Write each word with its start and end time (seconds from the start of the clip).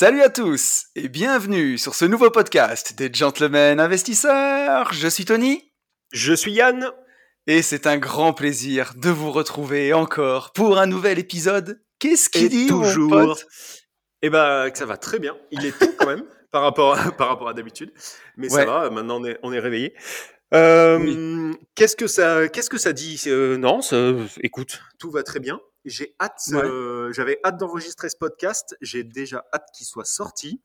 Salut 0.00 0.22
à 0.22 0.30
tous 0.30 0.86
et 0.96 1.10
bienvenue 1.10 1.76
sur 1.76 1.94
ce 1.94 2.06
nouveau 2.06 2.30
podcast 2.30 2.96
des 2.96 3.12
Gentlemen 3.12 3.78
Investisseurs. 3.78 4.94
Je 4.94 5.06
suis 5.06 5.26
Tony. 5.26 5.74
Je 6.10 6.32
suis 6.32 6.52
Yann. 6.52 6.90
Et 7.46 7.60
c'est 7.60 7.86
un 7.86 7.98
grand 7.98 8.32
plaisir 8.32 8.94
de 8.96 9.10
vous 9.10 9.30
retrouver 9.30 9.92
encore 9.92 10.54
pour 10.54 10.78
un 10.78 10.86
nouvel 10.86 11.18
épisode. 11.18 11.82
Qu'est-ce 11.98 12.30
qu'il 12.30 12.48
dit 12.48 12.66
toujours 12.66 13.10
mon 13.10 13.26
pote? 13.26 13.46
Eh 14.22 14.30
ben, 14.30 14.70
que 14.70 14.78
ça 14.78 14.86
va 14.86 14.96
très 14.96 15.18
bien. 15.18 15.36
Il 15.50 15.66
est 15.66 15.78
tôt 15.78 15.92
quand 15.98 16.06
même 16.06 16.24
par 16.50 16.62
rapport 16.62 16.98
à, 16.98 17.12
par 17.12 17.28
rapport 17.28 17.50
à 17.50 17.52
d'habitude, 17.52 17.92
mais 18.38 18.48
ça 18.48 18.64
va. 18.64 18.88
Maintenant, 18.88 19.20
on 19.20 19.26
est, 19.26 19.38
on 19.42 19.52
est 19.52 19.60
réveillé. 19.60 19.94
Euh, 20.54 21.52
Qu'est-ce 21.74 21.94
que 21.94 22.06
ça, 22.06 22.48
qu'est-ce 22.48 22.70
que 22.70 22.78
ça 22.78 22.94
dit? 22.94 23.22
Euh, 23.26 23.58
Non, 23.58 23.80
écoute, 24.42 24.80
tout 24.98 25.10
va 25.10 25.22
très 25.22 25.40
bien. 25.40 25.60
J'ai 25.84 26.14
hâte, 26.20 26.42
euh, 26.52 27.12
j'avais 27.12 27.40
hâte 27.44 27.56
d'enregistrer 27.56 28.08
ce 28.10 28.16
podcast. 28.16 28.76
J'ai 28.80 29.02
déjà 29.02 29.44
hâte 29.52 29.68
qu'il 29.74 29.86
soit 29.86 30.04
sorti 30.04 30.62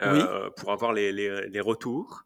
euh, 0.00 0.50
pour 0.56 0.72
avoir 0.72 0.92
les, 0.92 1.12
les, 1.12 1.60
retours. 1.60 2.24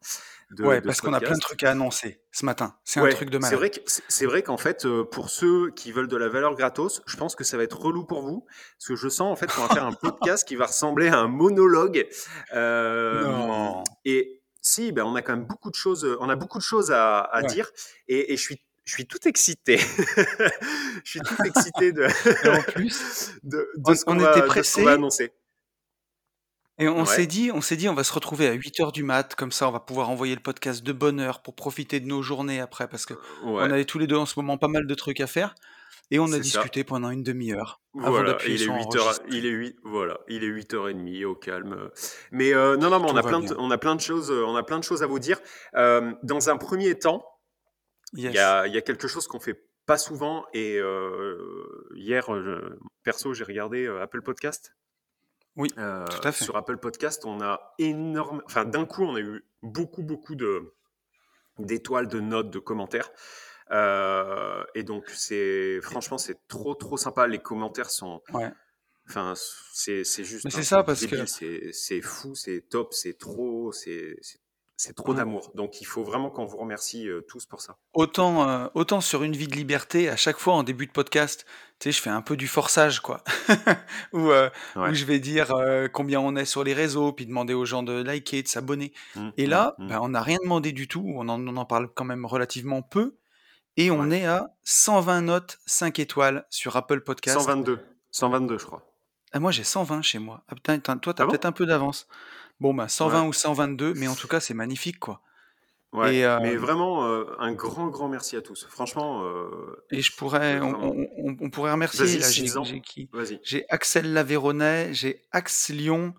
De, 0.51 0.63
ouais, 0.63 0.81
parce 0.81 1.01
qu'on 1.01 1.13
a 1.13 1.19
plein 1.19 1.35
de 1.35 1.39
trucs 1.39 1.63
à 1.63 1.71
annoncer 1.71 2.21
ce 2.31 2.45
matin. 2.45 2.75
C'est 2.83 2.99
un 2.99 3.09
truc 3.09 3.29
de 3.29 3.37
malade. 3.37 3.49
C'est 3.49 3.55
vrai, 3.55 3.71
c'est 4.07 4.25
vrai 4.25 4.43
qu'en 4.43 4.57
fait, 4.57 4.85
euh, 4.85 5.03
pour 5.03 5.29
ceux 5.29 5.71
qui 5.71 5.91
veulent 5.91 6.07
de 6.07 6.17
la 6.17 6.29
valeur 6.29 6.55
gratos, 6.55 7.01
je 7.05 7.17
pense 7.17 7.35
que 7.35 7.43
ça 7.43 7.57
va 7.57 7.63
être 7.63 7.79
relou 7.79 8.05
pour 8.05 8.21
vous, 8.21 8.45
parce 8.77 8.87
que 8.87 8.95
je 8.95 9.09
sens 9.09 9.31
en 9.31 9.35
fait 9.35 9.51
qu'on 9.51 9.67
va 9.67 9.73
faire 9.73 9.85
un 9.85 9.93
podcast 10.01 10.47
qui 10.47 10.55
va 10.55 10.67
ressembler 10.67 11.07
à 11.07 11.17
un 11.17 11.27
monologue. 11.27 12.07
non. 12.53 13.83
Et 14.05 14.41
si, 14.61 14.91
ben, 14.91 15.03
on 15.03 15.15
a 15.15 15.21
quand 15.21 15.35
même 15.35 15.45
beaucoup 15.45 15.69
de 15.69 15.75
choses, 15.75 16.17
on 16.19 16.29
a 16.29 16.35
beaucoup 16.35 16.57
de 16.57 16.63
choses 16.63 16.91
à, 16.91 17.21
à 17.21 17.41
dire, 17.43 17.69
et, 18.07 18.33
et 18.33 18.37
je 18.37 18.41
suis 18.41 18.66
je 18.87 18.93
suis 18.93 19.05
tout 19.05 19.27
excité. 19.27 19.77
je 21.03 21.09
suis 21.09 21.19
tout 21.19 21.35
excité 21.43 21.91
de, 21.91 22.05
en 22.49 22.61
plus, 22.71 23.33
de, 23.43 23.67
ce 23.93 24.05
qu'on 24.05 24.17
était 24.17 24.45
pressé. 24.45 24.83
va 24.83 24.93
annoncer. 24.93 25.33
Et 26.79 26.87
on 26.87 27.05
s'est 27.05 27.25
dit, 27.25 27.51
on 27.51 27.59
s'est 27.59 27.75
dit, 27.75 27.89
on 27.89 27.95
va 27.95 28.03
se 28.03 28.13
retrouver 28.13 28.47
à 28.47 28.53
8 28.53 28.79
heures 28.79 28.91
du 28.91 29.03
mat, 29.03 29.35
comme 29.35 29.51
ça, 29.51 29.67
on 29.67 29.71
va 29.71 29.79
pouvoir 29.79 30.09
envoyer 30.09 30.35
le 30.35 30.41
podcast 30.41 30.83
de 30.83 30.93
bonne 30.93 31.19
heure 31.19 31.41
pour 31.41 31.55
profiter 31.55 31.99
de 31.99 32.05
nos 32.05 32.21
journées 32.21 32.61
après, 32.61 32.87
parce 32.87 33.05
que 33.05 33.15
on 33.43 33.57
avait 33.57 33.83
tous 33.83 33.97
les 33.97 34.05
deux 34.05 34.15
en 34.15 34.27
ce 34.27 34.39
moment 34.39 34.57
pas 34.57 34.67
mal 34.67 34.85
de 34.85 34.93
trucs 34.93 35.19
à 35.19 35.25
faire, 35.25 35.55
et 36.11 36.19
on 36.19 36.31
a 36.31 36.37
discuté 36.37 36.83
pendant 36.83 37.09
une 37.09 37.23
demi-heure. 37.23 37.81
Voilà, 37.95 38.37
il 38.45 38.61
est 38.61 38.65
8 38.65 38.95
heures, 38.95 39.19
il 39.27 39.47
est 39.47 39.49
8, 39.49 39.75
voilà, 39.85 40.19
il 40.29 40.43
est 40.43 40.47
8 40.47 40.73
heures 40.75 40.89
et 40.89 40.93
demie 40.93 41.25
au 41.25 41.33
calme. 41.33 41.89
Mais 42.31 42.53
euh, 42.53 42.77
non, 42.77 42.91
non, 42.91 42.99
mais 42.99 43.09
on 43.11 43.17
a 43.17 43.23
plein, 43.23 43.39
de, 43.39 43.55
on 43.57 43.71
a 43.71 43.79
plein 43.79 43.95
de 43.95 44.01
choses, 44.01 44.29
on 44.29 44.55
a 44.55 44.61
plein 44.61 44.77
de 44.77 44.83
choses 44.83 45.01
à 45.01 45.07
vous 45.07 45.19
dire. 45.19 45.39
Euh, 45.75 46.13
dans 46.21 46.51
un 46.51 46.57
premier 46.57 46.93
temps, 46.93 47.25
il 48.13 48.23
y, 48.23 48.37
a, 48.37 48.81
quelque 48.81 49.07
chose 49.07 49.27
qu'on 49.27 49.39
fait 49.39 49.67
pas 49.85 49.97
souvent. 49.97 50.45
Et 50.53 50.77
euh, 50.77 51.89
hier, 51.95 52.27
perso, 53.03 53.33
j'ai 53.33 53.43
regardé 53.43 53.85
euh, 53.85 54.01
Apple 54.01 54.21
Podcast. 54.21 54.75
Oui, 55.55 55.69
tout 55.69 55.79
à 55.79 56.31
fait. 56.31 56.43
Sur 56.43 56.55
Apple 56.55 56.77
Podcast, 56.77 57.25
on 57.25 57.41
a 57.41 57.73
énorme. 57.79 58.43
Enfin, 58.45 58.65
d'un 58.65 58.85
coup, 58.85 59.03
on 59.03 59.15
a 59.15 59.19
eu 59.19 59.43
beaucoup, 59.63 60.03
beaucoup 60.03 60.35
de 60.35 60.73
d'étoiles, 61.57 62.07
de 62.07 62.19
notes, 62.19 62.51
de 62.51 62.59
commentaires. 62.59 63.09
Euh, 63.71 64.63
et 64.75 64.83
donc, 64.83 65.09
c'est 65.09 65.79
franchement, 65.81 66.17
c'est 66.17 66.47
trop, 66.47 66.75
trop 66.75 66.97
sympa. 66.97 67.27
Les 67.27 67.39
commentaires 67.39 67.89
sont. 67.89 68.21
Ouais. 68.33 68.51
Enfin, 69.09 69.33
c'est 69.73 70.03
juste. 70.03 70.45
Mais 70.45 70.51
c'est 70.51 70.63
ça 70.63 70.83
parce 70.83 71.05
que 71.05 71.25
c'est 71.25 72.01
fou, 72.01 72.35
c'est 72.35 72.61
top, 72.69 72.93
c'est 72.93 73.17
trop, 73.17 73.71
c'est 73.71 74.17
c'est 74.77 74.95
trop 74.95 75.15
d'amour. 75.15 75.51
Donc 75.55 75.81
il 75.81 75.85
faut 75.85 76.03
vraiment 76.03 76.29
qu'on 76.29 76.45
vous 76.45 76.57
remercie 76.57 77.09
euh, 77.09 77.25
tous 77.27 77.47
pour 77.47 77.61
ça. 77.61 77.77
Autant, 77.93 78.47
euh, 78.47 78.67
autant 78.75 79.01
sur 79.01 79.23
une 79.23 79.35
vie 79.35 79.47
de 79.47 79.55
liberté, 79.55 80.07
à 80.07 80.15
chaque 80.15 80.37
fois 80.37 80.53
en 80.53 80.61
début 80.61 80.85
de 80.85 80.91
podcast, 80.91 81.45
tu 81.79 81.85
sais, 81.85 81.91
je 81.91 82.01
fais 82.01 82.11
un 82.11 82.21
peu 82.21 82.37
du 82.37 82.47
forçage, 82.47 82.99
quoi. 82.99 83.23
où, 84.13 84.29
euh, 84.29 84.49
je 84.75 85.05
vais 85.05 85.19
dire 85.19 85.51
combien 85.93 86.19
on 86.19 86.35
est 86.35 86.45
sur 86.45 86.63
les 86.63 86.73
réseaux, 86.73 87.11
puis 87.11 87.25
demander 87.25 87.55
aux 87.55 87.65
gens 87.65 87.81
de 87.81 88.03
liker, 88.03 88.43
de 88.43 88.47
s'abonner. 88.47 88.93
Mmh, 89.15 89.29
et 89.37 89.47
mmh, 89.47 89.49
là, 89.49 89.75
mmh. 89.79 89.87
Bah, 89.87 89.99
on 90.01 90.09
n'a 90.09 90.21
rien 90.21 90.37
demandé 90.43 90.71
du 90.71 90.87
tout, 90.87 91.05
on 91.15 91.27
en, 91.27 91.45
on 91.45 91.57
en, 91.57 91.65
parle 91.65 91.89
quand 91.93 92.05
même 92.05 92.25
relativement 92.25 92.83
peu. 92.83 93.17
Et 93.77 93.91
on 93.91 94.09
est 94.09 94.25
à 94.25 94.47
120 94.63 95.21
notes, 95.21 95.59
5 95.65 95.99
étoiles 95.99 96.45
sur 96.49 96.75
Apple 96.75 97.01
Podcast. 97.01 97.39
122, 97.39 97.79
122 98.11 98.57
je 98.57 98.65
crois. 98.65 98.83
Ah, 99.33 99.39
moi 99.39 99.51
j'ai 99.51 99.63
120 99.63 100.01
chez 100.01 100.19
moi. 100.19 100.43
Ah, 100.47 100.55
putain, 100.55 100.79
toi, 100.79 101.13
tu 101.13 101.21
as 101.21 101.25
ah 101.25 101.27
peut-être 101.27 101.45
un 101.45 101.51
peu 101.51 101.65
d'avance. 101.65 102.07
Bon, 102.59 102.73
bah 102.73 102.87
120 102.87 103.27
ou 103.27 103.33
122, 103.33 103.93
mais 103.95 104.07
en 104.07 104.15
tout 104.15 104.27
cas, 104.27 104.39
c'est 104.39 104.53
magnifique, 104.53 104.99
quoi. 104.99 105.21
Ouais, 105.93 106.17
et, 106.17 106.37
mais 106.41 106.57
vraiment, 106.57 107.05
un 107.39 107.53
grand, 107.53 107.87
grand 107.87 108.09
merci 108.09 108.35
à 108.35 108.41
tous. 108.41 108.67
Franchement. 108.69 109.23
et 109.89 110.01
je 110.01 110.15
pourrais, 110.15 110.59
on, 110.59 111.49
pourrait 111.49 111.71
remercier. 111.71 112.19
J'ai 113.43 113.65
Axel 113.69 114.13
Lavéronnet, 114.13 114.93
j'ai 114.93 115.21
Axe 115.31 115.69
Lyon, 115.69 116.13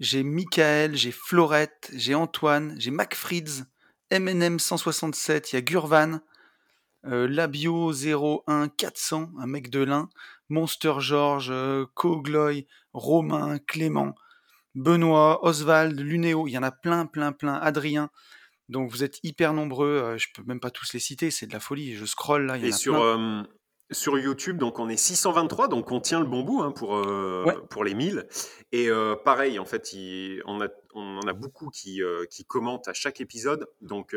j'ai 0.00 0.22
Michael, 0.22 0.96
j'ai 0.96 1.12
Florette, 1.12 1.90
j'ai 1.94 2.14
Antoine, 2.14 2.74
j'ai 2.78 2.90
MacFrids, 2.90 3.64
MNM 4.12 4.58
167, 4.58 5.52
il 5.52 5.56
y 5.56 5.58
a 5.58 5.62
Gurvan, 5.62 6.20
Labio 7.02 7.92
01 7.92 8.68
400, 8.68 9.30
un 9.38 9.46
mec 9.46 9.70
de 9.70 9.80
l'Ain, 9.80 10.10
Monster 10.50 10.94
George, 10.98 11.52
Cogloy, 11.94 12.66
Romain, 12.92 13.58
Clément. 13.66 14.14
Benoît, 14.76 15.44
Oswald, 15.44 15.98
Lunéo, 15.98 16.46
il 16.46 16.52
y 16.52 16.58
en 16.58 16.62
a 16.62 16.70
plein, 16.70 17.06
plein, 17.06 17.32
plein, 17.32 17.54
Adrien. 17.54 18.10
Donc 18.68 18.90
vous 18.90 19.02
êtes 19.02 19.18
hyper 19.22 19.52
nombreux, 19.54 19.86
euh, 19.86 20.18
je 20.18 20.28
peux 20.34 20.42
même 20.44 20.60
pas 20.60 20.70
tous 20.70 20.92
les 20.92 21.00
citer, 21.00 21.30
c'est 21.30 21.46
de 21.46 21.52
la 21.52 21.60
folie. 21.60 21.94
Je 21.94 22.04
scroll 22.04 22.46
là, 22.46 22.56
il 22.56 22.62
y 22.62 22.66
en 22.66 22.68
Et 22.68 22.72
sur, 22.72 23.00
euh, 23.00 23.42
sur 23.90 24.18
YouTube, 24.18 24.58
donc 24.58 24.78
on 24.78 24.88
est 24.88 24.96
623, 24.96 25.68
donc 25.68 25.92
on 25.92 26.00
tient 26.00 26.20
le 26.20 26.26
bon 26.26 26.42
bout 26.42 26.62
hein, 26.62 26.72
pour, 26.72 26.96
euh, 26.96 27.44
pour 27.70 27.84
les 27.84 27.94
1000. 27.94 28.26
Et 28.72 28.88
pareil, 29.24 29.58
en 29.58 29.64
fait, 29.64 29.94
on, 30.44 30.60
a, 30.60 30.68
on 30.94 31.18
en 31.18 31.28
a 31.28 31.32
beaucoup 31.32 31.70
qui, 31.70 32.02
qui 32.30 32.44
commentent 32.44 32.88
à 32.88 32.92
chaque 32.92 33.20
épisode. 33.20 33.66
Donc 33.80 34.14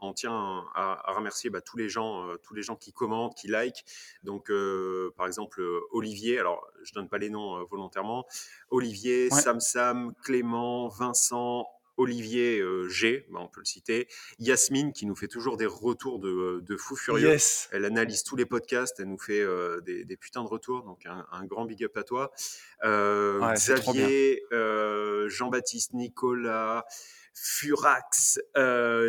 on 0.00 0.12
tient 0.12 0.64
à, 0.74 1.12
remercier 1.12 1.50
bah, 1.50 1.60
tous, 1.60 1.76
les 1.76 1.88
gens, 1.88 2.26
tous 2.42 2.54
les 2.54 2.62
gens 2.62 2.74
qui 2.74 2.92
commentent, 2.92 3.36
qui 3.36 3.48
like. 3.48 3.84
Donc 4.24 4.50
par 5.16 5.26
exemple, 5.26 5.62
Olivier, 5.92 6.38
alors 6.38 6.66
je 6.82 6.92
donne 6.94 7.08
pas 7.08 7.18
les 7.18 7.30
noms 7.30 7.62
volontairement, 7.66 8.26
Olivier, 8.70 9.30
Sam 9.30 9.60
Sam, 9.60 10.14
Clément, 10.22 10.88
Vincent, 10.88 11.66
Olivier 11.96 12.60
euh, 12.60 12.88
G, 12.88 13.26
bah, 13.30 13.40
on 13.42 13.48
peut 13.48 13.60
le 13.60 13.66
citer, 13.66 14.08
Yasmine 14.38 14.92
qui 14.92 15.06
nous 15.06 15.14
fait 15.14 15.28
toujours 15.28 15.56
des 15.56 15.66
retours 15.66 16.18
de, 16.18 16.60
de 16.60 16.76
fou 16.76 16.96
furieux. 16.96 17.36
Elle 17.70 17.84
analyse 17.84 18.22
tous 18.22 18.36
les 18.36 18.46
podcasts, 18.46 18.98
elle 19.00 19.08
nous 19.08 19.18
fait 19.18 19.40
euh, 19.40 19.80
des, 19.80 20.16
putains 20.16 20.42
de 20.42 20.48
retours, 20.48 20.82
donc 20.84 21.06
un, 21.06 21.44
grand 21.44 21.64
big 21.64 21.84
up 21.84 21.96
à 21.96 22.02
toi. 22.02 22.32
Euh, 22.84 23.52
Xavier, 23.54 24.42
Jean-Baptiste, 25.26 25.92
Nicolas, 25.92 26.84
Furax, 27.34 28.40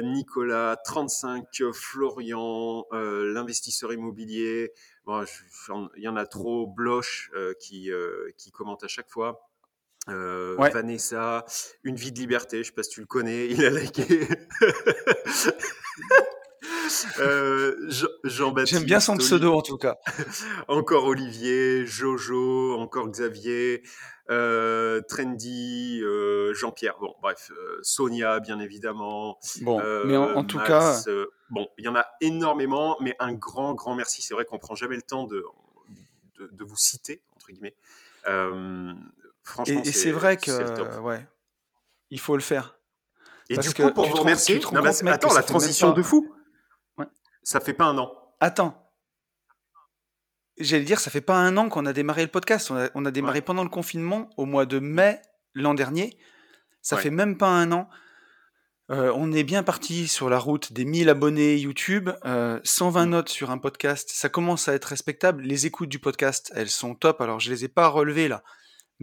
Nicolas, 0.03 0.77
35, 0.83 1.45
Florian, 1.71 2.85
l'investisseur 2.91 3.93
immobilier. 3.93 4.73
il 5.07 6.03
y 6.03 6.07
en 6.07 6.15
a 6.15 6.25
trop, 6.25 6.67
Bloch 6.67 7.31
qui, 7.59 7.91
qui 8.37 8.51
commente 8.51 8.83
à 8.83 8.87
chaque 8.87 9.09
fois. 9.09 9.49
Euh, 10.09 10.55
Vanessa, 10.57 11.45
Une 11.83 11.95
vie 11.95 12.11
de 12.11 12.19
liberté, 12.19 12.57
je 12.59 12.67
sais 12.67 12.73
pas 12.73 12.83
si 12.83 12.89
tu 12.89 12.99
le 12.99 13.05
connais, 13.05 13.47
il 13.49 13.63
a 13.65 13.69
liké. 13.69 14.27
euh, 17.19 17.89
Jean-Baptiste. 18.23 18.77
J'aime 18.77 18.85
bien 18.85 18.99
son 18.99 19.17
pseudo 19.17 19.53
en 19.53 19.61
tout 19.61 19.77
cas. 19.77 19.97
encore 20.67 21.05
Olivier, 21.05 21.85
Jojo, 21.85 22.77
encore 22.79 23.07
Xavier, 23.09 23.81
euh, 24.29 24.99
Trendy, 25.07 26.01
Jean-Pierre. 26.53 26.97
Bon, 26.99 27.15
bref, 27.21 27.51
Sonia, 27.81 28.41
bien 28.41 28.59
évidemment. 28.59 29.39
Bon, 29.61 29.81
mais 30.05 30.17
en, 30.17 30.43
tout 30.43 30.59
cas. 30.59 31.01
bon, 31.49 31.67
il 31.77 31.85
y 31.85 31.87
en 31.87 31.95
a 31.95 32.05
énormément, 32.19 32.97
mais 32.99 33.15
un 33.19 33.31
grand, 33.31 33.73
grand 33.73 33.95
merci. 33.95 34.21
C'est 34.21 34.33
vrai 34.33 34.43
qu'on 34.43 34.59
prend 34.59 34.75
jamais 34.75 34.97
le 34.97 35.01
temps 35.01 35.27
de, 35.27 35.45
de, 36.39 36.49
de 36.51 36.63
vous 36.65 36.75
citer, 36.77 37.21
entre 37.35 37.53
guillemets. 37.53 37.75
Et, 39.67 39.91
c'est 39.91 40.11
vrai 40.11 40.37
que, 40.37 40.99
ouais, 40.99 41.27
il 42.09 42.19
faut 42.19 42.35
le 42.35 42.41
faire. 42.41 42.79
Et 43.49 43.57
du 43.57 43.73
coup, 43.73 43.91
pour 43.91 44.07
vous 44.07 44.17
remercier, 44.17 44.61
attends, 45.07 45.33
la 45.33 45.43
transition 45.43 45.91
de 45.91 46.01
fou, 46.01 46.33
ça 47.43 47.59
fait 47.59 47.73
pas 47.73 47.85
un 47.85 47.97
an. 47.97 48.11
Attends. 48.39 48.91
j'allais 50.57 50.85
dire, 50.85 50.99
ça 50.99 51.11
fait 51.11 51.21
pas 51.21 51.35
un 51.35 51.57
an 51.57 51.69
qu'on 51.69 51.85
a 51.85 51.93
démarré 51.93 52.23
le 52.23 52.31
podcast. 52.31 52.71
On 52.95 53.05
a, 53.05 53.11
démarré 53.11 53.41
pendant 53.41 53.63
le 53.63 53.69
confinement 53.69 54.29
au 54.37 54.45
mois 54.45 54.65
de 54.65 54.79
mai 54.79 55.21
l'an 55.53 55.73
dernier. 55.73 56.17
Ça 56.81 56.97
fait 56.97 57.09
même 57.09 57.37
pas 57.37 57.49
un 57.49 57.71
an. 57.71 57.89
Euh, 58.91 59.13
on 59.15 59.31
est 59.31 59.45
bien 59.45 59.63
parti 59.63 60.09
sur 60.09 60.29
la 60.29 60.37
route 60.37 60.73
des 60.73 60.83
1000 60.83 61.07
abonnés 61.07 61.55
YouTube, 61.55 62.09
120 62.63 63.05
mmh. 63.05 63.09
notes 63.09 63.29
sur 63.29 63.49
un 63.49 63.57
podcast, 63.57 64.09
ça 64.11 64.27
commence 64.27 64.67
à 64.67 64.73
être 64.73 64.85
respectable. 64.85 65.43
Les 65.43 65.65
écoutes 65.65 65.87
du 65.87 65.99
podcast, 65.99 66.51
elles 66.53 66.69
sont 66.69 66.93
top. 66.93 67.21
Alors 67.21 67.39
je 67.39 67.49
les 67.49 67.63
ai 67.63 67.69
pas 67.69 67.87
relevées 67.87 68.27
là, 68.27 68.43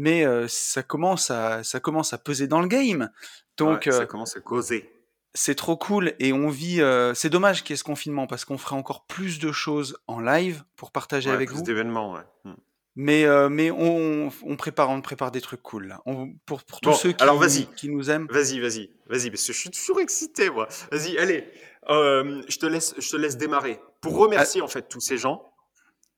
mais 0.00 0.25
ça 0.49 0.82
commence 0.82 1.31
à 1.31 1.62
ça 1.62 1.81
commence 1.81 2.12
à 2.12 2.19
peser 2.19 2.47
dans 2.47 2.61
le 2.61 2.69
game. 2.69 3.11
Donc 3.56 3.88
ça 3.91 4.06
commence 4.06 4.37
à 4.37 4.41
causer. 4.41 4.91
C'est 5.32 5.55
trop 5.55 5.76
cool 5.76 6.14
et 6.19 6.32
on 6.32 6.49
vit. 6.49 6.81
c'est 7.14 7.31
dommage 7.31 7.62
qu'il 7.62 7.70
y 7.70 7.75
ait 7.75 7.76
ce 7.76 7.85
confinement 7.85 8.26
parce 8.26 8.44
qu'on 8.44 8.58
ferait 8.58 8.76
encore 8.76 9.06
plus 9.06 9.38
de 9.38 9.52
choses 9.52 9.99
en 10.06 10.20
live 10.20 10.64
pour 10.76 10.91
partager 10.91 11.31
avec 11.31 11.50
vous. 11.50 11.62
d'événements, 11.62 12.12
ouais. 12.14 12.23
Mmh. 12.44 12.52
Mais, 12.97 13.49
mais 13.49 13.70
on, 13.70 14.31
prépare, 14.58 14.91
on 14.91 15.00
prépare 15.00 15.31
des 15.31 15.41
trucs 15.41 15.62
cool 15.62 15.87
là. 15.87 16.03
pour, 16.44 16.64
pour 16.64 16.81
tous 16.81 16.94
ceux 16.94 17.12
qui, 17.12 17.23
alors 17.23 17.43
qui 17.76 17.88
nous 17.88 18.11
aiment. 18.11 18.26
Vas-y, 18.31 18.58
vas-y, 18.58 18.91
vas-y, 19.08 19.31
parce 19.31 19.46
que 19.46 19.53
je 19.53 19.58
suis 19.58 19.70
toujours 19.70 20.00
excité 20.00 20.50
moi. 20.50 20.69
Vas-y, 20.91 21.17
allez, 21.19 21.46
je 21.88 22.58
te 22.58 22.67
laisse, 22.67 22.94
je 22.99 23.11
te 23.11 23.17
laisse 23.17 23.37
démarrer 23.37 23.81
pour 24.00 24.17
remercier 24.17 24.61
ah. 24.61 24.64
en 24.64 24.69
fait 24.69 24.88
tous 24.88 25.00
ces 25.00 25.19
gens. 25.19 25.53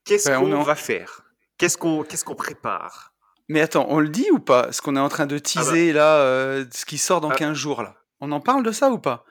Qu'est-ce 0.05 0.29
ben, 0.29 0.41
qu'on 0.41 0.63
va 0.63 0.75
faire? 0.75 1.25
Qu'est-ce 1.59 1.79
qu'on, 1.79 2.03
qu'est-ce 2.03 2.25
qu'on 2.25 2.35
prépare? 2.35 3.12
Mais 3.53 3.61
attends, 3.61 3.87
on 3.89 4.01
le 4.01 4.09
dit 4.09 4.31
ou 4.33 4.39
pas 4.39 4.73
Ce 4.73 4.83
qu'on 4.83 4.97
est 4.97 5.01
en 5.01 5.09
train 5.09 5.27
de 5.27 5.37
ah 5.37 5.39
bah. 5.39 5.43
teaser 5.43 5.93
là, 5.93 6.17
euh, 6.17 6.65
ce 6.73 6.85
qui 6.85 6.99
sort 6.99 7.21
dans 7.21 7.31
15 7.31 7.51
ah. 7.51 7.55
jours 7.55 7.83
là? 7.83 7.97
On 8.21 8.33
en 8.33 8.41
parle 8.41 8.63
de 8.63 8.73
ça 8.73 8.91
ou 8.91 8.99
pas? 8.99 9.25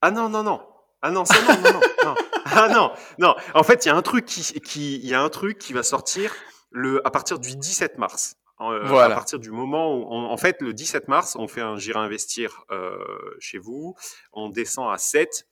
Ah 0.00 0.10
non, 0.10 0.28
non, 0.28 0.42
non. 0.42 0.60
Ah 1.00 1.10
non, 1.10 1.24
ça 1.24 1.34
non, 1.40 1.60
non, 1.60 1.80
non, 2.04 2.14
Ah 2.44 2.68
non, 2.68 2.92
non. 3.18 3.34
En 3.54 3.62
fait, 3.62 3.84
il 3.84 3.88
y 3.88 3.90
a 3.90 3.96
un 3.96 4.02
truc 4.02 4.24
qui, 4.24 4.42
qui, 4.60 4.98
y 4.98 5.14
a 5.14 5.22
un 5.22 5.28
truc 5.28 5.58
qui 5.58 5.72
va 5.72 5.82
sortir 5.82 6.34
le, 6.70 7.06
à 7.06 7.10
partir 7.10 7.38
du 7.38 7.56
17 7.56 7.98
mars. 7.98 8.36
Euh, 8.60 8.82
voilà. 8.84 9.14
À 9.14 9.18
partir 9.18 9.38
du 9.38 9.50
moment 9.50 9.96
où, 9.96 10.04
en 10.12 10.36
fait, 10.36 10.60
le 10.60 10.72
17 10.72 11.08
mars, 11.08 11.36
on 11.36 11.48
fait 11.48 11.60
un 11.60 11.76
J'irai 11.76 11.98
investir 11.98 12.64
euh, 12.70 12.96
chez 13.40 13.58
vous. 13.58 13.94
On 14.32 14.48
descend 14.48 14.92
à 14.92 14.98
7. 14.98 15.46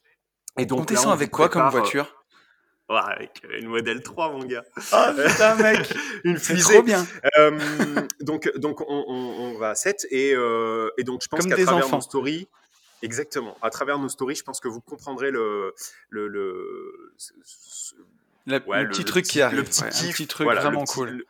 Et 0.58 0.66
donc, 0.66 0.80
on 0.80 0.84
descend 0.84 1.12
avec 1.12 1.30
quoi 1.30 1.48
comme 1.48 1.68
voiture? 1.68 2.19
Avec 2.98 3.42
une 3.58 3.68
modèle 3.68 4.02
3, 4.02 4.32
mon 4.32 4.44
gars. 4.44 4.64
Ah 4.92 5.14
putain, 5.16 5.54
mec 5.56 5.92
Une 6.24 6.38
fusée. 6.38 6.74
trop 6.74 6.82
bien. 6.82 7.06
Euh, 7.38 7.58
donc, 8.20 8.50
donc 8.56 8.80
on, 8.80 9.04
on, 9.08 9.58
va 9.58 9.70
à 9.70 9.74
7 9.74 10.06
et, 10.10 10.34
euh, 10.34 10.90
et 10.98 11.04
donc 11.04 11.22
je 11.22 11.28
pense 11.28 11.46
qu'à 11.46 11.56
travers 11.56 11.86
enfants. 11.86 11.96
nos 11.96 12.02
stories, 12.02 12.48
exactement, 13.02 13.56
à 13.62 13.70
travers 13.70 13.98
nos 13.98 14.08
stories, 14.08 14.36
je 14.36 14.42
pense 14.42 14.60
que 14.60 14.68
vous 14.68 14.80
comprendrez 14.80 15.30
le, 15.30 15.74
le, 16.08 16.28
le, 16.28 17.14
ouais, 18.46 18.82
le 18.82 18.88
petit 18.88 19.04
truc 19.04 19.24
qui 19.24 19.40
arrive. 19.40 19.58
Le 19.58 19.64
petit, 19.64 19.82
ouais, 19.82 19.90
petit 19.90 20.26
truc 20.26 20.46
vraiment 20.48 20.84
cool. 20.84 21.24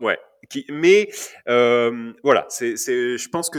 ouais. 0.00 0.18
Qui, 0.48 0.64
mais 0.70 1.10
euh, 1.48 2.12
voilà, 2.22 2.46
c'est, 2.48 2.76
je 2.76 3.28
pense 3.28 3.50
que 3.50 3.58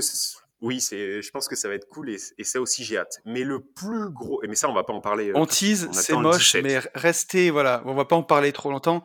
oui, 0.62 0.82
c'est, 0.82 1.22
je 1.22 1.32
pense 1.32 1.48
que 1.48 1.56
ça 1.56 1.70
va 1.70 1.76
être 1.76 1.88
cool 1.88 2.10
et, 2.10 2.18
et 2.38 2.44
ça 2.44 2.60
aussi 2.60 2.84
j'ai 2.84 2.98
hâte. 2.98 3.22
Mais 3.26 3.44
le 3.44 3.62
plus 3.62 4.10
gros, 4.10 4.42
mais 4.48 4.56
ça 4.56 4.70
on 4.70 4.74
va 4.74 4.84
pas 4.84 4.94
en 4.94 5.00
parler. 5.00 5.30
Euh, 5.30 5.34
on 5.36 5.46
tease, 5.46 5.90
c'est 5.94 6.14
moche, 6.14 6.56
mais 6.56 6.80
restez, 6.96 7.50
voilà, 7.50 7.82
on 7.86 7.94
va 7.94 8.06
pas 8.06 8.16
en 8.16 8.24
parler 8.24 8.52
trop 8.52 8.70
longtemps. 8.70 9.04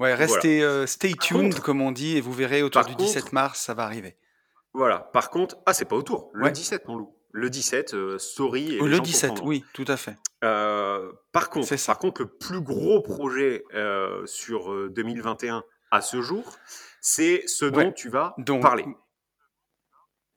Ouais, 0.00 0.14
restez, 0.14 0.62
euh, 0.62 0.86
stay 0.86 1.14
tuned 1.14 1.60
comme 1.60 1.80
on 1.80 1.92
dit 1.92 2.16
et 2.16 2.20
vous 2.20 2.32
verrez 2.32 2.62
autour 2.62 2.84
du 2.84 2.94
17 2.96 3.32
mars 3.32 3.60
ça 3.60 3.74
va 3.74 3.84
arriver. 3.84 4.16
Voilà. 4.74 4.98
Par 4.98 5.30
contre, 5.30 5.56
ah 5.64 5.72
c'est 5.72 5.86
pas 5.86 5.96
autour, 5.96 6.30
le 6.34 6.50
17 6.50 6.88
mon 6.88 6.96
loup. 6.96 7.12
Le 7.32 7.50
17, 7.50 7.92
euh. 7.92 8.16
Et 8.54 8.78
le 8.80 8.98
17, 8.98 9.42
oui, 9.44 9.62
tout 9.74 9.84
à 9.88 9.98
fait. 9.98 10.16
par 10.40 11.50
contre, 11.50 11.86
par 11.86 11.98
contre, 11.98 12.22
le 12.22 12.28
plus 12.28 12.62
gros 12.62 13.00
projet 13.00 13.62
sur 14.24 14.90
2021 14.90 15.62
à 15.92 16.00
ce 16.00 16.20
jour, 16.20 16.56
c'est 17.00 17.44
ce 17.46 17.66
dont 17.66 17.92
tu 17.92 18.08
vas 18.08 18.34
parler. 18.60 18.84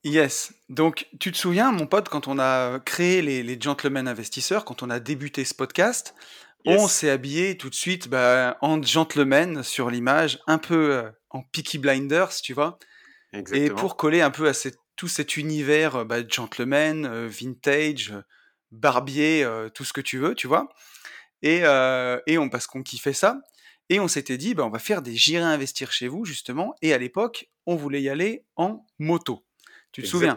Yes. 0.04 0.54
Donc, 0.70 1.08
tu 1.20 1.32
te 1.32 1.38
souviens, 1.38 1.72
mon 1.72 1.86
pote, 1.86 2.08
quand 2.08 2.28
on 2.28 2.40
a 2.40 2.80
créé 2.80 3.22
les, 3.22 3.44
les 3.44 3.60
Gentlemen 3.60 4.08
Investisseurs, 4.08 4.64
quand 4.64 4.82
on 4.82 4.90
a 4.90 5.00
débuté 5.00 5.44
ce 5.44 5.54
podcast, 5.54 6.16
on 6.66 6.88
s'est 6.88 7.10
habillé 7.10 7.58
tout 7.58 7.70
de 7.70 7.76
suite 7.76 8.08
bah, 8.10 8.58
en 8.62 8.82
gentleman 8.82 9.64
sur 9.64 9.90
l'image, 9.90 10.40
un 10.48 10.58
peu 10.58 10.94
euh, 10.94 11.10
en 11.30 11.42
Peaky 11.42 11.78
Blinders, 11.78 12.42
tu 12.42 12.54
vois. 12.54 12.80
Et 13.54 13.70
pour 13.70 13.96
coller 13.96 14.22
un 14.22 14.32
peu 14.32 14.48
à 14.48 14.54
tout 14.96 15.08
cet 15.08 15.38
univers 15.38 15.98
euh, 15.98 16.04
bah, 16.06 16.28
gentleman, 16.28 17.06
euh, 17.06 17.28
vintage, 17.28 18.14
barbier, 18.72 19.48
tout 19.74 19.84
ce 19.84 19.94
que 19.94 20.02
tu 20.02 20.20
veux, 20.20 20.36
tu 20.36 20.48
vois. 20.48 20.70
Et, 21.42 21.62
et 22.28 22.38
on, 22.38 22.50
parce 22.50 22.68
qu'on 22.68 22.84
kiffait 22.84 23.14
ça. 23.14 23.40
Et 23.90 24.00
on 24.00 24.08
s'était 24.08 24.38
dit, 24.38 24.54
bah, 24.54 24.64
on 24.64 24.70
va 24.70 24.78
faire 24.78 25.02
des 25.02 25.16
J'irai 25.16 25.44
investir 25.44 25.92
chez 25.92 26.08
vous, 26.08 26.24
justement. 26.24 26.76
Et 26.84 26.94
à 26.94 27.00
l'époque, 27.00 27.50
on 27.66 27.76
voulait 27.76 28.04
y 28.04 28.10
aller 28.10 28.46
en 28.56 28.86
moto. 29.00 29.44
Tu 29.92 30.04
te 30.04 30.08
souviens 30.08 30.36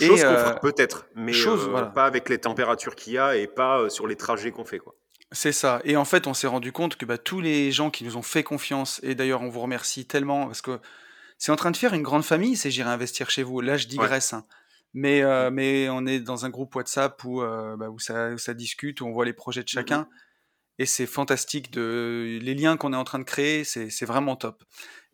Chose 0.00 0.24
qu'on 0.24 0.36
fera 0.36 0.56
peut-être, 0.56 1.06
mais 1.14 1.32
euh, 1.34 1.82
pas 1.82 2.06
avec 2.06 2.28
les 2.28 2.38
températures 2.38 2.96
qu'il 2.96 3.12
y 3.12 3.18
a 3.18 3.36
et 3.36 3.46
pas 3.46 3.78
euh, 3.78 3.88
sur 3.88 4.08
les 4.08 4.16
trajets 4.16 4.50
qu'on 4.50 4.64
fait. 4.64 4.78
quoi. 4.78 4.96
C'est 5.30 5.52
ça. 5.52 5.80
Et 5.84 5.96
en 5.96 6.04
fait, 6.04 6.26
on 6.26 6.34
s'est 6.34 6.48
rendu 6.48 6.72
compte 6.72 6.96
que 6.96 7.04
bah, 7.04 7.16
tous 7.16 7.40
les 7.40 7.70
gens 7.70 7.90
qui 7.90 8.02
nous 8.02 8.16
ont 8.16 8.22
fait 8.22 8.42
confiance, 8.42 9.00
et 9.04 9.14
d'ailleurs, 9.14 9.42
on 9.42 9.48
vous 9.48 9.60
remercie 9.60 10.04
tellement 10.06 10.46
parce 10.46 10.62
que 10.62 10.80
c'est 11.38 11.52
en 11.52 11.56
train 11.56 11.70
de 11.70 11.76
faire 11.76 11.94
une 11.94 12.02
grande 12.02 12.24
famille, 12.24 12.56
c'est 12.56 12.72
J'irai 12.72 12.90
investir 12.90 13.30
chez 13.30 13.44
vous. 13.44 13.60
Là, 13.60 13.76
je 13.76 13.86
digresse. 13.86 14.32
Hein. 14.32 14.44
Mais, 14.94 15.22
euh, 15.22 15.50
mmh. 15.50 15.54
mais 15.54 15.88
on 15.90 16.06
est 16.06 16.20
dans 16.20 16.44
un 16.44 16.50
groupe 16.50 16.74
WhatsApp 16.74 17.22
où, 17.24 17.40
bah, 17.40 17.88
où, 17.88 17.98
ça, 18.00 18.36
ça, 18.36 18.52
discute, 18.52 19.00
où 19.00 19.06
on 19.06 19.12
voit 19.12 19.24
les 19.24 19.32
projets 19.32 19.60
de 19.60 19.66
mmh 19.66 19.74
chacun. 19.74 20.08
Et 20.78 20.86
c'est 20.86 21.06
fantastique. 21.06 21.70
De... 21.70 22.38
Les 22.42 22.54
liens 22.54 22.76
qu'on 22.76 22.92
est 22.92 22.96
en 22.96 23.04
train 23.04 23.18
de 23.18 23.24
créer, 23.24 23.64
c'est 23.64 24.04
vraiment 24.04 24.36
top. 24.36 24.64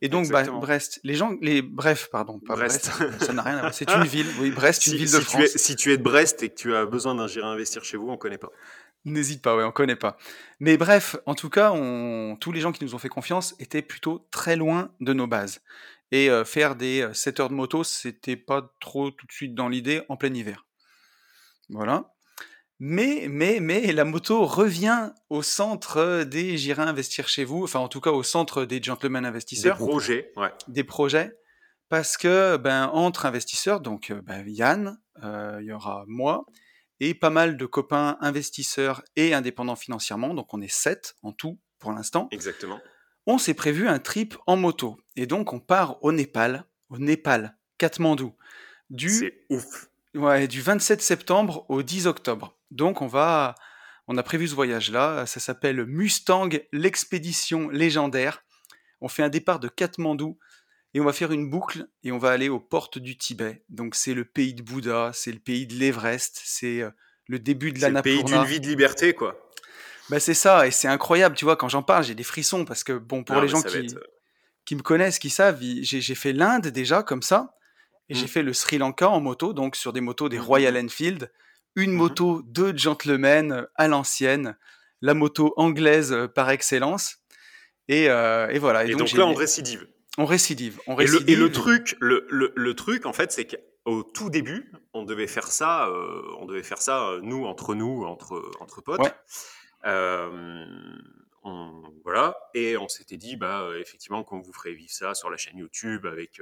Et 0.02 0.08
donc, 0.08 0.28
bah, 0.28 0.44
Brest, 0.44 0.98
les 1.04 1.14
gens, 1.14 1.36
les, 1.42 1.60
bref, 1.60 2.08
pardon, 2.10 2.40
pas 2.40 2.56
Brest, 2.56 2.90
ça 3.20 3.32
n'a 3.32 3.42
rien 3.42 3.58
à 3.58 3.60
voir. 3.60 3.74
C'est 3.74 3.90
une 3.90 4.04
ville, 4.06 4.26
oui, 4.40 4.50
Brest, 4.50 4.86
une 4.86 4.94
ville 4.94 5.12
de 5.12 5.20
France. 5.20 5.56
si 5.56 5.76
tu 5.76 5.92
es 5.92 5.98
de 5.98 6.02
Brest 6.02 6.42
et 6.42 6.48
que 6.48 6.54
tu 6.54 6.74
as 6.74 6.86
besoin 6.86 7.14
d'un 7.14 7.26
gérant 7.26 7.50
investir 7.50 7.84
chez 7.84 7.98
vous, 7.98 8.08
on 8.08 8.16
connaît 8.16 8.38
pas. 8.38 8.50
N'hésite 9.04 9.42
pas, 9.42 9.56
ouais, 9.56 9.64
on 9.64 9.72
connaît 9.72 9.96
pas. 9.96 10.16
Mais 10.58 10.76
bref, 10.76 11.16
en 11.26 11.34
tout 11.34 11.50
cas, 11.50 11.72
on... 11.72 12.36
tous 12.40 12.52
les 12.52 12.60
gens 12.60 12.72
qui 12.72 12.84
nous 12.84 12.94
ont 12.94 12.98
fait 12.98 13.08
confiance 13.08 13.54
étaient 13.58 13.82
plutôt 13.82 14.26
très 14.30 14.56
loin 14.56 14.90
de 15.00 15.12
nos 15.12 15.26
bases. 15.26 15.60
Et 16.12 16.30
euh, 16.30 16.44
faire 16.44 16.76
des 16.76 17.08
7 17.12 17.38
euh, 17.38 17.42
heures 17.42 17.48
de 17.50 17.54
moto, 17.54 17.84
c'était 17.84 18.36
pas 18.36 18.74
trop 18.80 19.10
tout 19.10 19.26
de 19.26 19.32
suite 19.32 19.54
dans 19.54 19.68
l'idée 19.68 20.02
en 20.08 20.16
plein 20.16 20.32
hiver. 20.34 20.66
Voilà. 21.68 22.12
Mais, 22.82 23.26
mais, 23.28 23.60
mais 23.60 23.92
la 23.92 24.06
moto 24.06 24.46
revient 24.46 25.10
au 25.28 25.42
centre 25.42 26.24
des 26.24 26.56
J'irai 26.56 26.82
investir 26.82 27.28
chez 27.28 27.44
vous, 27.44 27.62
enfin 27.62 27.78
en 27.78 27.88
tout 27.88 28.00
cas 28.00 28.10
au 28.10 28.22
centre 28.22 28.64
des 28.64 28.82
gentlemen 28.82 29.26
investisseurs. 29.26 29.76
Des 29.76 29.84
projets, 29.84 30.32
ouais. 30.36 30.50
Des 30.66 30.82
projets. 30.82 31.36
Parce 31.90 32.16
que, 32.16 32.56
ben, 32.56 32.86
entre 32.86 33.26
investisseurs, 33.26 33.80
donc 33.80 34.10
euh, 34.10 34.22
ben, 34.22 34.44
Yann, 34.48 34.98
euh, 35.22 35.58
il 35.60 35.66
y 35.66 35.72
aura 35.72 36.04
moi, 36.06 36.46
et 37.00 37.12
pas 37.12 37.28
mal 37.28 37.58
de 37.58 37.66
copains 37.66 38.16
investisseurs 38.20 39.02
et 39.14 39.34
indépendants 39.34 39.76
financièrement, 39.76 40.32
donc 40.32 40.54
on 40.54 40.62
est 40.62 40.72
sept 40.72 41.16
en 41.22 41.32
tout 41.32 41.58
pour 41.78 41.92
l'instant. 41.92 42.28
Exactement. 42.30 42.80
On 43.26 43.36
s'est 43.36 43.54
prévu 43.54 43.88
un 43.88 43.98
trip 43.98 44.36
en 44.46 44.56
moto. 44.56 44.96
Et 45.16 45.26
donc 45.26 45.52
on 45.52 45.60
part 45.60 46.02
au 46.02 46.12
Népal, 46.12 46.64
au 46.88 46.98
Népal, 46.98 47.58
Katmandou. 47.76 48.34
Du... 48.88 49.10
C'est 49.10 49.44
ouf. 49.50 49.90
Ouais, 50.14 50.48
du 50.48 50.62
27 50.62 51.02
septembre 51.02 51.66
au 51.68 51.82
10 51.82 52.06
octobre. 52.06 52.56
Donc 52.70 53.02
on 53.02 53.06
va, 53.06 53.54
on 54.06 54.16
a 54.16 54.22
prévu 54.22 54.48
ce 54.48 54.54
voyage-là. 54.54 55.26
Ça 55.26 55.40
s'appelle 55.40 55.84
Mustang, 55.86 56.48
l'expédition 56.72 57.68
légendaire. 57.68 58.42
On 59.00 59.08
fait 59.08 59.22
un 59.22 59.28
départ 59.28 59.60
de 59.60 59.68
Katmandou 59.68 60.38
et 60.94 61.00
on 61.00 61.04
va 61.04 61.12
faire 61.12 61.32
une 61.32 61.48
boucle 61.48 61.88
et 62.02 62.12
on 62.12 62.18
va 62.18 62.30
aller 62.30 62.48
aux 62.48 62.60
portes 62.60 62.98
du 62.98 63.16
Tibet. 63.16 63.64
Donc 63.68 63.94
c'est 63.94 64.14
le 64.14 64.24
pays 64.24 64.54
de 64.54 64.62
Bouddha, 64.62 65.12
c'est 65.14 65.32
le 65.32 65.38
pays 65.38 65.66
de 65.66 65.74
l'Everest, 65.74 66.40
c'est 66.44 66.82
euh, 66.82 66.90
le 67.26 67.38
début 67.38 67.72
de 67.72 67.80
l'Annapurna. 67.80 68.16
C'est 68.16 68.22
le 68.22 68.28
pays 68.28 68.38
d'une 68.38 68.48
vie 68.48 68.60
de 68.60 68.66
liberté, 68.66 69.14
quoi. 69.14 69.50
Bah 70.10 70.18
c'est 70.18 70.34
ça, 70.34 70.66
et 70.66 70.72
c'est 70.72 70.88
incroyable, 70.88 71.36
tu 71.36 71.44
vois, 71.44 71.54
quand 71.54 71.68
j'en 71.68 71.84
parle, 71.84 72.02
j'ai 72.02 72.16
des 72.16 72.24
frissons, 72.24 72.64
parce 72.64 72.82
que, 72.82 72.94
bon, 72.94 73.22
pour 73.22 73.40
les 73.40 73.46
gens 73.46 73.62
qui, 73.62 73.76
euh, 73.76 74.00
qui 74.64 74.74
me 74.74 74.82
connaissent, 74.82 75.20
qui 75.20 75.30
savent, 75.30 75.60
j'ai 75.60 76.14
fait 76.16 76.32
l'Inde 76.32 76.66
déjà, 76.66 77.04
comme 77.04 77.22
ça, 77.22 77.56
et 78.08 78.14
j'ai 78.14 78.24
mmh. 78.24 78.28
fait 78.28 78.42
le 78.42 78.52
Sri 78.52 78.78
Lanka 78.78 79.08
en 79.08 79.20
moto, 79.20 79.52
donc 79.52 79.76
sur 79.76 79.92
des 79.92 80.00
motos 80.00 80.28
des 80.28 80.38
mmh, 80.38 80.42
Royal 80.42 80.76
Enfield, 80.76 81.32
une 81.76 81.92
mmh 81.92 81.96
moto 81.96 82.42
de 82.44 82.76
gentlemen 82.76 83.52
euh, 83.52 83.66
à 83.76 83.88
l'ancienne, 83.88 84.56
la 85.00 85.14
moto 85.14 85.52
anglaise 85.56 86.12
euh, 86.12 86.28
par 86.28 86.50
excellence. 86.50 87.18
Et, 87.88 88.08
euh, 88.08 88.48
et 88.48 88.58
voilà. 88.58 88.84
Et, 88.84 88.94
donc, 88.94 89.12
là, 89.12 89.26
on 89.26 89.34
récidive. 89.34 89.86
On 90.18 90.24
récidive. 90.24 90.80
On 90.86 90.94
récidive. 90.94 91.28
Et, 91.28 91.36
le, 91.36 91.50
truc, 91.50 91.96
le, 92.00 92.26
le, 92.28 92.74
truc, 92.74 93.06
en 93.06 93.12
fait, 93.12 93.32
c'est 93.32 93.46
qu'au 93.46 94.02
tout 94.02 94.30
début, 94.30 94.72
on 94.92 95.04
devait 95.04 95.26
faire 95.26 95.48
ça, 95.48 95.88
on 96.38 96.46
devait 96.46 96.62
faire 96.62 96.82
ça, 96.82 97.18
nous, 97.22 97.46
entre 97.46 97.74
nous, 97.74 98.04
entre, 98.04 98.50
entre 98.60 98.80
potes. 98.80 99.00
Voilà. 102.04 102.36
Et 102.54 102.76
on 102.76 102.88
s'était 102.88 103.16
dit, 103.16 103.36
bah, 103.36 103.68
effectivement, 103.78 104.24
qu'on 104.24 104.40
vous 104.40 104.52
ferait 104.52 104.72
vivre 104.72 104.92
ça 104.92 105.14
sur 105.14 105.30
la 105.30 105.36
chaîne 105.36 105.58
YouTube 105.58 106.06
avec 106.06 106.40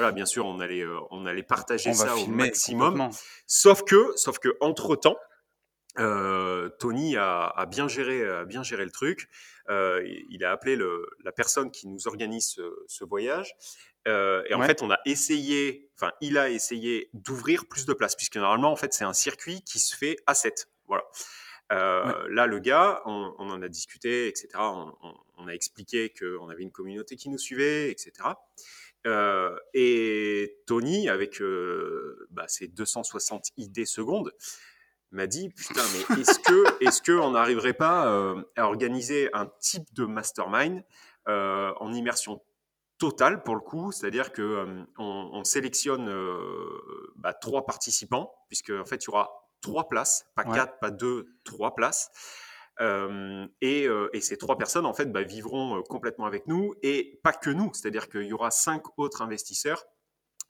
voilà, 0.00 0.12
bien 0.12 0.26
sûr, 0.26 0.46
on 0.46 0.60
allait, 0.60 0.82
euh, 0.82 0.98
on 1.10 1.26
allait 1.26 1.42
partager 1.42 1.92
ça 1.92 2.16
au 2.16 2.26
maximum. 2.26 3.10
Sauf 3.46 3.82
que, 3.82 4.12
sauf 4.16 4.38
que 4.38 4.56
entre 4.60 4.96
temps, 4.96 5.18
Tony 6.78 7.16
a, 7.16 7.66
bien 7.68 7.88
géré, 7.88 8.24
bien 8.46 8.62
géré 8.62 8.84
le 8.84 8.90
truc. 8.90 9.28
il 9.68 10.44
a 10.44 10.52
appelé 10.52 10.78
la 11.24 11.32
personne 11.32 11.70
qui 11.70 11.88
nous 11.88 12.06
organise 12.06 12.60
ce, 12.86 13.04
voyage. 13.04 13.54
et 14.06 14.54
en 14.54 14.62
fait, 14.62 14.82
on 14.82 14.90
a 14.90 14.98
essayé, 15.04 15.90
enfin, 15.96 16.12
il 16.20 16.38
a 16.38 16.48
essayé 16.48 17.10
d'ouvrir 17.12 17.66
plus 17.66 17.86
de 17.86 17.92
places, 17.92 18.14
puisque 18.14 18.36
normalement, 18.36 18.72
en 18.72 18.76
fait, 18.76 18.94
c'est 18.94 19.04
un 19.04 19.12
circuit 19.12 19.62
qui 19.62 19.80
se 19.80 19.96
fait 19.96 20.16
à 20.26 20.34
7. 20.34 20.68
Voilà. 20.86 21.04
Là, 21.70 22.46
le 22.46 22.58
gars, 22.58 23.00
on, 23.06 23.34
en 23.38 23.62
a 23.62 23.68
discuté, 23.68 24.26
etc. 24.28 24.48
On, 24.58 25.46
a 25.46 25.52
expliqué 25.52 26.10
qu'on 26.10 26.48
avait 26.48 26.62
une 26.62 26.72
communauté 26.72 27.16
qui 27.16 27.28
nous 27.30 27.38
suivait, 27.38 27.90
etc. 27.90 28.12
et 29.74 30.56
Tony, 30.66 31.08
avec 31.08 31.40
bah, 32.30 32.46
ses 32.48 32.68
260 32.68 33.52
idées 33.56 33.86
secondes, 33.86 34.32
m'a 35.12 35.26
dit 35.26 35.48
putain 35.50 35.82
mais 35.92 36.20
est-ce 36.20 36.38
que 36.38 36.84
est-ce 36.86 37.02
que 37.02 37.12
on 37.12 37.32
n'arriverait 37.32 37.74
pas 37.74 38.06
euh, 38.08 38.42
à 38.56 38.66
organiser 38.66 39.28
un 39.32 39.46
type 39.60 39.92
de 39.94 40.04
mastermind 40.04 40.84
euh, 41.28 41.72
en 41.80 41.92
immersion 41.92 42.40
totale 42.98 43.42
pour 43.42 43.54
le 43.54 43.62
coup, 43.62 43.92
c'est-à-dire 43.92 44.30
que 44.32 44.42
euh, 44.42 44.84
on, 44.98 45.42
sélectionne 45.44 46.12
bah, 47.16 47.32
trois 47.32 47.64
participants 47.64 48.32
puisque 48.48 48.70
en 48.70 48.84
fait 48.84 49.04
il 49.04 49.06
y 49.06 49.08
aura 49.10 49.39
trois 49.60 49.88
places, 49.88 50.26
pas 50.34 50.44
quatre, 50.44 50.78
pas 50.78 50.90
deux, 50.90 51.26
trois 51.44 51.74
places. 51.74 52.10
Et, 52.80 53.88
et, 54.12 54.20
ces 54.22 54.38
trois 54.38 54.56
personnes 54.56 54.86
en 54.86 54.94
fait 54.94 55.12
bah, 55.12 55.22
vivront 55.22 55.82
complètement 55.82 56.24
avec 56.24 56.46
nous 56.46 56.74
et 56.82 57.20
pas 57.22 57.34
que 57.34 57.50
nous, 57.50 57.70
c'est-à-dire 57.74 58.08
qu'il 58.08 58.24
y 58.24 58.32
aura 58.32 58.50
cinq 58.50 58.98
autres 58.98 59.20
investisseurs 59.20 59.84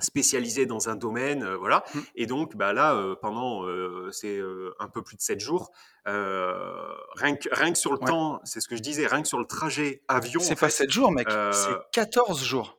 spécialisé 0.01 0.67
dans 0.67 0.89
un 0.89 0.97
domaine, 0.97 1.43
euh, 1.43 1.57
voilà. 1.57 1.85
Mmh. 1.95 1.99
Et 2.17 2.27
donc, 2.27 2.57
bah 2.57 2.73
là, 2.73 2.95
euh, 2.95 3.15
pendant 3.21 3.65
euh, 3.65 4.11
c'est 4.13 4.41
un 4.79 4.89
peu 4.89 5.03
plus 5.03 5.17
de 5.17 5.23
7 5.23 5.41
jours, 5.41 5.71
rien 6.07 7.37
que, 7.37 7.49
rien 7.53 7.73
que 7.73 7.79
sur 7.79 7.93
le 7.93 7.99
temps, 7.99 8.41
c'est 8.45 8.61
ce 8.61 8.69
que 8.69 8.77
je 8.77 8.83
disais, 8.83 9.07
rien 9.07 9.23
que 9.23 9.29
sur 9.29 9.39
le 9.39 9.47
trajet 9.47 10.03
avion. 10.09 10.41
C'est 10.41 10.59
pas 10.59 10.71
7 10.71 10.91
jours, 10.91 11.13
mec, 11.13 11.29
c'est 11.53 11.75
14 11.93 12.43
jours. 12.43 12.79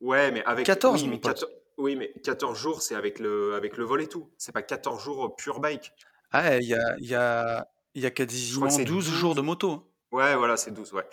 Ouais, 0.00 0.30
mais 0.30 0.42
avec 0.44 0.64
14, 0.64 1.02
oui, 1.02 1.08
mais 1.08 1.20
14, 1.20 1.46
oui, 1.80 1.96
mais 1.96 2.12
14 2.22 2.58
jours, 2.58 2.82
c'est 2.82 2.94
avec 2.94 3.18
le, 3.18 3.54
avec 3.54 3.76
le 3.76 3.84
vol 3.84 4.02
et 4.02 4.08
tout. 4.08 4.30
C'est 4.38 4.52
pas 4.52 4.62
14 4.62 5.02
jours 5.02 5.36
pure 5.36 5.60
bike. 5.60 5.92
Ah, 6.32 6.58
il 6.58 6.68
y 6.68 6.74
a, 6.74 6.96
y, 6.98 7.14
a, 7.14 7.66
y 7.94 8.06
a 8.06 8.10
quasiment 8.10 8.66
12, 8.66 8.84
12, 8.84 9.10
jours 9.10 9.34
de 9.34 9.40
moto. 9.40 9.90
Ouais, 10.12 10.36
voilà, 10.36 10.56
c'est 10.56 10.70
12, 10.70 10.92
ouais. 10.92 11.04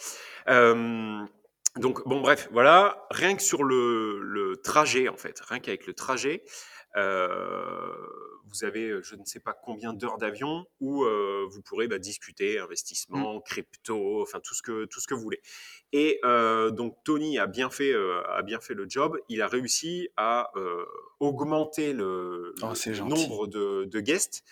Donc, 1.80 2.08
bon, 2.08 2.22
bref, 2.22 2.50
voilà, 2.52 3.06
rien 3.12 3.36
que 3.36 3.42
sur 3.42 3.64
le, 3.64 4.60
trajet, 4.64 5.10
en 5.10 5.16
fait, 5.16 5.40
rien 5.42 5.60
qu'avec 5.60 5.86
le 5.86 5.94
trajet, 5.94 6.44
vous 8.50 8.64
avez 8.64 9.02
je 9.04 9.16
ne 9.16 9.26
sais 9.26 9.40
pas 9.40 9.54
combien 9.54 9.94
d'heures 9.94 10.18
d'avion 10.18 10.66
où 10.80 11.04
euh, 11.04 11.46
vous 11.50 11.62
pourrez 11.62 11.88
bah, 11.88 12.00
discuter 12.00 12.60
investissement, 12.60 13.36
mmh. 13.36 13.42
crypto, 13.44 14.22
enfin 14.22 14.40
tout 14.40 14.54
ce 14.54 14.62
que 14.62 14.86
tout 14.86 15.00
ce 15.00 15.08
que 15.08 15.14
vous 15.14 15.22
voulez. 15.22 15.42
Et 15.92 16.20
euh, 16.24 16.72
donc 16.72 16.98
Tony 17.04 17.40
a 17.40 17.48
bien 17.48 17.70
fait 17.70 17.94
a 17.94 18.42
bien 18.42 18.60
fait 18.60 18.74
le 18.74 18.86
job. 18.90 19.18
Il 19.30 19.42
a 19.42 19.48
réussi 19.48 20.10
à 20.18 20.52
augmenter 21.20 21.94
le, 21.94 22.54
oh, 22.62 22.74
nombre 23.06 23.48
de, 23.48 23.86
de 23.86 24.00
guests 24.00 24.44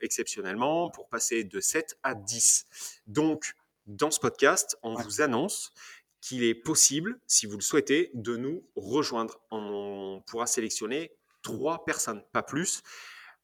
exceptionnellement 0.00 0.90
pour 0.90 1.08
passer 1.08 1.44
de 1.44 1.60
7 1.60 1.98
à 2.02 2.14
10. 2.14 2.66
Donc 3.06 3.54
dans 3.86 4.10
ce 4.10 4.20
podcast, 4.20 4.76
on 4.82 4.94
vous 4.94 5.20
annonce 5.20 5.72
qu'il 6.20 6.42
est 6.42 6.54
possible, 6.54 7.18
si 7.26 7.46
vous 7.46 7.56
le 7.56 7.62
souhaitez, 7.62 8.10
de 8.14 8.36
nous 8.36 8.64
rejoindre. 8.74 9.40
On 9.50 10.22
pourra 10.26 10.46
sélectionner 10.46 11.12
trois 11.42 11.84
personnes, 11.84 12.22
pas 12.32 12.42
plus. 12.42 12.82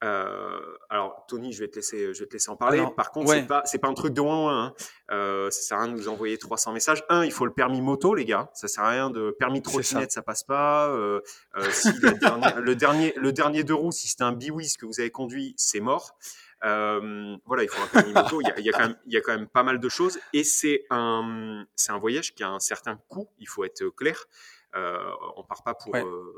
Euh, 0.03 0.59
alors, 0.91 1.25
Tony, 1.29 1.53
je 1.53 1.61
vais 1.61 1.69
te 1.69 1.77
laisser, 1.77 2.13
je 2.13 2.21
vais 2.21 2.27
te 2.27 2.33
laisser 2.33 2.51
en 2.51 2.57
parler. 2.57 2.85
Par 2.97 3.13
contre, 3.13 3.31
c'est 3.31 3.47
pas, 3.47 3.63
c'est 3.65 3.79
pas 3.79 3.89
un 3.89 3.95
truc 3.95 4.13
de 4.13 4.21
loin. 4.21 4.65
Hein. 4.65 4.75
Euh, 5.13 5.49
ça 5.51 5.63
sert 5.63 5.79
à 5.79 5.83
rien 5.83 5.93
de 5.93 5.97
nous 5.97 6.09
envoyer 6.09 6.39
300 6.39 6.73
messages. 6.73 7.05
Un, 7.09 7.25
il 7.25 7.31
faut 7.31 7.47
le 7.47 7.53
permis 7.53 7.81
moto, 7.81 8.15
les 8.15 8.25
gars. 8.25 8.51
Ça 8.53 8.67
sert 8.67 8.83
à 8.83 8.91
rien 8.91 9.11
de 9.11 9.35
permis 9.39 9.63
trottinette, 9.63 10.11
ça. 10.11 10.17
ça 10.17 10.23
passe 10.23 10.43
pas. 10.43 10.89
Euh, 10.89 11.21
euh 11.57 11.71
si 11.71 11.93
le, 12.03 12.13
dernier, 12.19 12.47
le 12.61 12.75
dernier, 12.75 13.13
le 13.17 13.33
dernier 13.33 13.63
deux 13.63 13.75
roues, 13.75 13.93
si 13.93 14.09
c'est 14.09 14.23
un 14.23 14.33
Biwis 14.33 14.75
que 14.77 14.87
vous 14.87 14.99
avez 14.99 15.11
conduit, 15.11 15.55
c'est 15.57 15.81
mort. 15.81 16.17
Euh, 16.65 17.37
voilà, 17.45 17.65
il 17.65 17.69
faut 17.69 17.83
un 17.83 17.87
permis 17.87 18.13
moto. 18.13 18.41
Il 18.41 18.47
y, 18.47 18.51
a, 18.51 18.61
il, 18.61 18.71
quand 18.71 18.79
même, 18.79 18.97
il 19.07 19.13
y 19.13 19.17
a 19.17 19.21
quand 19.21 19.33
même 19.33 19.49
pas 19.49 19.63
mal 19.63 19.81
de 19.81 19.89
choses. 19.89 20.19
Et 20.33 20.45
c'est 20.45 20.85
un, 20.91 21.67
voyage 22.01 22.35
qui 22.35 22.43
a 22.43 22.51
un 22.51 22.61
certain 22.61 22.97
coût, 23.09 23.29
il 23.39 23.49
faut 23.49 23.65
être 23.65 23.89
clair. 23.89 24.27
Euh, 24.75 25.11
on 25.37 25.43
part 25.43 25.63
pas 25.65 25.75
pour 25.75 25.95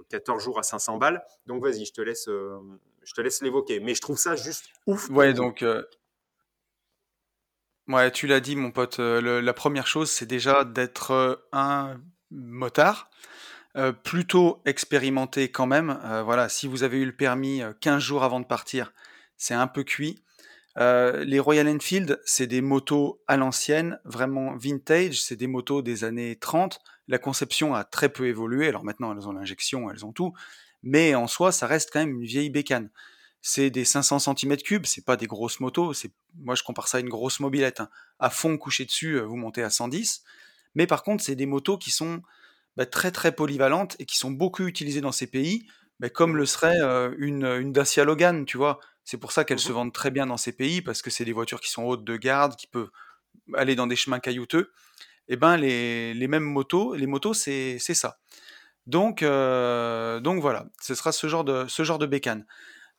14 0.08 0.40
euh, 0.40 0.44
jours 0.44 0.58
à 0.58 0.62
500 0.62 0.98
balles. 0.98 1.22
Donc 1.46 1.62
vas-y, 1.62 1.84
je 1.84 1.92
te 1.92 2.00
laisse, 2.00 2.28
euh, 2.28 2.58
je 3.02 3.12
te 3.12 3.20
laisse 3.20 3.42
l'évoquer. 3.42 3.80
Mais 3.80 3.94
je 3.94 4.00
trouve 4.00 4.18
ça 4.18 4.34
juste 4.34 4.66
ouf. 4.86 5.08
Ouais, 5.10 5.32
donc. 5.34 5.64
Ouais, 7.86 8.10
tu 8.10 8.26
l'as 8.26 8.40
dit, 8.40 8.56
mon 8.56 8.70
pote. 8.70 8.98
la 8.98 9.52
première 9.52 9.86
chose, 9.86 10.10
c'est 10.10 10.26
déjà 10.26 10.64
d'être 10.64 11.44
un 11.52 12.00
motard. 12.30 13.10
plutôt 14.02 14.62
expérimenté 14.64 15.50
quand 15.50 15.66
même. 15.66 16.00
voilà, 16.24 16.48
si 16.48 16.66
vous 16.66 16.82
avez 16.82 16.98
eu 16.98 17.04
le 17.04 17.14
permis 17.14 17.60
15 17.82 18.02
jours 18.02 18.24
avant 18.24 18.40
de 18.40 18.46
partir, 18.46 18.92
c'est 19.36 19.54
un 19.54 19.66
peu 19.66 19.84
cuit. 19.84 20.22
Euh, 20.78 21.24
les 21.24 21.38
Royal 21.38 21.68
Enfield, 21.68 22.20
c'est 22.24 22.46
des 22.46 22.60
motos 22.60 23.22
à 23.28 23.36
l'ancienne, 23.36 24.00
vraiment 24.04 24.56
vintage, 24.56 25.22
c'est 25.22 25.36
des 25.36 25.46
motos 25.46 25.82
des 25.82 26.04
années 26.04 26.36
30. 26.36 26.80
La 27.06 27.18
conception 27.18 27.74
a 27.74 27.84
très 27.84 28.08
peu 28.08 28.26
évolué, 28.26 28.68
alors 28.68 28.84
maintenant 28.84 29.12
elles 29.12 29.28
ont 29.28 29.32
l'injection, 29.32 29.90
elles 29.90 30.04
ont 30.04 30.12
tout, 30.12 30.32
mais 30.82 31.14
en 31.14 31.26
soi, 31.26 31.52
ça 31.52 31.66
reste 31.66 31.90
quand 31.92 32.00
même 32.00 32.14
une 32.14 32.24
vieille 32.24 32.50
bécane. 32.50 32.90
C'est 33.40 33.70
des 33.70 33.84
500 33.84 34.18
cm3, 34.18 34.84
c'est 34.84 35.04
pas 35.04 35.16
des 35.16 35.26
grosses 35.26 35.60
motos, 35.60 35.92
c'est 35.92 36.10
moi 36.40 36.54
je 36.54 36.62
compare 36.62 36.88
ça 36.88 36.98
à 36.98 37.00
une 37.00 37.08
grosse 37.10 37.40
mobilette. 37.40 37.80
Hein. 37.80 37.90
À 38.18 38.30
fond 38.30 38.56
couché 38.58 38.84
dessus, 38.84 39.14
euh, 39.18 39.22
vous 39.22 39.36
montez 39.36 39.62
à 39.62 39.70
110. 39.70 40.24
Mais 40.74 40.86
par 40.86 41.02
contre, 41.02 41.22
c'est 41.22 41.36
des 41.36 41.46
motos 41.46 41.78
qui 41.78 41.90
sont 41.90 42.22
bah, 42.76 42.86
très 42.86 43.12
très 43.12 43.32
polyvalentes 43.32 43.96
et 44.00 44.06
qui 44.06 44.16
sont 44.16 44.30
beaucoup 44.30 44.66
utilisées 44.66 45.02
dans 45.02 45.12
ces 45.12 45.26
pays, 45.26 45.66
bah, 46.00 46.08
comme 46.08 46.36
le 46.36 46.46
serait 46.46 46.80
euh, 46.80 47.14
une, 47.18 47.44
une 47.44 47.72
Dacia 47.72 48.04
Logan, 48.04 48.44
tu 48.46 48.56
vois 48.56 48.80
c'est 49.04 49.18
pour 49.18 49.32
ça 49.32 49.44
qu'elles 49.44 49.58
se 49.58 49.70
mmh 49.70 49.74
vendent 49.74 49.92
très 49.92 50.10
bien 50.10 50.26
dans 50.26 50.36
ces 50.36 50.52
pays, 50.52 50.82
parce 50.82 51.02
que 51.02 51.10
c'est 51.10 51.24
des 51.24 51.32
voitures 51.32 51.60
qui 51.60 51.70
sont 51.70 51.84
hautes 51.84 52.04
de 52.04 52.16
garde, 52.16 52.56
qui 52.56 52.66
peuvent 52.66 52.90
aller 53.54 53.74
dans 53.74 53.86
des 53.86 53.96
chemins 53.96 54.20
caillouteux. 54.20 54.72
Et 55.26 55.34
eh 55.34 55.36
ben 55.36 55.56
les, 55.56 56.12
les 56.12 56.28
mêmes 56.28 56.44
motos, 56.44 56.94
les 56.94 57.06
motos, 57.06 57.32
c'est 57.32 57.78
ça. 57.78 58.18
Donc, 58.86 59.22
euh, 59.22 60.20
donc 60.20 60.40
voilà, 60.42 60.66
ce 60.80 60.94
sera 60.94 61.12
ce 61.12 61.26
genre 61.26 61.44
de, 61.44 61.64
ce 61.68 61.82
genre 61.84 61.98
de 61.98 62.06
bécane. 62.06 62.46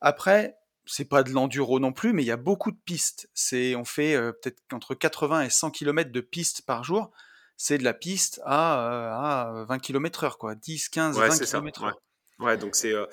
Après, 0.01 0.57
c'est 0.85 1.05
pas 1.05 1.23
de 1.23 1.31
l'enduro 1.31 1.79
non 1.79 1.93
plus, 1.93 2.13
mais 2.13 2.23
il 2.23 2.25
y 2.25 2.31
a 2.31 2.37
beaucoup 2.37 2.71
de 2.71 2.77
pistes. 2.85 3.29
C'est, 3.33 3.75
on 3.75 3.85
fait 3.85 4.15
euh, 4.15 4.31
peut-être 4.31 4.61
entre 4.73 4.95
80 4.95 5.43
et 5.43 5.49
100 5.49 5.71
km 5.71 6.11
de 6.11 6.21
pistes 6.21 6.63
par 6.63 6.83
jour. 6.83 7.11
C'est 7.57 7.77
de 7.77 7.83
la 7.83 7.93
piste 7.93 8.41
à, 8.43 8.89
euh, 8.89 9.61
à 9.61 9.65
20 9.67 9.79
km 9.79 10.23
heure, 10.23 10.37
quoi. 10.37 10.55
10, 10.55 10.89
15, 10.89 11.17
20 11.17 11.39
km 11.39 11.83
heure. 11.83 12.01
Ouais, 12.39 12.57
donc 12.57 12.75
c'est, 12.75 12.93
euh, 12.93 13.05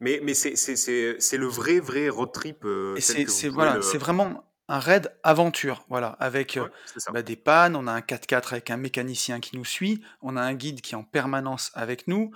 mais 0.00 0.20
mais 0.22 0.34
c'est 0.34 0.56
c'est 0.56 0.76
c'est 1.18 1.36
le 1.36 1.46
vrai 1.46 1.80
vrai 1.80 2.08
road 2.08 2.32
trip. 2.32 2.64
Euh, 2.64 2.96
c'est 3.00 3.48
voilà, 3.48 3.82
c'est 3.82 3.98
vraiment 3.98 4.44
un 4.68 4.78
raid 4.78 5.12
aventure, 5.22 5.84
voilà, 5.88 6.08
avec 6.20 6.56
euh, 6.56 6.68
bah, 7.12 7.22
des 7.22 7.36
pannes. 7.36 7.74
On 7.74 7.86
a 7.86 7.92
un 7.92 8.00
4x4 8.00 8.52
avec 8.52 8.70
un 8.70 8.76
mécanicien 8.76 9.40
qui 9.40 9.56
nous 9.56 9.64
suit. 9.64 10.02
On 10.20 10.36
a 10.36 10.42
un 10.42 10.54
guide 10.54 10.80
qui 10.80 10.94
est 10.94 10.96
en 10.96 11.04
permanence 11.04 11.72
avec 11.74 12.06
nous. 12.06 12.30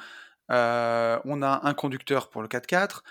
on 0.48 0.54
a 1.42 1.60
un 1.62 1.74
conducteur 1.74 2.30
pour 2.30 2.42
le 2.42 2.48
4x4. 2.48 3.02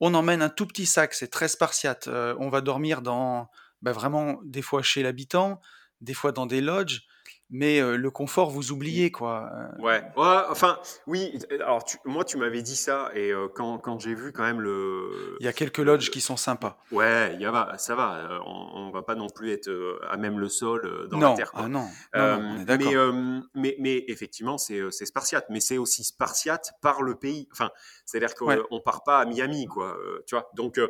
On 0.00 0.14
emmène 0.14 0.42
un 0.42 0.48
tout 0.48 0.66
petit 0.66 0.86
sac, 0.86 1.12
c'est 1.12 1.28
très 1.28 1.48
spartiate. 1.48 2.08
on 2.08 2.48
va 2.48 2.60
dormir 2.60 3.02
dans, 3.02 3.50
bah, 3.82 3.92
vraiment 3.92 4.40
des 4.44 4.62
fois 4.62 4.80
chez 4.82 5.02
l'habitant, 5.02 5.60
des 6.00 6.14
fois 6.14 6.32
dans 6.32 6.46
des 6.46 6.60
lodges 6.60 7.02
mais 7.50 7.80
le 7.80 8.10
confort, 8.10 8.50
vous 8.50 8.72
oubliez, 8.72 9.10
quoi. 9.10 9.50
Ouais, 9.78 10.02
ouais 10.16 10.42
enfin, 10.48 10.78
oui. 11.06 11.38
Alors, 11.50 11.84
moi, 12.04 12.24
tu 12.24 12.36
m'avais 12.36 12.62
dit 12.62 12.76
ça, 12.76 13.10
et 13.14 13.32
quand, 13.54 13.78
quand 13.78 13.98
j'ai 13.98 14.14
vu 14.14 14.32
quand 14.32 14.42
même 14.42 14.60
le. 14.60 15.36
Il 15.40 15.46
y 15.46 15.48
a 15.48 15.52
quelques 15.52 15.78
lodges 15.78 16.10
qui 16.10 16.20
sont 16.20 16.36
sympas. 16.36 16.78
Ouais, 16.92 17.34
il 17.34 17.40
y 17.40 17.46
a, 17.46 17.74
ça 17.78 17.94
va. 17.94 18.40
On, 18.44 18.88
on, 18.88 18.90
va 18.90 19.02
pas 19.02 19.14
non 19.14 19.28
plus 19.28 19.50
être 19.50 19.70
à 20.08 20.16
même 20.16 20.38
le 20.38 20.48
sol 20.48 21.08
dans 21.10 21.18
la 21.18 21.34
terre. 21.34 21.52
Quoi. 21.52 21.62
Ah 21.64 21.68
non, 21.68 21.88
non, 22.14 22.64
mais, 22.66 23.44
mais, 23.54 23.76
mais, 23.78 24.04
effectivement, 24.08 24.58
c'est 24.58 24.90
spartiate, 24.90 25.46
mais 25.50 25.60
c'est 25.60 25.78
aussi 25.78 26.04
spartiate 26.04 26.72
par 26.82 27.02
le 27.02 27.14
pays. 27.14 27.48
Enfin, 27.52 27.70
c'est-à-dire 28.04 28.34
qu'on 28.34 28.50
ne 28.50 28.82
part 28.82 29.04
pas 29.04 29.20
à 29.20 29.24
Miami, 29.24 29.66
quoi. 29.66 29.96
tu 30.26 30.34
vois, 30.34 30.50
donc 30.54 30.80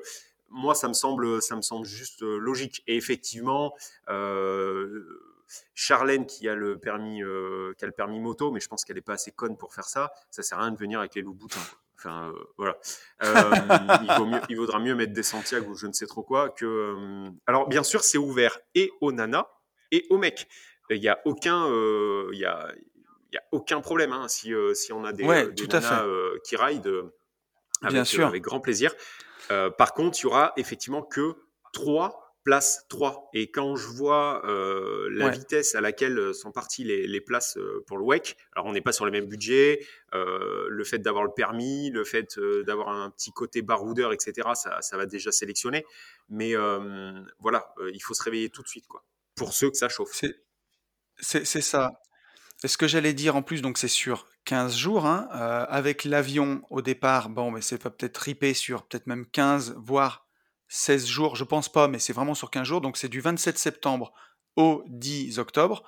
moi, 0.51 0.75
ça 0.75 0.89
me 0.89 0.95
semble, 0.95 1.43
ça 1.43 1.57
me 1.57 1.63
semble 1.63 1.87
juste 1.87 2.23
logique. 2.23 2.83
Et 2.87 2.97
effectivement. 2.97 3.75
Euh, 4.09 5.25
Charlène 5.75 6.27
qui 6.27 6.49
a 6.49 6.55
le 6.55 6.79
permis, 6.79 7.23
euh, 7.23 7.73
qui 7.79 7.85
a 7.85 7.87
le 7.87 7.93
permis 7.93 8.21
moto, 8.21 8.51
mais 8.51 8.61
je 8.61 8.69
pense 8.69 8.85
qu'elle 8.85 8.97
n'est 8.97 9.03
pas 9.03 9.15
assez 9.15 9.33
conne 9.33 9.57
pour 9.57 9.75
faire 9.75 9.85
ça. 9.85 10.13
Ça 10.31 10.43
sert 10.43 10.59
à 10.59 10.63
rien 10.63 10.73
de 10.73 10.79
venir 10.79 10.99
avec 11.01 11.15
les 11.15 11.23
loups 11.23 11.35
boutins. 11.35 11.61
Enfin, 11.97 12.33
euh, 12.33 12.45
voilà. 12.57 12.77
Euh, 13.25 13.51
il, 14.49 14.57
vaudra 14.57 14.79
mieux 14.79 14.95
mettre 14.95 15.13
des 15.13 15.23
Santiago 15.23 15.71
ou 15.71 15.75
je 15.75 15.87
ne 15.87 15.93
sais 15.93 16.07
trop 16.07 16.23
quoi 16.23 16.51
que. 16.51 17.29
alors, 17.47 17.69
bien 17.69 17.83
sûr, 17.83 18.03
c'est 18.05 18.19
ouvert 18.19 18.59
et 18.75 18.93
aux 19.01 19.13
nanas 19.13 19.49
et 19.91 20.07
aux 20.11 20.19
mecs. 20.19 20.49
Il 20.91 21.01
n'y 21.01 21.09
a 21.09 21.21
aucun, 21.25 21.67
il 22.33 22.39
y 22.39 22.45
a, 22.45 22.73
il 23.31 23.35
y 23.35 23.37
a 23.37 23.43
aucun 23.53 23.81
problème 23.81 24.13
hein, 24.13 24.27
si, 24.29 24.53
si 24.75 24.93
on 24.93 25.05
a 25.05 25.13
des, 25.13 25.25
nanas 25.25 26.05
qui 26.45 26.57
ride 26.57 26.91
avec, 27.83 28.15
avec 28.21 28.43
grand 28.43 28.61
plaisir. 28.61 28.95
par 29.77 29.93
contre, 29.93 30.19
il 30.21 30.23
y 30.23 30.27
aura 30.27 30.53
effectivement 30.57 31.03
que 31.03 31.35
3 31.73 32.28
place 32.49 32.87
3. 32.89 33.29
Et 33.35 33.51
quand 33.51 33.77
je 33.77 33.89
vois 33.89 34.41
euh, 34.47 35.11
la 35.13 35.29
vitesse 35.29 35.75
à 35.75 35.83
laquelle 35.83 36.19
euh, 36.19 36.33
sont 36.33 36.51
parties 36.51 36.83
les, 36.83 37.21
places 37.21 37.59
euh, 37.59 37.85
pour 37.87 37.99
le 37.99 38.05
WEC, 38.05 38.39
alors 38.55 38.65
on 38.65 38.73
n'est 38.73 38.81
pas 38.81 38.93
sur 38.93 39.05
les 39.05 39.11
mêmes 39.11 39.27
budgets, 39.27 39.87
le 40.15 40.83
fait 40.85 40.99
d'avoir 40.99 41.25
le 41.25 41.31
permis, 41.37 41.91
le 41.91 42.05
fait 42.05 42.41
d'avoir 42.65 42.89
un 42.89 43.11
petit 43.11 43.33
côté 43.33 43.61
baroudeur, 43.61 44.15
etc., 44.15 44.49
ça, 44.55 44.81
ça 44.81 44.97
va 44.97 45.05
déjà 45.05 45.31
sélectionner. 45.31 45.85
Mais 46.31 46.55
voilà, 47.39 47.75
il 47.93 48.01
faut 48.01 48.15
se 48.15 48.23
réveiller 48.23 48.49
tout 48.49 48.63
de 48.63 48.69
suite, 48.69 48.87
quoi, 48.87 49.05
pour 49.35 49.53
ceux 49.53 49.71
que 49.71 49.77
ça 49.77 49.91
chauffe. 49.91 50.25
C'est 51.21 51.45
ça. 51.45 52.01
Et 52.65 52.69
ce 52.69 52.79
que 52.79 52.89
j'allais 52.89 53.13
dire 53.13 53.37
en 53.37 53.43
plus, 53.43 53.61
donc 53.61 53.77
c'est 53.77 53.89
sur 53.89 54.27
15 54.47 54.75
jours, 54.75 55.05
hein, 55.05 55.29
avec 55.69 56.05
l'avion 56.05 56.63
au 56.71 56.81
départ, 56.81 57.29
bon, 57.29 57.51
mais 57.51 57.61
c'est 57.61 57.77
peut-être 57.77 58.17
ripé 58.17 58.55
sur 58.55 58.87
peut-être 58.87 59.07
même 59.07 59.27
15, 59.27 59.75
voire 59.77 60.28
16 60.69 61.07
jours, 61.07 61.37
je 61.37 61.45
pense 61.45 61.71
pas, 61.71 61.89
mais 61.89 61.99
c'est 61.99 62.13
vraiment 62.13 62.35
sur 62.35 62.51
15 62.51 62.67
jours. 62.67 62.81
Donc 62.81 62.97
c'est 62.97 63.09
du 63.09 63.21
27 63.21 63.59
septembre 63.59 64.13
au 64.57 64.85
10 64.89 65.39
octobre. 65.39 65.83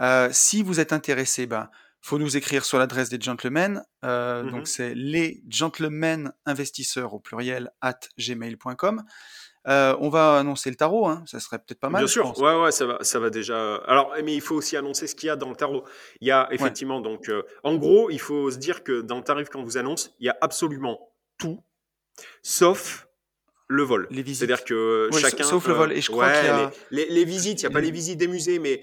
Euh, 0.00 0.28
si 0.32 0.62
vous 0.62 0.80
êtes 0.80 0.92
intéressé, 0.92 1.46
ben, 1.46 1.70
faut 2.00 2.18
nous 2.18 2.36
écrire 2.36 2.64
sur 2.64 2.78
l'adresse 2.78 3.08
des 3.08 3.20
gentlemen. 3.20 3.82
Euh, 4.04 4.42
donc 4.42 4.62
mmh 4.62 4.66
c'est 4.66 4.94
les 4.94 5.42
gentlemen 5.48 6.32
investisseurs 6.46 7.14
au 7.14 7.20
pluriel 7.20 7.70
at 7.80 8.00
gmail.com. 8.18 9.02
Euh, 9.68 9.94
on 10.00 10.08
va 10.08 10.38
annoncer 10.38 10.70
le 10.70 10.76
tarot, 10.76 11.06
hein. 11.06 11.22
ça 11.26 11.38
serait 11.38 11.58
peut-être 11.58 11.80
pas 11.80 11.90
mal. 11.90 12.00
Bien 12.00 12.08
sûr, 12.08 12.38
ouais, 12.40 12.62
ouais, 12.62 12.72
ça 12.72 12.86
va, 12.86 12.98
ça 13.02 13.18
va 13.18 13.28
déjà. 13.28 13.76
Alors, 13.86 14.14
mais 14.24 14.34
il 14.34 14.40
faut 14.40 14.54
aussi 14.54 14.74
annoncer 14.74 15.06
ce 15.06 15.14
qu'il 15.14 15.26
y 15.26 15.30
a 15.30 15.36
dans 15.36 15.50
le 15.50 15.56
tarot. 15.56 15.84
Il 16.22 16.28
y 16.28 16.30
a 16.30 16.48
effectivement, 16.50 17.02
donc, 17.02 17.30
en 17.62 17.76
gros, 17.76 18.08
il 18.08 18.20
faut 18.20 18.50
se 18.50 18.56
dire 18.56 18.82
que 18.82 19.02
dans 19.02 19.18
le 19.18 19.22
tarif 19.22 19.50
qu'on 19.50 19.62
vous 19.62 19.76
annonce, 19.76 20.14
il 20.18 20.26
y 20.26 20.30
a 20.30 20.38
absolument 20.40 21.12
tout, 21.36 21.62
sauf 22.42 23.09
le 23.70 23.84
vol. 23.84 24.08
Les 24.10 24.22
visites. 24.22 24.40
C'est-à-dire 24.40 24.64
que 24.64 25.08
chacun. 25.12 25.44
Sauf 25.44 25.66
le 25.68 25.74
vol. 25.74 25.92
Et 25.92 26.00
je 26.00 26.10
crois 26.10 26.30
qu'il 26.32 26.44
y 26.44 26.48
a... 26.48 26.72
les, 26.90 27.24
visites, 27.24 27.62
il 27.62 27.66
n'y 27.66 27.70
a 27.70 27.72
pas 27.72 27.80
les 27.80 27.92
visites 27.92 28.18
des 28.18 28.26
musées, 28.26 28.58
mais 28.58 28.82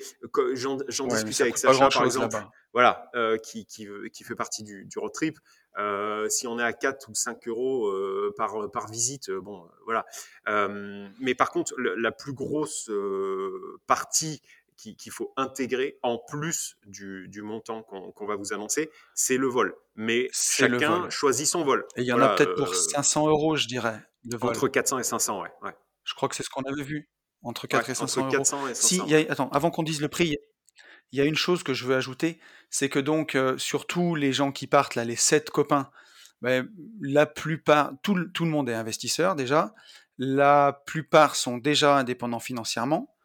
j'en 0.53 0.77
discutais 1.07 1.43
avec 1.43 1.57
Sacha, 1.57 1.89
par 1.89 2.05
exemple, 2.05 2.37
voilà, 2.73 3.09
euh, 3.15 3.37
qui, 3.37 3.65
qui, 3.65 3.87
qui, 4.13 4.23
fait 4.23 4.35
partie 4.35 4.63
du, 4.63 4.85
du 4.85 4.99
road 4.99 5.11
trip. 5.11 5.39
Euh, 5.77 6.29
si 6.29 6.47
on 6.47 6.57
est 6.57 6.63
à 6.63 6.73
4 6.73 7.09
ou 7.09 7.15
5 7.15 7.47
euros 7.47 7.87
euh, 7.87 8.33
par, 8.37 8.71
par 8.71 8.89
visite, 8.89 9.29
bon, 9.29 9.67
voilà. 9.83 10.05
mais 11.19 11.35
par 11.35 11.51
contre, 11.51 11.73
la 11.77 12.11
plus 12.11 12.33
grosse 12.33 12.89
partie 13.87 14.41
qu'il 14.77 15.11
faut 15.11 15.33
intégrer 15.35 15.97
en 16.01 16.17
plus 16.17 16.77
du, 16.85 17.27
du 17.27 17.41
montant 17.41 17.83
qu'on 17.83 18.25
va 18.25 18.35
vous 18.37 18.53
annoncer, 18.53 18.89
c'est 19.15 19.37
le 19.37 19.47
vol. 19.47 19.75
Mais 19.95 20.29
chacun 20.31 21.09
choisit 21.09 21.47
son 21.47 21.65
vol. 21.65 21.85
Et 21.97 22.03
il 22.03 22.07
y 22.07 22.13
en 22.13 22.21
a 22.21 22.35
peut-être 22.35 22.55
pour 22.55 22.73
500 22.73 23.27
euros, 23.27 23.57
je 23.57 23.67
dirais. 23.67 23.99
Entre 24.41 24.67
400 24.67 24.99
et 24.99 25.03
500, 25.03 25.41
ouais. 25.41 25.49
ouais. 25.61 25.75
Je 26.03 26.13
crois 26.13 26.29
que 26.29 26.35
c'est 26.35 26.43
ce 26.43 26.49
qu'on 26.49 26.63
avait 26.63 26.83
vu. 26.83 27.09
Entre 27.43 27.67
4 27.67 27.89
et 27.89 27.95
500 27.95 28.21
entre 28.21 28.31
400 28.31 28.57
euros. 28.57 28.67
Et 28.69 28.75
500. 28.75 29.05
Si, 29.05 29.11
y 29.11 29.15
a, 29.15 29.31
attends, 29.31 29.49
avant 29.49 29.69
qu'on 29.69 29.83
dise 29.83 30.01
le 30.01 30.07
prix, 30.07 30.37
il 31.11 31.19
y 31.19 31.21
a 31.21 31.25
une 31.25 31.35
chose 31.35 31.63
que 31.63 31.73
je 31.73 31.85
veux 31.85 31.95
ajouter, 31.95 32.39
c'est 32.69 32.89
que 32.89 32.99
donc, 32.99 33.35
euh, 33.35 33.57
surtout 33.57 34.15
les 34.15 34.33
gens 34.33 34.51
qui 34.51 34.67
partent, 34.67 34.95
là, 34.95 35.05
les 35.05 35.15
7 35.15 35.49
copains, 35.49 35.89
ben, 36.41 36.69
la 37.01 37.25
plupart, 37.25 37.93
tout, 38.03 38.25
tout, 38.33 38.45
le 38.45 38.51
monde 38.51 38.69
est 38.69 38.73
investisseur 38.73 39.35
déjà, 39.35 39.73
la 40.17 40.83
plupart 40.85 41.35
sont 41.35 41.57
déjà 41.57 41.97
indépendants 41.97 42.39
financièrement, 42.39 43.15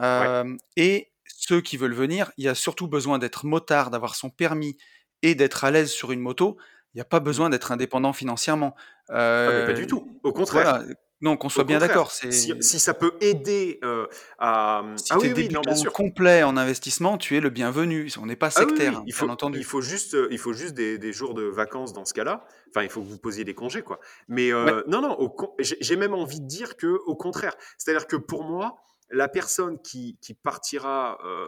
euh, 0.00 0.56
et 0.76 1.12
ceux 1.26 1.60
qui 1.60 1.76
veulent 1.76 1.94
venir, 1.94 2.32
il 2.36 2.44
y 2.44 2.48
a 2.48 2.54
surtout 2.54 2.88
besoin 2.88 3.18
d'être 3.18 3.46
motard, 3.46 3.90
d'avoir 3.90 4.14
son 4.14 4.30
permis 4.30 4.76
et 5.22 5.34
d'être 5.34 5.64
à 5.64 5.70
l'aise 5.70 5.90
sur 5.90 6.12
une 6.12 6.20
moto. 6.20 6.58
Il 6.94 6.98
n'y 6.98 7.02
a 7.02 7.06
pas 7.06 7.20
besoin 7.20 7.50
d'être 7.50 7.72
indépendant 7.72 8.12
financièrement. 8.12 8.74
Ah, 9.08 9.64
pas 9.66 9.72
du 9.72 9.86
tout. 9.86 10.18
Au 10.22 10.32
contraire. 10.32 10.82
Non, 11.22 11.36
qu'on 11.36 11.48
soit 11.48 11.62
bien 11.62 11.78
d'accord. 11.78 12.10
Si, 12.10 12.52
si, 12.60 12.80
ça 12.80 12.94
peut 12.94 13.12
aider 13.20 13.78
euh, 13.84 14.08
à. 14.40 14.82
Si 14.96 15.12
ah, 15.12 15.18
oui, 15.20 15.32
oui, 15.36 15.48
non, 15.50 15.60
bien 15.60 15.76
sûr. 15.76 15.92
complet 15.92 16.42
en 16.42 16.56
investissement, 16.56 17.16
tu 17.16 17.36
es 17.36 17.40
le 17.40 17.48
bienvenu. 17.48 18.10
On 18.20 18.26
n'est 18.26 18.34
pas 18.34 18.48
ah 18.48 18.50
sectaire, 18.50 19.04
il 19.06 19.14
faut, 19.14 19.28
entendu. 19.28 19.56
Il 19.56 19.64
faut 19.64 19.80
juste, 19.80 20.16
il 20.32 20.38
faut 20.38 20.52
juste 20.52 20.74
des, 20.74 20.98
des 20.98 21.12
jours 21.12 21.34
de 21.34 21.44
vacances 21.44 21.92
dans 21.92 22.04
ce 22.04 22.12
cas-là. 22.12 22.44
Enfin, 22.70 22.82
il 22.82 22.90
faut 22.90 23.00
que 23.00 23.06
vous 23.06 23.18
posiez 23.18 23.44
des 23.44 23.54
congés, 23.54 23.82
quoi. 23.82 24.00
Mais 24.26 24.52
euh, 24.52 24.82
non, 24.88 25.00
non, 25.00 25.32
j'ai 25.60 25.94
même 25.94 26.12
envie 26.14 26.40
de 26.40 26.46
dire 26.46 26.76
que, 26.76 26.98
au 27.06 27.14
contraire, 27.14 27.54
c'est-à-dire 27.78 28.08
que 28.08 28.16
pour 28.16 28.42
moi, 28.42 28.82
la 29.08 29.28
personne 29.28 29.80
qui, 29.80 30.18
qui 30.20 30.34
partira, 30.34 31.18
euh, 31.24 31.46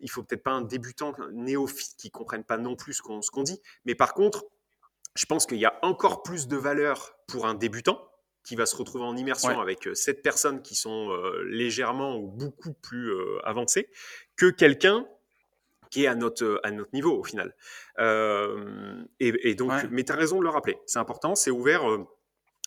il 0.00 0.10
faut 0.10 0.22
peut-être 0.22 0.42
pas 0.42 0.52
un 0.52 0.62
débutant, 0.62 1.14
un 1.18 1.30
néophyte 1.32 1.96
qui 1.96 2.10
comprenne 2.10 2.44
pas 2.44 2.58
non 2.58 2.76
plus 2.76 2.94
ce 2.94 3.02
qu'on 3.02 3.42
dit, 3.42 3.60
mais 3.84 3.94
par 3.94 4.14
contre, 4.14 4.44
je 5.14 5.26
pense 5.26 5.46
qu'il 5.46 5.58
y 5.58 5.64
a 5.64 5.78
encore 5.82 6.22
plus 6.22 6.48
de 6.48 6.56
valeur 6.56 7.16
pour 7.26 7.46
un 7.46 7.54
débutant 7.54 8.10
qui 8.44 8.56
va 8.56 8.66
se 8.66 8.76
retrouver 8.76 9.04
en 9.04 9.16
immersion 9.16 9.60
avec 9.60 9.86
euh, 9.86 9.94
sept 9.94 10.22
personnes 10.22 10.62
qui 10.62 10.74
sont 10.74 11.10
euh, 11.10 11.44
légèrement 11.44 12.16
ou 12.16 12.26
beaucoup 12.26 12.72
plus 12.72 13.10
euh, 13.10 13.38
avancées 13.44 13.90
que 14.36 14.50
quelqu'un 14.50 15.06
qui 15.90 16.04
est 16.04 16.06
à 16.06 16.14
notre, 16.14 16.60
à 16.62 16.70
notre 16.70 16.90
niveau 16.94 17.18
au 17.18 17.24
final. 17.24 17.54
et, 17.98 19.54
donc, 19.56 19.72
mais 19.90 20.04
tu 20.04 20.12
as 20.12 20.14
raison 20.14 20.38
de 20.38 20.44
le 20.44 20.48
rappeler, 20.48 20.78
c'est 20.86 21.00
important, 21.00 21.34
c'est 21.34 21.50
ouvert 21.50 21.82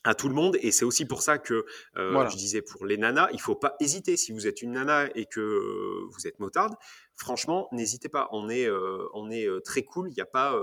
à 0.03 0.15
tout 0.15 0.27
le 0.27 0.35
monde 0.35 0.57
et 0.61 0.71
c'est 0.71 0.85
aussi 0.85 1.05
pour 1.05 1.21
ça 1.21 1.37
que 1.37 1.65
je 1.95 2.35
disais 2.35 2.61
pour 2.61 2.85
les 2.85 2.97
nanas, 2.97 3.29
il 3.31 3.39
faut 3.39 3.55
pas 3.55 3.75
hésiter 3.79 4.17
si 4.17 4.31
vous 4.31 4.47
êtes 4.47 4.61
une 4.61 4.73
nana 4.73 5.07
et 5.15 5.25
que 5.25 6.03
vous 6.11 6.27
êtes 6.27 6.39
motarde, 6.39 6.75
franchement 7.15 7.69
n'hésitez 7.71 8.09
pas, 8.09 8.27
on 8.31 8.49
est 8.49 8.69
on 9.13 9.29
est 9.29 9.47
très 9.63 9.83
cool, 9.83 10.09
il 10.09 10.15
n'y 10.15 10.21
a 10.21 10.25
pas 10.25 10.59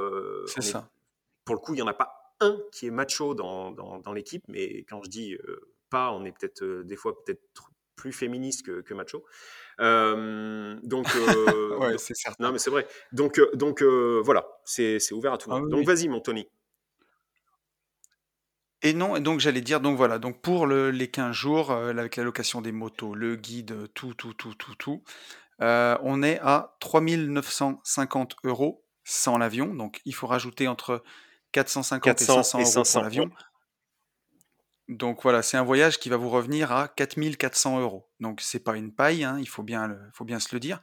c'est 0.47 0.63
ça 0.63 0.91
pour 1.51 1.57
le 1.57 1.61
coup, 1.61 1.75
il 1.75 1.79
n'y 1.79 1.83
en 1.83 1.89
a 1.89 1.95
pas 1.95 2.37
un 2.39 2.59
qui 2.73 2.87
est 2.87 2.91
macho 2.93 3.35
dans, 3.35 3.73
dans, 3.73 4.13
l'équipe, 4.13 4.45
mais 4.47 4.85
quand 4.89 5.03
je 5.03 5.11
dis 5.11 5.35
euh, 5.35 5.73
pas, 5.91 6.13
on 6.13 6.25
est 6.25 6.31
peut-être 6.31 6.63
euh, 6.63 6.85
des 6.85 6.95
fois 6.95 7.13
peut-être 7.25 7.41
plus 7.97 8.13
féministe 8.13 8.65
que, 8.65 8.95
macho. 8.95 9.25
Euh, 9.81 10.79
donc, 10.85 11.07
ouais, 11.81 11.99
c'est 11.99 12.15
certain. 12.15 12.45
Non, 12.45 12.53
mais 12.53 12.59
c'est 12.59 12.71
vrai. 12.71 12.87
Donc, 13.13 13.41
donc 13.55 13.83
voilà, 13.83 14.47
c'est 14.65 15.13
ouvert 15.13 15.33
à 15.33 15.39
tout 15.39 15.51
le 15.51 15.57
ah 15.57 15.61
monde. 15.61 15.71
donc, 15.71 15.85
vas-y, 15.85 16.09
mon 16.09 16.21
Tony. 16.21 16.49
Et 18.83 18.95
non, 18.95 19.17
et 19.17 19.21
donc 19.21 19.41
j'allais 19.41 19.61
dire, 19.61 19.81
donc 19.81 19.97
voilà, 19.97 20.19
donc 20.19 20.41
pour 20.41 20.67
les 20.67 21.11
15 21.11 21.33
jours, 21.33 21.71
avec 21.71 22.17
la 22.17 22.25
location 22.25 22.63
des 22.63 22.73
motos, 22.73 23.15
le 23.15 23.37
guide, 23.37 23.93
tout, 23.95 24.15
tout, 24.15 24.33
tout, 24.33 24.55
tout, 24.55 24.75
tout, 24.75 25.03
on 25.61 26.23
est 26.23 26.39
à 26.41 26.77
3950 26.81 28.37
euros 28.45 28.85
sans 29.05 29.39
l'avion. 29.39 29.75
Donc 29.75 30.01
il 30.05 30.15
faut 30.15 30.27
rajouter 30.27 30.69
entre 30.69 31.03
450 31.53 32.21
et 32.21 32.25
500, 32.25 32.59
euros 32.59 32.83
pour 32.91 33.03
l'avion. 33.03 33.31
Donc 34.89 35.23
voilà, 35.23 35.43
c'est 35.43 35.57
un 35.57 35.63
voyage 35.63 35.99
qui 35.99 36.09
va 36.09 36.17
vous 36.17 36.31
revenir 36.31 36.73
à 36.73 36.89
4400 36.89 37.81
euros. 37.81 38.11
Donc 38.19 38.41
c'est 38.41 38.61
pas 38.61 38.77
une 38.77 38.93
paille, 38.93 39.25
hein, 39.25 39.37
il 39.39 39.49
faut 39.49 39.63
bien, 39.63 39.97
faut 40.15 40.25
bien 40.25 40.41
se 40.41 40.49
le 40.53 40.59
dire. 40.59 40.81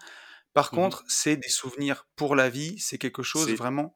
Par 0.54 0.68
mmh 0.68 0.76
contre, 0.76 1.04
c'est 1.08 1.36
des 1.36 1.50
souvenirs 1.50 2.08
pour 2.16 2.36
la 2.36 2.50
vie, 2.50 2.80
c'est 2.80 2.98
quelque 2.98 3.24
chose 3.24 3.52
vraiment 3.54 3.94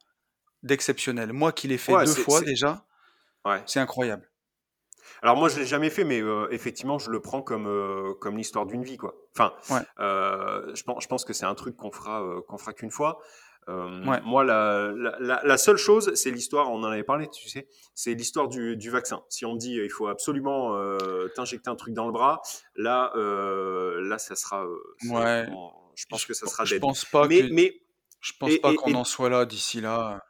d'exceptionnel. 0.63 1.33
Moi 1.33 1.53
qui 1.53 1.67
l'ai 1.67 1.77
fait 1.77 1.93
deux 2.05 2.13
fois 2.13 2.41
déjà, 2.41 2.85
c'est 3.65 3.79
incroyable. 3.79 4.27
Alors 5.23 5.35
moi 5.35 5.49
je 5.49 5.59
l'ai 5.59 5.65
jamais 5.65 5.89
fait, 5.89 6.03
mais 6.03 6.21
euh, 6.21 6.47
effectivement 6.51 6.97
je 6.97 7.11
le 7.11 7.19
prends 7.19 7.41
comme 7.41 7.67
euh, 7.67 8.13
comme 8.21 8.37
l'histoire 8.37 8.65
d'une 8.65 8.83
vie 8.83 8.97
quoi. 8.97 9.15
Enfin, 9.35 9.53
euh, 9.99 10.73
je 10.73 10.83
pense 10.83 11.03
je 11.03 11.07
pense 11.07 11.25
que 11.25 11.33
c'est 11.33 11.45
un 11.45 11.55
truc 11.55 11.75
qu'on 11.75 11.91
fera 11.91 12.23
qu'on 12.47 12.57
fera 12.57 12.73
qu'une 12.73 12.91
fois. 12.91 13.19
Euh, 13.69 14.19
moi, 14.23 14.43
la, 14.43 14.91
la, 15.19 15.41
la, 15.43 15.57
seule 15.57 15.77
chose, 15.77 16.15
c'est 16.15 16.31
l'histoire, 16.31 16.71
on 16.71 16.79
en 16.83 16.85
avait 16.85 17.03
parlé, 17.03 17.27
tu 17.29 17.47
sais, 17.47 17.67
c'est 17.93 18.15
l'histoire 18.15 18.47
du, 18.47 18.75
du, 18.75 18.89
vaccin. 18.89 19.21
Si 19.29 19.45
on 19.45 19.55
dit 19.55 19.75
il 19.75 19.89
faut 19.89 20.07
absolument 20.07 20.75
euh, 20.75 21.27
t'injecter 21.35 21.69
un 21.69 21.75
truc 21.75 21.93
dans 21.93 22.07
le 22.07 22.11
bras, 22.11 22.41
là, 22.75 23.11
euh, 23.15 24.01
là, 24.01 24.17
ça 24.17 24.35
sera. 24.35 24.65
ouais. 25.09 25.47
je 25.95 26.05
pense 26.09 26.25
que 26.25 26.33
ça 26.33 26.47
sera 26.47 26.65
Je 26.65 26.77
pense 26.77 27.05
pas 27.05 27.27
mais, 27.27 27.49
mais 27.51 27.81
je 28.19 28.33
pense 28.39 28.57
pas 28.57 28.73
qu'on 28.73 28.95
en 28.95 29.03
soit 29.03 29.29
là 29.29 29.45
d'ici 29.45 29.79
là. 29.79 30.25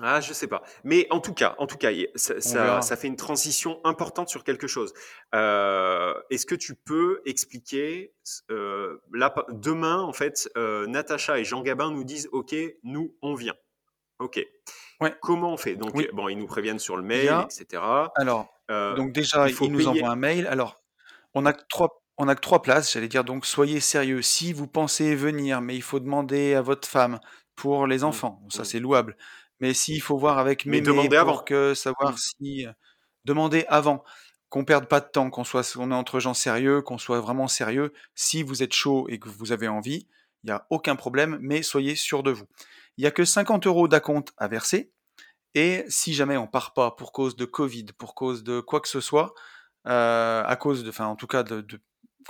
Ah, 0.00 0.20
je 0.20 0.32
sais 0.32 0.46
pas. 0.46 0.62
Mais 0.84 1.06
en 1.10 1.20
tout 1.20 1.34
cas, 1.34 1.54
en 1.58 1.66
tout 1.66 1.76
cas, 1.76 1.90
ça, 2.14 2.40
ça, 2.40 2.96
fait 2.96 3.08
une 3.08 3.16
transition 3.16 3.78
importante 3.84 4.28
sur 4.30 4.42
quelque 4.42 4.66
chose. 4.66 4.94
Euh, 5.34 6.14
Est-ce 6.30 6.46
que 6.46 6.54
tu 6.54 6.74
peux 6.74 7.20
expliquer 7.26 8.14
euh, 8.50 9.02
là, 9.12 9.34
demain, 9.50 10.00
en 10.00 10.12
fait, 10.12 10.48
euh, 10.56 10.86
Natacha 10.86 11.38
et 11.38 11.44
Jean 11.44 11.62
Gabin 11.62 11.90
nous 11.90 12.04
disent 12.04 12.28
OK, 12.32 12.54
nous, 12.84 13.14
on 13.20 13.34
vient. 13.34 13.54
OK. 14.18 14.44
Ouais. 15.00 15.14
Comment 15.20 15.52
on 15.52 15.56
fait? 15.56 15.76
Donc, 15.76 15.92
bon, 16.12 16.28
ils 16.28 16.38
nous 16.38 16.46
préviennent 16.46 16.78
sur 16.78 16.96
le 16.96 17.02
mail, 17.02 17.30
etc. 17.44 17.82
Alors, 18.16 18.48
euh, 18.70 18.94
donc 18.94 19.12
déjà, 19.12 19.48
il 19.48 19.56
ils 19.60 19.72
nous 19.72 19.88
envoient 19.88 20.10
un 20.10 20.16
mail. 20.16 20.46
Alors, 20.46 20.82
on 21.34 21.44
a 21.44 21.52
trois. 21.52 21.98
On 22.18 22.28
a 22.28 22.34
que 22.34 22.40
trois 22.40 22.60
places, 22.60 22.92
j'allais 22.92 23.08
dire, 23.08 23.24
donc 23.24 23.46
soyez 23.46 23.80
sérieux. 23.80 24.20
Si 24.20 24.52
vous 24.52 24.68
pensez 24.68 25.16
venir, 25.16 25.62
mais 25.62 25.74
il 25.74 25.82
faut 25.82 25.98
demander 25.98 26.54
à 26.54 26.60
votre 26.60 26.86
femme 26.86 27.18
pour 27.56 27.86
les 27.86 28.00
mmh. 28.00 28.04
enfants, 28.04 28.42
ça 28.50 28.62
mmh. 28.62 28.64
c'est 28.66 28.80
louable. 28.80 29.16
Mais 29.62 29.74
s'il 29.74 30.02
faut 30.02 30.18
voir 30.18 30.38
avec 30.38 30.66
Mais 30.66 30.80
demander 30.80 31.16
avant. 31.16 31.38
que 31.38 31.72
savoir 31.72 32.12
mmh. 32.12 32.16
si 32.18 32.66
euh, 32.66 32.72
demander 33.24 33.64
avant, 33.68 34.02
qu'on 34.48 34.64
perde 34.64 34.86
pas 34.86 35.00
de 35.00 35.06
temps, 35.06 35.30
qu'on 35.30 35.44
soit 35.44 35.76
on 35.76 35.92
est 35.92 35.94
entre 35.94 36.18
gens 36.18 36.34
sérieux, 36.34 36.82
qu'on 36.82 36.98
soit 36.98 37.20
vraiment 37.20 37.46
sérieux. 37.46 37.92
Si 38.16 38.42
vous 38.42 38.64
êtes 38.64 38.74
chaud 38.74 39.06
et 39.08 39.20
que 39.20 39.28
vous 39.28 39.52
avez 39.52 39.68
envie, 39.68 40.08
il 40.42 40.48
n'y 40.48 40.50
a 40.50 40.66
aucun 40.70 40.96
problème, 40.96 41.38
mais 41.40 41.62
soyez 41.62 41.94
sûr 41.94 42.24
de 42.24 42.32
vous. 42.32 42.46
Il 42.96 43.02
n'y 43.02 43.06
a 43.06 43.12
que 43.12 43.24
50 43.24 43.66
euros 43.68 43.86
d'acompte 43.86 44.34
à 44.36 44.48
verser. 44.48 44.92
Et 45.54 45.84
si 45.88 46.12
jamais 46.12 46.36
on 46.36 46.48
part 46.48 46.74
pas 46.74 46.90
pour 46.90 47.12
cause 47.12 47.36
de 47.36 47.44
Covid, 47.44 47.86
pour 47.96 48.16
cause 48.16 48.42
de 48.42 48.60
quoi 48.60 48.80
que 48.80 48.88
ce 48.88 49.00
soit, 49.00 49.32
à 49.84 50.56
cause 50.58 50.82
de, 50.82 50.88
enfin, 50.88 51.06
en 51.06 51.14
tout 51.16 51.28
cas, 51.28 51.44
de, 51.44 51.60
de 51.60 51.80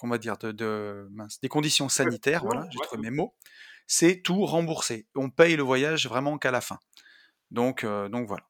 va 0.02 0.18
dire, 0.18 0.36
de, 0.36 0.52
de 0.52 1.08
des 1.40 1.48
conditions 1.48 1.88
sanitaires, 1.88 2.44
voilà, 2.44 2.66
j'ai 2.70 2.78
trouvé 2.80 3.02
mes 3.02 3.10
mots, 3.10 3.34
c'est 3.86 4.20
tout 4.22 4.44
remboursé. 4.44 5.06
On 5.14 5.30
paye 5.30 5.56
le 5.56 5.62
voyage 5.62 6.06
vraiment 6.06 6.36
qu'à 6.36 6.50
la 6.50 6.60
fin. 6.60 6.78
Donc, 7.52 7.84
donc 7.84 8.26
voilà. 8.26 8.44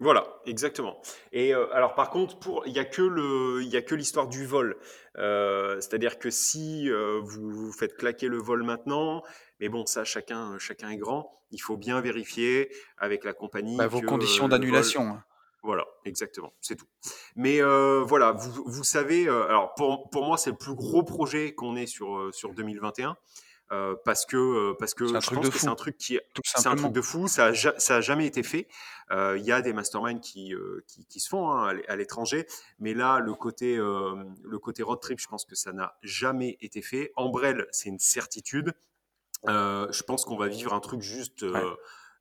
Voilà, 0.00 0.26
exactement. 0.46 0.98
Et 1.30 1.54
euh, 1.54 1.70
alors 1.74 1.94
par 1.94 2.08
contre, 2.08 2.38
pour 2.38 2.66
il 2.66 2.72
y 2.72 2.78
a 2.78 2.86
que 2.86 3.02
le, 3.02 3.62
il 3.62 3.68
y 3.68 3.76
a 3.76 3.82
que 3.82 3.94
l'histoire 3.94 4.28
du 4.28 4.46
vol. 4.46 4.78
Euh, 5.18 5.74
c'est-à-dire 5.76 6.18
que 6.18 6.30
si 6.30 6.90
euh, 6.90 7.20
vous, 7.22 7.50
vous 7.50 7.72
faites 7.72 7.96
claquer 7.96 8.28
le 8.28 8.38
vol 8.38 8.62
maintenant, 8.62 9.22
mais 9.60 9.68
bon, 9.68 9.84
ça 9.84 10.04
chacun, 10.04 10.58
chacun 10.58 10.88
est 10.88 10.96
grand. 10.96 11.42
Il 11.50 11.60
faut 11.60 11.76
bien 11.76 12.00
vérifier 12.00 12.74
avec 12.96 13.24
la 13.24 13.34
compagnie 13.34 13.76
bah, 13.76 13.88
vos 13.88 14.00
conditions 14.00 14.48
d'annulation. 14.48 15.02
Hein. 15.02 15.24
Voilà, 15.62 15.84
exactement, 16.06 16.54
c'est 16.62 16.76
tout. 16.76 16.88
Mais 17.36 17.60
voilà, 17.60 18.32
vous, 18.32 18.64
vous 18.64 18.84
savez, 18.84 19.28
alors 19.28 19.74
pour, 19.74 20.08
pour 20.08 20.24
moi, 20.24 20.38
c'est 20.38 20.48
le 20.48 20.56
plus 20.56 20.74
gros 20.74 21.02
projet 21.02 21.52
qu'on 21.52 21.76
ait 21.76 21.84
sur 21.84 22.30
sur 22.32 22.54
2021. 22.54 23.18
Euh, 23.72 23.94
parce 24.04 24.26
que 24.26 24.36
euh, 24.36 24.74
parce 24.76 24.94
que 24.94 25.06
je 25.06 25.12
pense 25.12 25.48
que 25.48 25.58
c'est 25.58 25.68
un 25.68 25.76
truc 25.76 25.96
qui 25.96 26.18
c'est 26.44 26.66
un 26.66 26.74
truc 26.74 26.92
de 26.92 27.00
fou. 27.00 27.28
Ça 27.28 27.46
a, 27.46 27.54
ça 27.54 27.96
a 27.96 28.00
jamais 28.00 28.26
été 28.26 28.42
fait. 28.42 28.66
Euh, 29.12 29.38
il 29.38 29.44
y 29.44 29.52
a 29.52 29.62
des 29.62 29.72
masterminds 29.72 30.20
qui, 30.20 30.54
qui, 30.88 31.06
qui 31.06 31.20
se 31.20 31.28
font 31.28 31.52
hein, 31.52 31.78
à 31.86 31.96
l'étranger. 31.96 32.46
Mais 32.80 32.94
là 32.94 33.20
le 33.20 33.32
côté 33.34 33.76
le 33.76 34.58
côté 34.58 34.82
road 34.82 34.98
trip 35.00 35.20
je 35.20 35.28
pense 35.28 35.44
que 35.44 35.54
ça 35.54 35.72
n'a 35.72 35.96
jamais 36.02 36.56
été 36.60 36.82
fait. 36.82 37.12
Ambrelle 37.14 37.68
c'est 37.70 37.88
une 37.88 38.00
certitude. 38.00 38.74
Je 39.46 40.02
pense 40.02 40.24
qu'on 40.24 40.36
va 40.36 40.48
vivre 40.48 40.74
un 40.74 40.80
truc 40.80 41.00
juste 41.00 41.44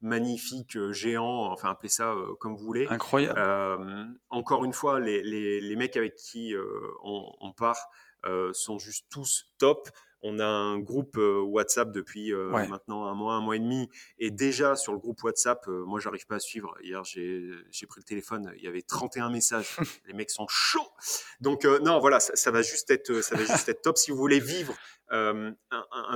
magnifique, 0.02 0.78
géant, 0.92 1.52
enfin 1.52 1.72
appelez 1.72 1.90
ça 1.90 2.14
comme 2.40 2.56
vous 2.56 2.64
voulez. 2.64 2.86
Incroyable. 2.90 4.14
encore 4.30 4.66
une 4.66 4.74
fois, 4.74 5.00
les, 5.00 5.24
les, 5.24 5.62
les 5.62 5.76
mecs 5.76 5.98
avec 5.98 6.16
qui 6.16 6.54
on, 7.04 7.32
on, 7.40 7.54
part 7.54 7.90
sont 8.54 8.78
juste 8.78 9.08
tous 9.10 9.48
top. 9.58 9.90
On 10.22 10.40
a 10.40 10.46
un 10.46 10.80
groupe 10.80 11.18
euh, 11.18 11.40
WhatsApp 11.42 11.92
depuis 11.92 12.34
euh, 12.34 12.50
maintenant 12.68 13.06
un 13.06 13.14
mois, 13.14 13.36
un 13.36 13.42
mois 13.42 13.56
et 13.56 13.60
demi. 13.60 13.90
Et 14.18 14.32
déjà, 14.32 14.76
sur 14.76 14.92
le 14.92 15.00
groupe 15.00 15.24
WhatsApp, 15.24 15.66
euh, 15.68 15.86
moi, 15.86 16.00
j'arrive 16.00 16.26
pas 16.28 16.36
à 16.36 16.40
suivre. 16.40 16.76
Hier, 16.82 17.04
j'ai 17.06 17.88
pris 17.88 18.02
le 18.02 18.04
téléphone, 18.04 18.52
il 18.58 18.64
y 18.64 18.68
avait 18.68 18.82
31 18.82 19.30
messages. 19.30 19.78
Les 20.08 20.14
mecs 20.14 20.30
sont 20.30 20.48
chauds. 20.50 20.92
Donc, 21.40 21.64
non, 21.64 22.00
voilà, 22.00 22.20
ça, 22.20 22.52
va 22.52 22.62
juste 22.62 22.92
être, 22.92 23.22
ça 23.22 23.38
va 23.38 23.46
juste 23.46 23.70
être 23.70 23.82
top. 23.82 23.98
Si 23.98 24.12
vous 24.12 24.18
voulez 24.18 24.40
vivre 24.40 24.76
un, 25.10 25.56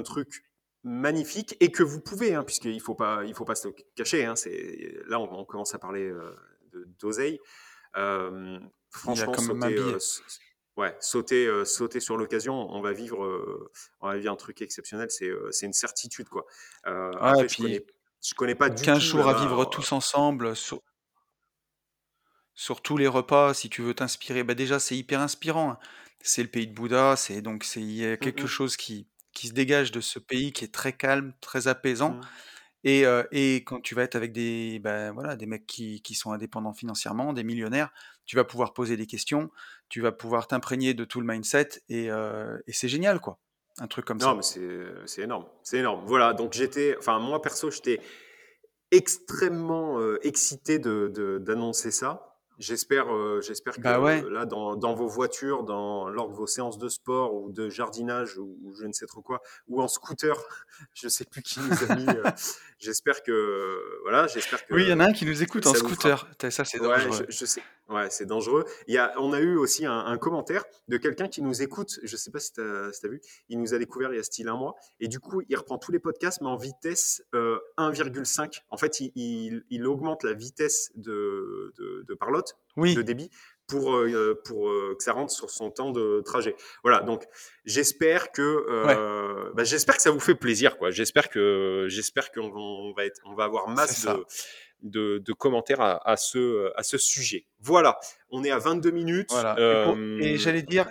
truc 0.03 0.43
magnifique 0.83 1.55
et 1.61 1.71
que 1.71 1.81
vous 1.81 2.01
pouvez, 2.01 2.35
hein, 2.35 2.43
puisqu'il 2.43 2.81
faut 2.81 2.95
pas, 2.95 3.23
il 3.23 3.33
faut 3.33 3.45
pas 3.45 3.55
se 3.55 3.69
cacher. 3.95 4.25
Hein, 4.25 4.33
là, 5.07 5.19
on, 5.19 5.45
commence 5.45 5.73
à 5.73 5.79
parler 5.79 6.11
d'oseille. 6.99 7.39
franchement, 8.89 9.33
sauter, 9.37 9.97
Ouais, 10.75 10.95
sauter, 10.99 11.45
euh, 11.45 11.65
sauter 11.65 11.99
sur 11.99 12.17
l'occasion, 12.17 12.55
on 12.55 12.81
va 12.81 12.93
vivre, 12.93 13.23
euh, 13.23 13.69
on 14.01 14.07
va 14.07 14.17
vivre 14.17 14.33
un 14.33 14.35
truc 14.35 14.59
exceptionnel, 14.63 15.07
c'est 15.11 15.29
euh, 15.29 15.49
c'est 15.51 15.67
une 15.67 15.73
certitude 15.73 16.27
quoi. 16.29 16.47
après, 16.83 17.47
je 17.47 17.57
connais, 17.57 17.85
je 18.23 18.33
connais 18.33 18.55
pas 18.55 18.69
du 18.69 18.81
15 18.81 18.99
jours 18.99 19.27
à 19.27 19.39
vivre 19.39 19.65
tous 19.65 19.91
ensemble 19.91 20.55
sur, 20.55 20.81
sur 22.55 22.81
tous 22.81 22.97
les 22.97 23.07
repas, 23.07 23.53
si 23.53 23.69
tu 23.69 23.83
veux 23.83 23.93
t'inspirer, 23.93 24.43
bah 24.43 24.55
déjà 24.55 24.79
c'est 24.79 24.97
hyper 24.97 25.19
inspirant. 25.21 25.73
Hein. 25.73 25.77
C'est 26.21 26.41
le 26.41 26.49
pays 26.49 26.65
de 26.65 26.73
Bouddha, 26.73 27.17
c'est 27.17 27.43
donc 27.43 27.65
c'est 27.65 27.81
il 27.81 27.91
y 27.91 28.05
a 28.05 28.13
mmh 28.13 28.17
quelque 28.17 28.47
chose 28.47 28.75
qui 28.75 29.07
qui 29.31 29.49
se 29.49 29.53
dégage 29.53 29.91
de 29.91 30.01
ce 30.01 30.17
pays 30.17 30.53
qui 30.53 30.65
est 30.65 30.73
très 30.73 30.93
calme, 30.93 31.33
très 31.39 31.67
apaisant. 31.67 32.13
Mmh. 32.13 32.21
Et, 32.85 33.05
et 33.31 33.55
quand 33.63 33.79
tu 33.79 33.95
vas 33.95 34.03
être 34.03 34.15
avec 34.15 34.33
des, 34.33 34.77
ben 34.79 35.13
voilà, 35.13 35.37
des 35.37 35.45
mecs 35.45 35.65
qui, 35.65 36.01
qui 36.01 36.15
sont 36.15 36.33
indépendants 36.33 36.73
financièrement, 36.73 37.31
des 37.31 37.45
millionnaires, 37.45 37.93
tu 38.25 38.35
vas 38.35 38.43
pouvoir 38.43 38.73
poser 38.73 38.97
des 38.97 39.07
questions, 39.07 39.49
tu 39.93 40.01
vas 40.01 40.11
pouvoir 40.11 40.47
t'imprégner 40.47 40.95
de 40.95 41.05
tout 41.05 41.21
le 41.21 41.27
mindset 41.27 41.69
et, 41.87 42.07
et 42.07 42.73
c'est 42.73 42.87
génial, 42.87 43.19
quoi. 43.19 43.37
Un 43.77 43.85
truc 43.85 44.05
comme 44.05 44.19
ça. 44.19 44.33
Non, 44.33 44.35
mais 44.37 44.41
c'est 45.05 45.21
énorme. 45.21 45.45
C'est 45.61 45.77
énorme. 45.77 46.01
Voilà, 46.07 46.33
donc 46.33 46.53
j'étais, 46.53 46.95
enfin, 46.97 47.19
moi 47.19 47.43
perso, 47.43 47.69
j'étais 47.69 48.01
extrêmement 48.89 49.99
excité 50.23 50.79
d'annoncer 50.79 51.09
de, 51.09 51.37
d'annoncer 51.37 51.91
ça. 51.91 52.32
J'espère, 52.59 53.13
euh, 53.13 53.41
j'espère 53.41 53.75
que 53.75 53.81
bah 53.81 54.21
là, 54.29 54.45
dans, 54.45 54.75
dans, 54.75 54.93
vos 54.93 55.07
voitures, 55.07 55.63
dans, 55.63 56.07
lors 56.09 56.29
de 56.29 56.35
vos 56.35 56.45
séances 56.45 56.77
de 56.77 56.87
sport 56.87 57.33
ou 57.33 57.51
de 57.51 57.69
jardinage 57.69 58.37
ou, 58.37 58.73
je 58.79 58.85
ne 58.85 58.93
sais 58.93 59.05
trop 59.07 59.21
quoi, 59.21 59.41
ou 59.67 59.81
en 59.81 59.87
scooter, 59.87 60.35
je 60.93 61.07
sais 61.07 61.25
plus 61.25 61.41
qui 61.41 61.59
nous 61.59 61.91
a 61.91 61.95
mis. 61.95 62.07
Euh, 62.07 62.23
j'espère 62.79 63.23
que, 63.23 64.01
voilà, 64.03 64.27
j'espère 64.27 64.65
que. 64.65 64.73
Oui, 64.73 64.83
il 64.83 64.89
y 64.89 64.93
en 64.93 64.99
a 64.99 65.05
un 65.05 65.13
qui 65.13 65.25
nous 65.25 65.41
écoute 65.41 65.65
en 65.65 65.73
scooter. 65.73 66.27
Ça, 66.49 66.65
c'est 66.65 66.79
dangereux. 66.79 67.25
je, 67.29 67.45
sais. 67.45 67.61
Ouais, 67.89 68.09
c'est 68.09 68.25
dangereux. 68.25 68.65
Il 68.87 68.93
y 68.93 68.97
a, 68.97 69.13
on 69.17 69.33
a 69.33 69.39
eu 69.39 69.57
aussi 69.57 69.85
un, 69.85 70.17
commentaire 70.17 70.63
de 70.87 70.97
quelqu'un 70.97 71.27
qui 71.27 71.41
nous 71.41 71.61
écoute. 71.61 71.99
Je 72.03 72.15
sais 72.15 72.31
pas 72.31 72.39
si 72.39 72.53
tu 72.53 72.61
as, 72.61 73.07
vu. 73.07 73.21
Il 73.49 73.59
nous 73.59 73.73
a 73.73 73.77
découvert 73.77 74.13
il 74.13 74.17
y 74.17 74.19
a 74.19 74.23
style 74.23 74.47
un 74.47 74.55
mois. 74.55 74.75
Et 74.99 75.07
du 75.07 75.19
coup, 75.19 75.41
il 75.49 75.55
reprend 75.55 75.77
tous 75.77 75.91
les 75.91 75.99
podcasts, 75.99 76.41
mais 76.41 76.47
en 76.47 76.55
vitesse 76.55 77.23
1,5. 77.33 78.41
Euh, 78.41 78.49
en 78.69 78.77
fait, 78.77 78.99
il, 78.99 79.63
il, 79.69 79.85
augmente 79.85 80.23
la 80.23 80.33
vitesse 80.33 80.91
de, 80.95 81.73
de, 81.77 82.05
de 82.07 82.13
parlotte, 82.13 82.42
de 82.77 83.01
débit, 83.01 83.29
pour, 83.67 83.95
euh, 83.95 84.41
pour 84.45 84.69
euh, 84.69 84.95
que 84.97 85.03
ça 85.03 85.13
rentre 85.13 85.31
sur 85.31 85.49
son 85.49 85.71
temps 85.71 85.91
de 85.91 86.21
trajet. 86.25 86.55
Voilà, 86.83 87.01
donc 87.01 87.25
j'espère 87.65 88.31
que 88.31 89.53
bah, 89.53 89.63
j'espère 89.63 89.95
que 89.95 90.01
ça 90.01 90.11
vous 90.11 90.19
fait 90.19 90.35
plaisir 90.35 90.77
quoi. 90.77 90.91
J'espère 90.91 91.29
que 91.29 91.85
j'espère 91.89 92.31
qu'on 92.31 92.93
va 92.95 93.05
être 93.05 93.21
on 93.25 93.35
va 93.35 93.45
avoir 93.45 93.69
masse 93.69 94.05
de 94.05 94.25
de, 94.83 95.33
commentaires 95.33 95.81
à, 95.81 96.17
ce, 96.17 96.71
à 96.75 96.83
ce 96.83 96.97
sujet. 96.97 97.45
Voilà, 97.59 97.99
on 98.29 98.43
est 98.43 98.51
à 98.51 98.59
22 98.59 98.91
minutes. 98.91 99.31
Et, 99.31 99.35
euh, 99.59 100.37
j'allais 100.37 100.61
dire, 100.61 100.89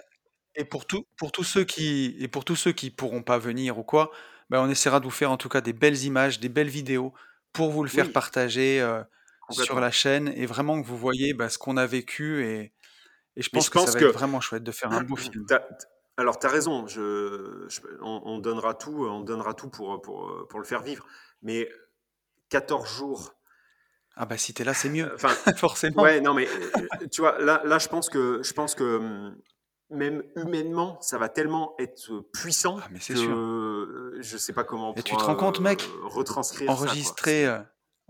et 0.55 0.65
pour, 0.65 0.87
tout, 0.87 1.07
pour 1.17 1.33
tous 1.33 1.45
ceux 1.45 1.65
qui 1.65 2.17
et 2.19 2.29
pour 2.29 2.45
tous 2.45 2.57
ceux 2.57 2.73
qui 2.73 2.91
pourront 2.91 3.23
pas 3.23 3.39
venir 3.39 3.79
ou 3.79 3.83
quoi, 3.83 4.11
ben 4.51 4.61
on 4.61 4.69
essaiera 4.69 5.01
de 5.01 5.05
vous 5.05 5.11
faire 5.11 5.31
en 5.31 5.37
tout 5.37 5.49
cas 5.49 5.61
des 5.61 5.73
belles 5.73 6.05
images, 6.05 6.41
des 6.41 6.49
belles 6.49 6.69
vidéos 6.69 7.13
pour 7.53 7.71
vous 7.71 7.83
le 7.83 7.91
faire 7.91 8.13
partager 8.13 8.81
euh, 8.81 9.03
sur 9.53 9.81
la 9.81 9.91
chaîne 9.91 10.33
et 10.35 10.47
vraiment 10.47 10.81
que 10.81 10.87
vous 10.87 10.97
voyez 10.97 11.35
ben, 11.35 11.49
ce 11.49 11.59
qu'on 11.59 11.77
a 11.77 11.87
vécu 11.87 12.45
et, 12.45 12.73
et 13.37 13.43
je 13.43 13.49
pense, 13.51 13.71
que 13.71 13.79
ça 13.79 13.91
va 13.91 14.01
être 14.01 14.13
vraiment 14.13 14.41
chouette 14.41 14.63
de 14.63 14.73
faire 14.73 14.93
un 14.93 15.03
beau 15.03 15.17
film. 15.17 15.47
alors, 16.17 16.39
tu 16.39 16.47
as 16.47 16.51
raison, 16.51 16.87
je, 16.87 17.67
on, 18.03 18.39
donnera 18.39 18.75
tout, 18.75 19.07
on 19.07 19.21
donnera 19.21 19.55
tout 19.55 19.71
pour, 19.71 20.01
pour, 20.03 20.47
pour 20.49 20.59
le 20.59 20.67
faire 20.67 20.83
vivre. 20.83 21.07
Mais 21.43 21.69
14 22.51 22.89
jours 22.89 23.35
ah 24.17 24.27
bah 24.27 24.37
si 24.37 24.53
t'es 24.53 24.65
là, 24.65 24.75
c'est 24.75 24.91
mieux. 24.91 25.11
Enfin, 25.15 25.29
forcément. 25.57 26.03
Ouais, 26.03 26.21
non 26.21 26.35
mais 26.35 26.47
euh, 26.47 27.07
tu 27.11 27.23
vois, 27.23 27.39
là, 27.39 27.63
là, 27.65 27.79
je 27.79 27.89
pense 27.89 28.11
que, 28.11 28.43
je 28.43 28.53
pense 28.53 28.75
que 28.75 28.99
hum, 28.99 29.37
même 29.91 30.23
humainement, 30.37 30.99
ça 31.01 31.19
va 31.19 31.29
tellement 31.29 31.75
être 31.79 32.21
puissant 32.33 32.79
ah, 32.83 32.89
mais 32.91 33.01
sûr. 33.01 33.17
Euh, 33.17 34.17
je 34.21 34.37
sais 34.37 34.53
pas 34.53 34.65
comment. 34.65 34.95
Et 34.95 35.03
tu 35.03 35.17
te 35.17 35.23
rends 35.23 35.35
compte, 35.35 35.61
mec, 35.61 35.83
euh, 35.83 36.09
retranscrire 36.09 36.71
enregistrer, 36.71 37.63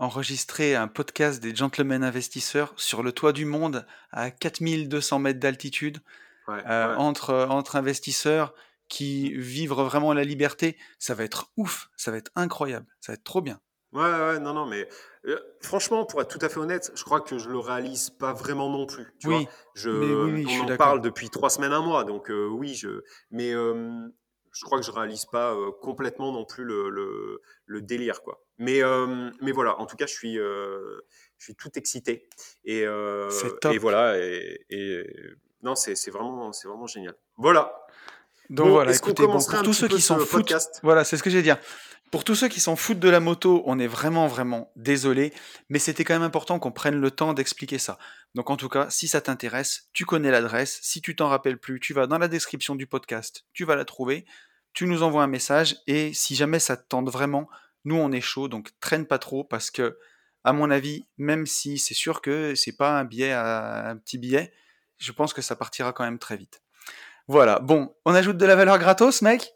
enregistrer 0.03 0.75
un 0.75 0.87
podcast 0.87 1.41
des 1.41 1.55
gentlemen 1.55 2.03
investisseurs 2.03 2.73
sur 2.75 3.03
le 3.03 3.11
toit 3.11 3.33
du 3.33 3.45
monde 3.45 3.85
à 4.11 4.31
4200 4.31 5.19
mètres 5.19 5.39
d'altitude 5.39 5.99
entre 6.47 7.47
entre 7.49 7.75
investisseurs 7.77 8.53
qui 8.89 9.33
vivent 9.33 9.73
vraiment 9.73 10.13
la 10.13 10.23
liberté, 10.23 10.77
ça 10.99 11.13
va 11.15 11.23
être 11.23 11.49
ouf, 11.57 11.89
ça 11.95 12.11
va 12.11 12.17
être 12.17 12.31
incroyable, 12.35 12.85
ça 12.99 13.11
va 13.11 13.15
être 13.15 13.23
trop 13.23 13.41
bien. 13.41 13.59
Ouais, 13.93 14.01
ouais, 14.01 14.39
non, 14.39 14.53
non, 14.53 14.65
mais 14.65 14.87
euh, 15.25 15.39
franchement, 15.61 16.05
pour 16.05 16.21
être 16.21 16.27
tout 16.27 16.43
à 16.43 16.49
fait 16.49 16.57
honnête, 16.57 16.91
je 16.95 17.03
crois 17.03 17.21
que 17.21 17.37
je 17.37 17.49
le 17.49 17.59
réalise 17.59 18.09
pas 18.09 18.33
vraiment 18.33 18.69
non 18.69 18.87
plus. 18.87 19.13
Tu 19.19 19.27
oui, 19.27 19.43
vois 19.43 19.51
je, 19.75 19.89
on 19.89 20.71
en 20.71 20.77
parle 20.77 21.01
depuis 21.01 21.29
trois 21.29 21.49
semaines, 21.49 21.73
un 21.73 21.81
mois, 21.81 22.03
donc 22.03 22.29
euh, 22.29 22.47
oui, 22.47 22.73
je, 22.73 23.03
mais 23.31 23.51
je 23.51 24.65
crois 24.65 24.79
que 24.79 24.85
je 24.85 24.91
réalise 24.91 25.25
pas 25.25 25.53
euh, 25.53 25.71
complètement 25.81 26.31
non 26.31 26.45
plus 26.45 26.63
le, 26.63 26.89
le, 26.89 27.41
le 27.65 27.81
délire, 27.81 28.21
quoi. 28.21 28.42
Mais, 28.57 28.81
mais 29.41 29.51
voilà, 29.51 29.79
en 29.79 29.85
tout 29.85 29.95
cas, 29.95 30.05
je 30.05 30.13
suis, 30.13 30.35
je 30.35 31.01
suis 31.37 31.55
tout 31.55 31.71
excité. 31.75 32.27
Et, 32.65 32.81
et 32.81 33.77
voilà, 33.77 34.17
et, 34.17 34.65
et 34.69 35.03
non, 35.61 35.75
c'est 35.75 36.11
vraiment, 36.11 36.51
c'est 36.51 36.67
vraiment 36.67 36.87
génial. 36.87 37.15
Voilà. 37.37 37.73
Donc 38.49 38.69
voilà, 38.69 38.93
écoutez, 38.93 39.23
pour 39.23 39.45
tous 39.63 39.73
ceux 39.73 39.87
qui 39.87 40.01
s'en 40.01 40.19
foutent, 40.19 40.53
voilà, 40.83 41.03
c'est 41.03 41.17
ce 41.17 41.23
que 41.23 41.29
j'ai 41.29 41.41
dire. 41.41 41.57
Pour 42.11 42.23
tous 42.23 42.35
ceux 42.35 42.47
qui 42.47 42.59
s'en 42.59 42.75
foutent 42.75 42.99
de 42.99 43.09
la 43.09 43.19
moto, 43.19 43.63
on 43.65 43.79
est 43.79 43.87
vraiment, 43.87 44.27
vraiment 44.27 44.71
désolé, 44.75 45.33
mais 45.69 45.79
c'était 45.79 46.03
quand 46.03 46.13
même 46.13 46.21
important 46.21 46.59
qu'on 46.59 46.71
prenne 46.71 47.01
le 47.01 47.09
temps 47.09 47.33
d'expliquer 47.33 47.79
ça. 47.79 47.97
Donc 48.35 48.51
en 48.51 48.57
tout 48.57 48.69
cas, 48.69 48.87
si 48.91 49.07
ça 49.07 49.19
t'intéresse, 49.19 49.89
tu 49.93 50.05
connais 50.05 50.29
l'adresse. 50.29 50.77
Si 50.83 51.01
tu 51.01 51.15
t'en 51.15 51.27
rappelles 51.27 51.57
plus, 51.57 51.79
tu 51.79 51.91
vas 51.95 52.05
dans 52.05 52.19
la 52.19 52.27
description 52.27 52.75
du 52.75 52.85
podcast, 52.85 53.45
tu 53.53 53.65
vas 53.65 53.75
la 53.75 53.83
trouver. 53.83 54.25
Tu 54.73 54.85
nous 54.85 55.01
envoies 55.01 55.23
un 55.23 55.27
message 55.27 55.77
et 55.87 56.13
si 56.13 56.35
jamais 56.35 56.59
ça 56.59 56.77
te 56.77 56.87
tente 56.87 57.09
vraiment, 57.09 57.49
nous 57.85 57.95
on 57.95 58.11
est 58.11 58.21
chaud, 58.21 58.47
donc 58.47 58.69
traîne 58.79 59.05
pas 59.05 59.19
trop 59.19 59.43
parce 59.43 59.71
que, 59.71 59.97
à 60.43 60.53
mon 60.53 60.69
avis, 60.71 61.07
même 61.17 61.45
si 61.45 61.77
c'est 61.77 61.93
sûr 61.93 62.21
que 62.21 62.55
c'est 62.55 62.75
pas 62.75 62.99
un 62.99 63.05
billet 63.05 63.31
à 63.31 63.89
un 63.89 63.97
petit 63.97 64.17
billet, 64.17 64.53
je 64.97 65.11
pense 65.11 65.33
que 65.33 65.41
ça 65.41 65.55
partira 65.55 65.93
quand 65.93 66.03
même 66.03 66.19
très 66.19 66.37
vite. 66.37 66.61
Voilà. 67.27 67.59
Bon, 67.59 67.95
on 68.05 68.13
ajoute 68.13 68.37
de 68.37 68.45
la 68.45 68.55
valeur 68.55 68.77
gratos, 68.79 69.21
mec? 69.21 69.53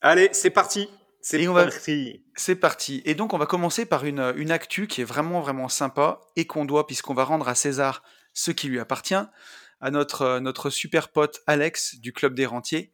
Allez, 0.00 0.30
c'est 0.32 0.50
parti. 0.50 0.88
C'est 1.20 1.44
parti. 1.46 2.24
C'est 2.34 2.56
parti. 2.56 3.02
Et 3.04 3.14
donc, 3.14 3.32
on 3.32 3.38
va 3.38 3.46
commencer 3.46 3.86
par 3.86 4.04
une, 4.04 4.32
une 4.36 4.50
actu 4.50 4.86
qui 4.86 5.02
est 5.02 5.04
vraiment, 5.04 5.40
vraiment 5.40 5.68
sympa 5.68 6.20
et 6.34 6.46
qu'on 6.46 6.64
doit, 6.64 6.86
puisqu'on 6.86 7.14
va 7.14 7.24
rendre 7.24 7.48
à 7.48 7.54
César 7.54 8.02
ce 8.34 8.50
qui 8.50 8.68
lui 8.68 8.80
appartient, 8.80 9.14
à 9.80 9.90
notre, 9.90 10.40
notre 10.40 10.70
super 10.70 11.10
pote 11.10 11.42
Alex 11.46 11.96
du 11.96 12.12
Club 12.12 12.34
des 12.34 12.46
Rentiers, 12.46 12.92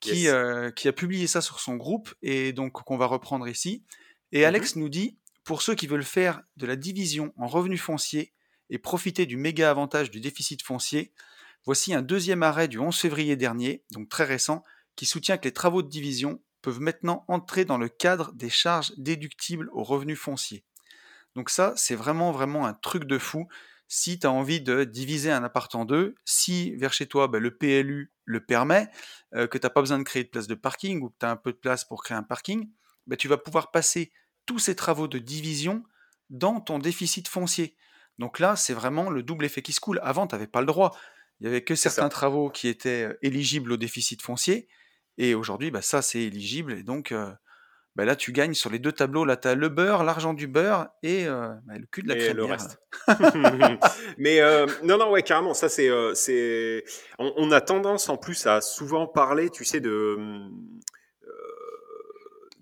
qui, 0.00 0.28
qui 0.76 0.88
a 0.88 0.92
publié 0.92 1.26
ça 1.26 1.40
sur 1.40 1.60
son 1.60 1.76
groupe, 1.76 2.14
et 2.22 2.52
donc 2.52 2.72
qu'on 2.72 2.96
va 2.96 3.06
reprendre 3.06 3.46
ici. 3.46 3.84
Et 4.32 4.44
Alex 4.44 4.76
mmh 4.76 4.80
nous 4.80 4.88
dit, 4.88 5.18
pour 5.44 5.62
ceux 5.62 5.74
qui 5.74 5.86
veulent 5.86 6.04
faire 6.04 6.42
de 6.56 6.66
la 6.66 6.76
division 6.76 7.32
en 7.36 7.46
revenus 7.46 7.80
fonciers 7.80 8.34
et 8.70 8.78
profiter 8.78 9.24
du 9.24 9.36
méga 9.36 9.70
avantage 9.70 10.10
du 10.10 10.20
déficit 10.20 10.62
foncier, 10.62 11.12
voici 11.64 11.94
un 11.94 12.02
deuxième 12.02 12.42
arrêt 12.42 12.68
du 12.68 12.78
11 12.78 12.94
février 12.94 13.36
dernier, 13.36 13.82
donc 13.92 14.08
très 14.08 14.24
récent, 14.24 14.62
qui 14.96 15.06
soutient 15.06 15.38
que 15.38 15.44
les 15.44 15.52
travaux 15.52 15.82
de 15.82 15.88
division 15.88 16.42
peuvent 16.60 16.80
maintenant 16.80 17.24
entrer 17.28 17.64
dans 17.64 17.78
le 17.78 17.88
cadre 17.88 18.32
des 18.34 18.50
charges 18.50 18.92
déductibles 18.98 19.70
aux 19.72 19.84
revenus 19.84 20.18
fonciers. 20.18 20.64
Donc 21.34 21.50
ça, 21.50 21.72
c'est 21.76 21.94
vraiment 21.94 22.32
vraiment 22.32 22.66
un 22.66 22.74
truc 22.74 23.04
de 23.04 23.16
fou. 23.16 23.48
Si 23.86 24.18
tu 24.18 24.26
as 24.26 24.32
envie 24.32 24.60
de 24.60 24.84
diviser 24.84 25.30
un 25.30 25.44
appart 25.44 25.74
en 25.74 25.86
deux, 25.86 26.14
si 26.24 26.74
vers 26.76 26.92
chez 26.92 27.06
toi, 27.06 27.28
bah, 27.28 27.38
le 27.38 27.56
PLU 27.56 28.12
le 28.24 28.44
permet, 28.44 28.90
euh, 29.34 29.46
que 29.46 29.56
tu 29.56 29.64
n'as 29.64 29.70
pas 29.70 29.80
besoin 29.80 29.98
de 29.98 30.02
créer 30.02 30.24
de 30.24 30.28
place 30.28 30.46
de 30.46 30.54
parking 30.54 31.00
ou 31.00 31.08
que 31.08 31.16
tu 31.20 31.24
as 31.24 31.30
un 31.30 31.36
peu 31.36 31.52
de 31.52 31.56
place 31.56 31.86
pour 31.86 32.02
créer 32.02 32.16
un 32.16 32.22
parking, 32.22 32.68
bah, 33.08 33.16
tu 33.16 33.26
vas 33.26 33.38
pouvoir 33.38 33.70
passer 33.70 34.12
tous 34.46 34.58
ces 34.58 34.76
travaux 34.76 35.08
de 35.08 35.18
division 35.18 35.82
dans 36.30 36.60
ton 36.60 36.78
déficit 36.78 37.26
foncier. 37.26 37.74
Donc 38.18 38.38
là, 38.38 38.56
c'est 38.56 38.74
vraiment 38.74 39.10
le 39.10 39.22
double 39.22 39.44
effet 39.44 39.62
qui 39.62 39.72
se 39.72 39.80
coule. 39.80 40.00
Avant, 40.02 40.26
tu 40.26 40.34
n'avais 40.34 40.46
pas 40.46 40.60
le 40.60 40.66
droit. 40.66 40.96
Il 41.40 41.44
n'y 41.44 41.48
avait 41.48 41.62
que 41.62 41.74
certains 41.74 42.08
travaux 42.08 42.50
qui 42.50 42.68
étaient 42.68 43.04
euh, 43.04 43.18
éligibles 43.22 43.72
au 43.72 43.76
déficit 43.76 44.22
foncier. 44.22 44.68
Et 45.18 45.34
aujourd'hui, 45.34 45.70
bah, 45.70 45.82
ça, 45.82 46.02
c'est 46.02 46.20
éligible. 46.20 46.72
Et 46.72 46.82
donc, 46.82 47.12
euh, 47.12 47.30
bah, 47.94 48.04
là, 48.04 48.16
tu 48.16 48.32
gagnes 48.32 48.54
sur 48.54 48.70
les 48.70 48.78
deux 48.78 48.92
tableaux. 48.92 49.24
Là, 49.24 49.36
tu 49.36 49.48
as 49.48 49.54
le 49.54 49.68
beurre, 49.68 50.02
l'argent 50.02 50.34
du 50.34 50.48
beurre 50.48 50.88
et 51.02 51.26
euh, 51.26 51.54
bah, 51.66 51.78
le 51.78 51.86
cul 51.86 52.02
de 52.02 52.08
la 52.08 52.16
et 52.16 52.32
le 52.32 52.44
reste. 52.44 52.80
Mais 54.18 54.40
non, 54.82 54.98
non, 54.98 55.10
ouais, 55.10 55.22
carrément. 55.22 55.54
Ça, 55.54 55.68
c'est, 55.68 55.88
c'est... 56.14 56.84
On, 57.18 57.50
a 57.52 57.60
tendance 57.60 58.08
en 58.08 58.16
plus 58.16 58.46
à 58.46 58.60
souvent 58.60 59.06
parler, 59.06 59.50
tu 59.50 59.64
sais, 59.64 59.80
de 59.80 60.50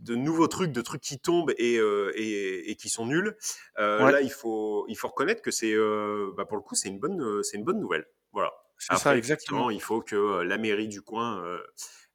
de 0.06 0.14
nouveaux 0.14 0.46
trucs, 0.46 0.72
de 0.72 0.80
trucs 0.80 1.02
qui 1.02 1.18
tombent 1.18 1.52
et, 1.58 1.78
euh, 1.78 2.12
et, 2.14 2.76
qui 2.76 2.88
sont 2.88 3.06
nuls. 3.06 3.36
Euh, 3.78 4.10
là, 4.10 4.20
il 4.20 4.30
faut, 4.30 4.86
il 4.88 4.96
faut 4.96 5.08
reconnaître 5.08 5.42
que 5.42 5.50
c'est, 5.50 5.72
euh, 5.72 6.32
bah, 6.36 6.44
pour 6.44 6.56
le 6.56 6.62
coup, 6.62 6.76
c'est 6.76 6.88
une 6.88 7.00
bonne, 7.00 7.42
c'est 7.42 7.56
une 7.56 7.64
bonne 7.64 7.80
nouvelle. 7.80 8.06
Voilà. 8.32 8.52
C'est 8.78 8.96
ça, 8.96 9.16
exactement. 9.16 9.70
Il 9.70 9.82
faut 9.82 10.00
que 10.00 10.42
la 10.42 10.58
mairie 10.58 10.88
du 10.88 11.02
coin 11.02 11.42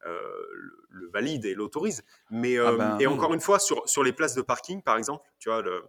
le, 0.03 1.09
valide 1.11 1.45
et 1.45 1.53
l'autorise. 1.53 2.03
Mais 2.29 2.57
ah 2.57 2.71
ben, 2.71 2.99
et 2.99 3.07
encore 3.07 3.33
une 3.33 3.41
fois, 3.41 3.59
sur, 3.59 3.87
sur 3.89 4.03
les 4.03 4.13
places 4.13 4.35
de 4.35 4.41
parking, 4.41 4.81
par 4.81 4.97
exemple, 4.97 5.27
tu 5.39 5.49
vois, 5.49 5.61
le, 5.61 5.83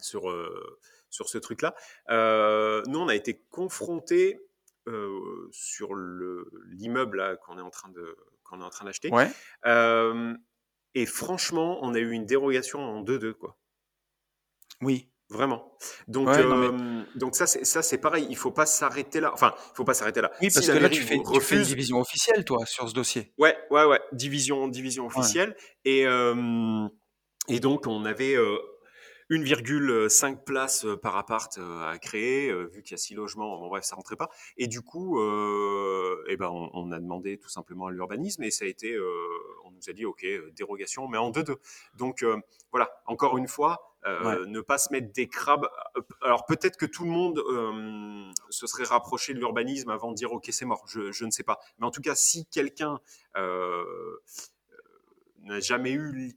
sur 0.00 0.22
sur 1.10 1.28
ce 1.28 1.38
truc-là, 1.38 1.74
nous, 2.08 2.98
on 2.98 3.08
a 3.08 3.14
été 3.14 3.44
confrontés 3.50 4.40
sur 5.52 5.94
l'immeuble 6.70 7.38
qu'on 7.44 7.58
est 7.58 7.62
en 7.62 7.70
train 7.70 7.90
de 7.90 8.16
qu'on 8.42 8.60
est 8.60 8.64
en 8.64 8.70
train 8.70 8.86
d'acheter. 8.86 9.10
Ouais. 9.10 9.30
Et 10.94 11.06
franchement, 11.06 11.78
on 11.82 11.94
a 11.94 11.98
eu 11.98 12.10
une 12.12 12.26
dérogation 12.26 12.80
en 12.80 13.02
2-2, 13.02 13.34
quoi. 13.34 13.56
Oui. 14.82 15.10
Vraiment. 15.30 15.78
Donc, 16.08 16.28
euh, 16.28 17.04
donc 17.14 17.36
ça, 17.36 17.46
c'est 17.46 17.64
ça, 17.64 17.82
c'est 17.82 17.98
pareil. 17.98 18.26
Il 18.30 18.36
faut 18.36 18.50
pas 18.50 18.66
s'arrêter 18.66 19.20
là. 19.20 19.30
Enfin, 19.32 19.54
il 19.56 19.76
faut 19.76 19.84
pas 19.84 19.94
s'arrêter 19.94 20.20
là. 20.20 20.32
Oui, 20.42 20.48
parce 20.52 20.66
que 20.66 20.72
là, 20.72 20.88
tu 20.88 21.02
fais, 21.02 21.20
tu 21.22 21.40
fais, 21.40 21.56
une 21.56 21.62
division 21.62 22.00
officielle, 22.00 22.44
toi, 22.44 22.66
sur 22.66 22.88
ce 22.88 22.94
dossier. 22.94 23.32
Ouais, 23.38 23.56
ouais, 23.70 23.84
ouais. 23.84 24.00
Division, 24.12 24.66
division 24.66 25.06
officielle. 25.06 25.54
Et, 25.84 26.04
euh, 26.04 26.88
et 27.46 27.60
donc, 27.60 27.86
on 27.86 28.04
avait 28.06 28.34
euh, 28.34 28.58
1,5 29.30 30.44
places 30.44 30.84
euh, 30.84 30.96
par 30.96 31.16
appart 31.16 31.56
euh, 31.58 31.88
à 31.88 31.98
créer, 31.98 32.50
euh, 32.50 32.64
vu 32.64 32.82
qu'il 32.82 32.92
y 32.92 32.94
a 32.94 32.98
six 32.98 33.14
logements, 33.14 33.58
bon 33.58 33.68
bref, 33.68 33.84
ça 33.84 33.96
rentrait 33.96 34.16
pas. 34.16 34.30
Et 34.56 34.66
du 34.66 34.82
coup, 34.82 35.20
euh, 35.20 36.24
eh 36.28 36.36
ben, 36.36 36.48
on, 36.48 36.70
on, 36.74 36.92
a 36.92 36.98
demandé 36.98 37.38
tout 37.38 37.48
simplement 37.48 37.86
à 37.86 37.90
l'urbanisme 37.90 38.42
et 38.42 38.50
ça 38.50 38.64
a 38.64 38.68
été, 38.68 38.92
euh, 38.92 39.08
on 39.64 39.70
nous 39.70 39.88
a 39.88 39.92
dit, 39.92 40.04
ok, 40.04 40.26
dérogation, 40.54 41.08
mais 41.08 41.18
en 41.18 41.30
2-2. 41.30 41.56
Donc 41.94 42.24
voilà, 42.72 42.90
encore 43.06 43.38
une 43.38 43.48
fois, 43.48 43.90
euh, 44.06 44.46
ne 44.46 44.62
pas 44.62 44.78
se 44.78 44.90
mettre 44.92 45.12
des 45.12 45.28
crabes. 45.28 45.68
Alors 46.22 46.46
peut-être 46.46 46.78
que 46.78 46.86
tout 46.86 47.04
le 47.04 47.10
monde 47.10 47.38
euh, 47.38 48.32
se 48.48 48.66
serait 48.66 48.84
rapproché 48.84 49.34
de 49.34 49.38
l'urbanisme 49.38 49.90
avant 49.90 50.10
de 50.10 50.16
dire 50.16 50.32
ok 50.32 50.48
c'est 50.50 50.64
mort, 50.64 50.84
je, 50.88 51.12
je, 51.12 51.26
ne 51.26 51.30
sais 51.30 51.42
pas. 51.42 51.58
Mais 51.78 51.86
en 51.86 51.90
tout 51.90 52.00
cas 52.00 52.14
si 52.14 52.46
quelqu'un 52.46 52.98
euh, 53.36 53.84
n'a 55.42 55.60
jamais 55.60 55.92
eu 55.92 56.32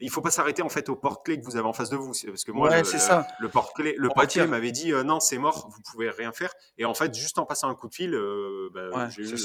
il 0.00 0.10
faut 0.10 0.20
pas 0.20 0.30
s'arrêter 0.30 0.62
en 0.62 0.68
fait 0.68 0.88
au 0.88 0.96
porte-clés 0.96 1.40
que 1.40 1.44
vous 1.44 1.56
avez 1.56 1.66
en 1.66 1.72
face 1.72 1.90
de 1.90 1.96
vous. 1.96 2.12
Parce 2.26 2.44
que 2.44 2.52
moi, 2.52 2.76
le, 2.76 2.84
ça. 2.84 3.26
le 3.40 3.48
porte-clés, 3.48 3.94
le 3.98 4.08
porte 4.08 4.36
m'avait 4.36 4.70
dit 4.70 4.92
euh, 4.92 5.02
non, 5.02 5.20
c'est 5.20 5.38
mort, 5.38 5.68
vous 5.70 5.82
pouvez 5.90 6.10
rien 6.10 6.32
faire. 6.32 6.52
Et 6.76 6.84
en 6.84 6.94
fait, 6.94 7.14
juste 7.14 7.38
en 7.38 7.44
passant 7.44 7.68
un 7.68 7.74
coup 7.74 7.88
de 7.88 7.94
fil, 7.94 8.14
euh, 8.14 8.70
bah, 8.72 9.08
j'ai 9.10 9.22
eu 9.22 9.36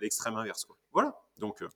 l'extrême 0.00 0.36
inverse. 0.36 0.64
Quoi. 0.64 0.76
Voilà. 0.92 1.14
Donc, 1.38 1.62
euh, 1.62 1.68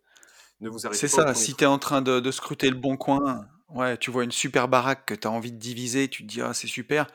ne 0.61 0.69
vous 0.69 0.87
arrêtez 0.87 1.03
pas. 1.03 1.09
C'est 1.09 1.15
ça. 1.15 1.35
Si 1.35 1.55
tu 1.55 1.65
es 1.65 1.67
en 1.67 1.79
train 1.79 2.03
de, 2.03 2.19
de, 2.19 2.31
scruter 2.33 2.69
le 2.69 2.77
bon 2.77 2.97
coin, 2.97 3.47
ouais, 3.69 3.97
tu 3.97 4.11
vois 4.11 4.25
une 4.25 4.33
super 4.33 4.67
baraque 4.67 5.07
que 5.07 5.15
tu 5.15 5.29
as 5.29 5.31
envie 5.31 5.53
de 5.53 5.59
diviser, 5.59 6.09
tu 6.09 6.25
te 6.25 6.29
dis 6.29 6.43
ah 6.43 6.53
c'est 6.53 6.67
super. 6.67 7.07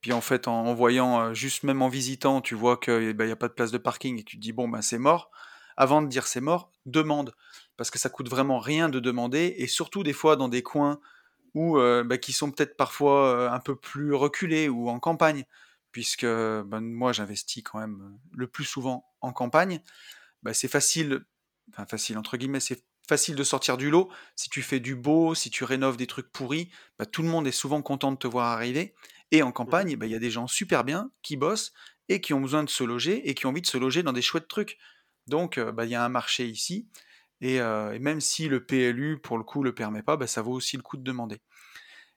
Puis 0.00 0.12
en 0.12 0.20
fait, 0.20 0.48
en, 0.48 0.72
voyant, 0.72 1.34
juste 1.34 1.64
même 1.64 1.82
en 1.82 1.88
visitant, 1.88 2.40
tu 2.40 2.54
vois 2.54 2.76
qu'il 2.76 3.08
n'y 3.08 3.12
bah, 3.12 3.24
a 3.30 3.36
pas 3.36 3.48
de 3.48 3.52
place 3.52 3.70
de 3.70 3.78
parking 3.78 4.18
et 4.18 4.22
tu 4.22 4.36
te 4.36 4.40
dis 4.40 4.52
bon 4.52 4.68
ben 4.68 4.82
c'est 4.82 4.98
mort. 4.98 5.30
Avant 5.76 6.00
de 6.00 6.08
dire 6.08 6.26
c'est 6.26 6.40
mort, 6.40 6.70
demande 6.86 7.34
parce 7.80 7.90
que 7.90 7.98
ça 7.98 8.10
coûte 8.10 8.28
vraiment 8.28 8.58
rien 8.58 8.90
de 8.90 9.00
demander, 9.00 9.54
et 9.56 9.66
surtout 9.66 10.02
des 10.02 10.12
fois 10.12 10.36
dans 10.36 10.50
des 10.50 10.62
coins 10.62 11.00
où, 11.54 11.78
euh, 11.78 12.04
bah, 12.04 12.18
qui 12.18 12.34
sont 12.34 12.50
peut-être 12.50 12.76
parfois 12.76 13.28
euh, 13.28 13.50
un 13.50 13.58
peu 13.58 13.74
plus 13.74 14.12
reculés 14.12 14.68
ou 14.68 14.90
en 14.90 15.00
campagne, 15.00 15.46
puisque 15.90 16.26
ben, 16.26 16.82
moi 16.82 17.14
j'investis 17.14 17.62
quand 17.62 17.78
même 17.78 18.02
euh, 18.02 18.36
le 18.36 18.48
plus 18.48 18.66
souvent 18.66 19.06
en 19.22 19.32
campagne, 19.32 19.80
bah, 20.42 20.52
c'est 20.52 20.68
facile, 20.68 21.24
enfin 21.72 21.86
facile 21.86 22.18
entre 22.18 22.36
guillemets, 22.36 22.60
c'est 22.60 22.84
facile 23.08 23.34
de 23.34 23.44
sortir 23.44 23.78
du 23.78 23.88
lot. 23.88 24.10
Si 24.36 24.50
tu 24.50 24.60
fais 24.60 24.78
du 24.78 24.94
beau, 24.94 25.34
si 25.34 25.48
tu 25.48 25.64
rénoves 25.64 25.96
des 25.96 26.06
trucs 26.06 26.30
pourris, 26.30 26.70
bah, 26.98 27.06
tout 27.06 27.22
le 27.22 27.28
monde 27.28 27.46
est 27.46 27.50
souvent 27.50 27.80
content 27.80 28.12
de 28.12 28.18
te 28.18 28.26
voir 28.26 28.48
arriver. 28.48 28.94
Et 29.30 29.42
en 29.42 29.48
mmh 29.48 29.52
campagne, 29.54 29.96
il 29.98 30.10
y 30.10 30.14
a 30.14 30.18
des 30.18 30.30
gens 30.30 30.48
super 30.48 30.84
bien 30.84 31.10
qui 31.22 31.38
bossent 31.38 31.72
et 32.10 32.20
qui 32.20 32.34
ont 32.34 32.42
besoin 32.42 32.62
de 32.62 32.68
se 32.68 32.84
loger 32.84 33.26
et 33.26 33.34
qui 33.34 33.46
ont 33.46 33.48
envie 33.48 33.62
de 33.62 33.66
se 33.66 33.78
loger 33.78 34.02
dans 34.02 34.12
des 34.12 34.20
chouettes 34.20 34.48
trucs. 34.48 34.76
Donc, 35.26 35.58
il 35.58 35.88
y 35.88 35.94
a 35.94 36.04
un 36.04 36.10
marché 36.10 36.46
ici. 36.46 36.86
Et, 37.40 37.60
même 38.00 38.20
si 38.20 38.48
le 38.48 38.64
PLU, 38.64 39.18
pour 39.18 39.38
le 39.38 39.44
coup, 39.44 39.62
le 39.62 39.74
permet 39.74 40.02
pas, 40.02 40.16
bah, 40.16 40.26
ça 40.26 40.42
vaut 40.42 40.52
aussi 40.52 40.76
le 40.76 40.82
coup 40.82 40.96
de 40.96 41.02
demander. 41.02 41.40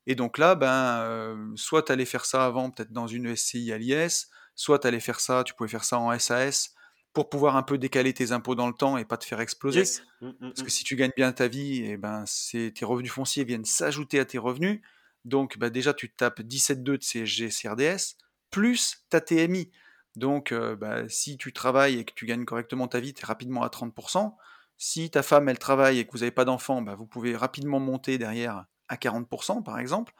Et 0.06 0.16
donc 0.16 0.38
là, 0.38 0.56
ben, 0.56 1.54
soit 1.56 1.84
tu 1.84 1.92
allais 1.92 2.06
faire 2.06 2.26
ça 2.26 2.46
avant, 2.46 2.70
peut-être 2.70 2.92
dans 2.92 3.08
une 3.08 3.36
SCI 3.36 3.72
à 3.72 3.78
l'IS, 3.78 4.30
soit 4.56 4.80
tu 4.80 4.88
allais 4.88 5.00
faire 5.00 5.20
ça, 5.20 5.44
tu 5.44 5.54
pouvais 5.54 5.70
faire 5.70 5.84
ça 5.84 5.98
en 5.98 6.18
SAS, 6.20 6.74
pour 7.14 7.30
pouvoir 7.30 7.56
un 7.56 7.64
peu 7.64 7.78
décaler 7.78 8.14
tes 8.14 8.32
impôts 8.32 8.56
dans 8.56 8.68
le 8.68 8.74
temps 8.74 8.98
et 8.98 9.06
pas 9.06 9.18
te 9.18 9.26
faire 9.26 9.40
exploser. 9.40 9.84
Mmh, 10.22 10.28
mmh, 10.28 10.34
Parce 10.40 10.62
que 10.62 10.66
mmh. 10.66 10.70
si 10.70 10.84
tu 10.84 10.96
gagnes 10.96 11.12
bien 11.16 11.32
ta 11.32 11.48
vie, 11.48 11.84
et 11.84 11.92
eh 11.92 11.98
ben, 11.98 12.26
tes 12.52 12.86
revenus 12.86 13.12
fonciers 13.12 13.44
viennent 13.44 13.66
s'ajouter 13.66 14.20
à 14.20 14.26
tes 14.26 14.40
revenus. 14.40 14.82
Donc 15.24 15.58
bah, 15.58 15.70
déjà, 15.70 15.94
tu 15.94 16.12
tapes 16.12 16.42
17,2 16.42 16.84
de 16.84 16.98
CSG, 17.02 17.50
CRDS, 17.50 18.18
plus 18.50 19.06
ta 19.10 19.22
TMI. 19.22 19.72
Donc 20.16 20.54
bah, 20.54 21.08
si 21.08 21.38
tu 21.38 21.54
travailles 21.54 22.00
et 22.00 22.06
que 22.06 22.14
tu 22.14 22.26
gagnes 22.26 22.46
correctement 22.46 22.88
ta 22.88 23.00
vie, 23.00 23.14
tu 23.14 23.24
es 23.24 23.26
rapidement 23.26 23.64
à 23.64 23.70
30%. 23.70 24.36
Si 24.78 25.10
ta 25.10 25.24
femme, 25.24 25.50
elle 25.50 25.60
travaille 25.60 26.00
et 26.00 26.06
que 26.06 26.12
vous 26.12 26.20
n'avez 26.20 26.32
pas 26.32 26.46
d'enfant, 26.46 26.82
bah, 26.82 26.96
vous 26.96 27.06
pouvez 27.06 27.36
rapidement 27.36 27.80
monter 27.80 28.18
derrière 28.18 28.66
à 28.90 28.96
40%, 28.96 29.64
par 29.64 29.80
exemple. 29.80 30.14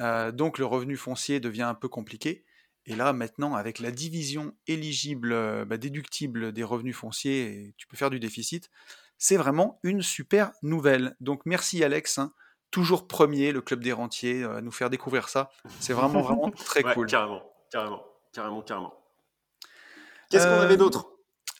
Euh, 0.00 0.30
donc 0.30 0.58
le 0.58 0.64
revenu 0.64 0.96
foncier 0.96 1.40
devient 1.40 1.62
un 1.62 1.74
peu 1.74 1.88
compliqué. 1.88 2.44
Et 2.86 2.94
là, 2.94 3.12
maintenant, 3.12 3.54
avec 3.54 3.80
la 3.80 3.90
division 3.90 4.54
éligible, 4.66 5.32
euh, 5.32 5.64
bah, 5.64 5.76
déductible 5.76 6.52
des 6.52 6.64
revenus 6.64 6.96
fonciers, 6.96 7.74
tu 7.76 7.86
peux 7.86 7.96
faire 7.96 8.10
du 8.10 8.20
déficit. 8.20 8.70
C'est 9.18 9.36
vraiment 9.36 9.80
une 9.82 10.02
super 10.02 10.52
nouvelle. 10.62 11.16
Donc 11.20 11.42
merci 11.44 11.82
Alex, 11.82 12.18
hein. 12.18 12.32
toujours 12.70 13.08
premier, 13.08 13.52
le 13.52 13.60
Club 13.60 13.82
des 13.82 13.92
Rentiers, 13.92 14.42
euh, 14.42 14.58
à 14.58 14.60
nous 14.60 14.70
faire 14.70 14.88
découvrir 14.88 15.28
ça. 15.28 15.50
C'est 15.80 15.92
vraiment, 15.92 16.22
vraiment 16.22 16.50
très 16.64 16.82
cool. 16.82 17.08
Carrément, 17.08 17.42
carrément, 17.70 18.04
carrément, 18.32 18.62
carrément. 18.62 18.94
Qu'est-ce 20.30 20.46
qu'on 20.46 20.60
avait 20.60 20.76
d'autre? 20.76 21.17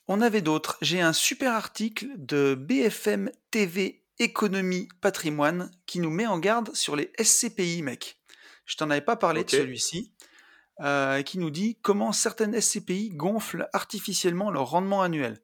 On 0.09 0.23
avait 0.23 0.43
d'autres. 0.43 0.79
J'ai 0.81 1.01
un 1.01 1.13
super 1.13 1.53
article 1.53 2.09
de 2.17 2.55
BFM 2.55 3.31
TV 3.51 4.03
Économie 4.19 4.89
Patrimoine 5.01 5.71
qui 5.87 6.01
nous 6.01 6.11
met 6.11 6.27
en 6.27 6.39
garde 6.39 6.75
sur 6.75 6.97
les 6.97 7.13
SCPI, 7.23 7.83
mec. 7.83 8.19
Je 8.65 8.77
t'en 8.77 8.91
avais 8.91 9.03
pas 9.03 9.17
parlé 9.17 9.45
de 9.45 9.51
celui-ci. 9.51 10.13
Euh, 10.81 11.23
qui 11.23 11.39
nous 11.39 11.51
dit 11.51 11.77
comment 11.83 12.13
certaines 12.13 12.59
SCPI 12.61 13.11
gonflent 13.11 13.69
artificiellement 13.73 14.53
leur 14.53 14.71
rendement 14.71 15.03
annuel. 15.03 15.43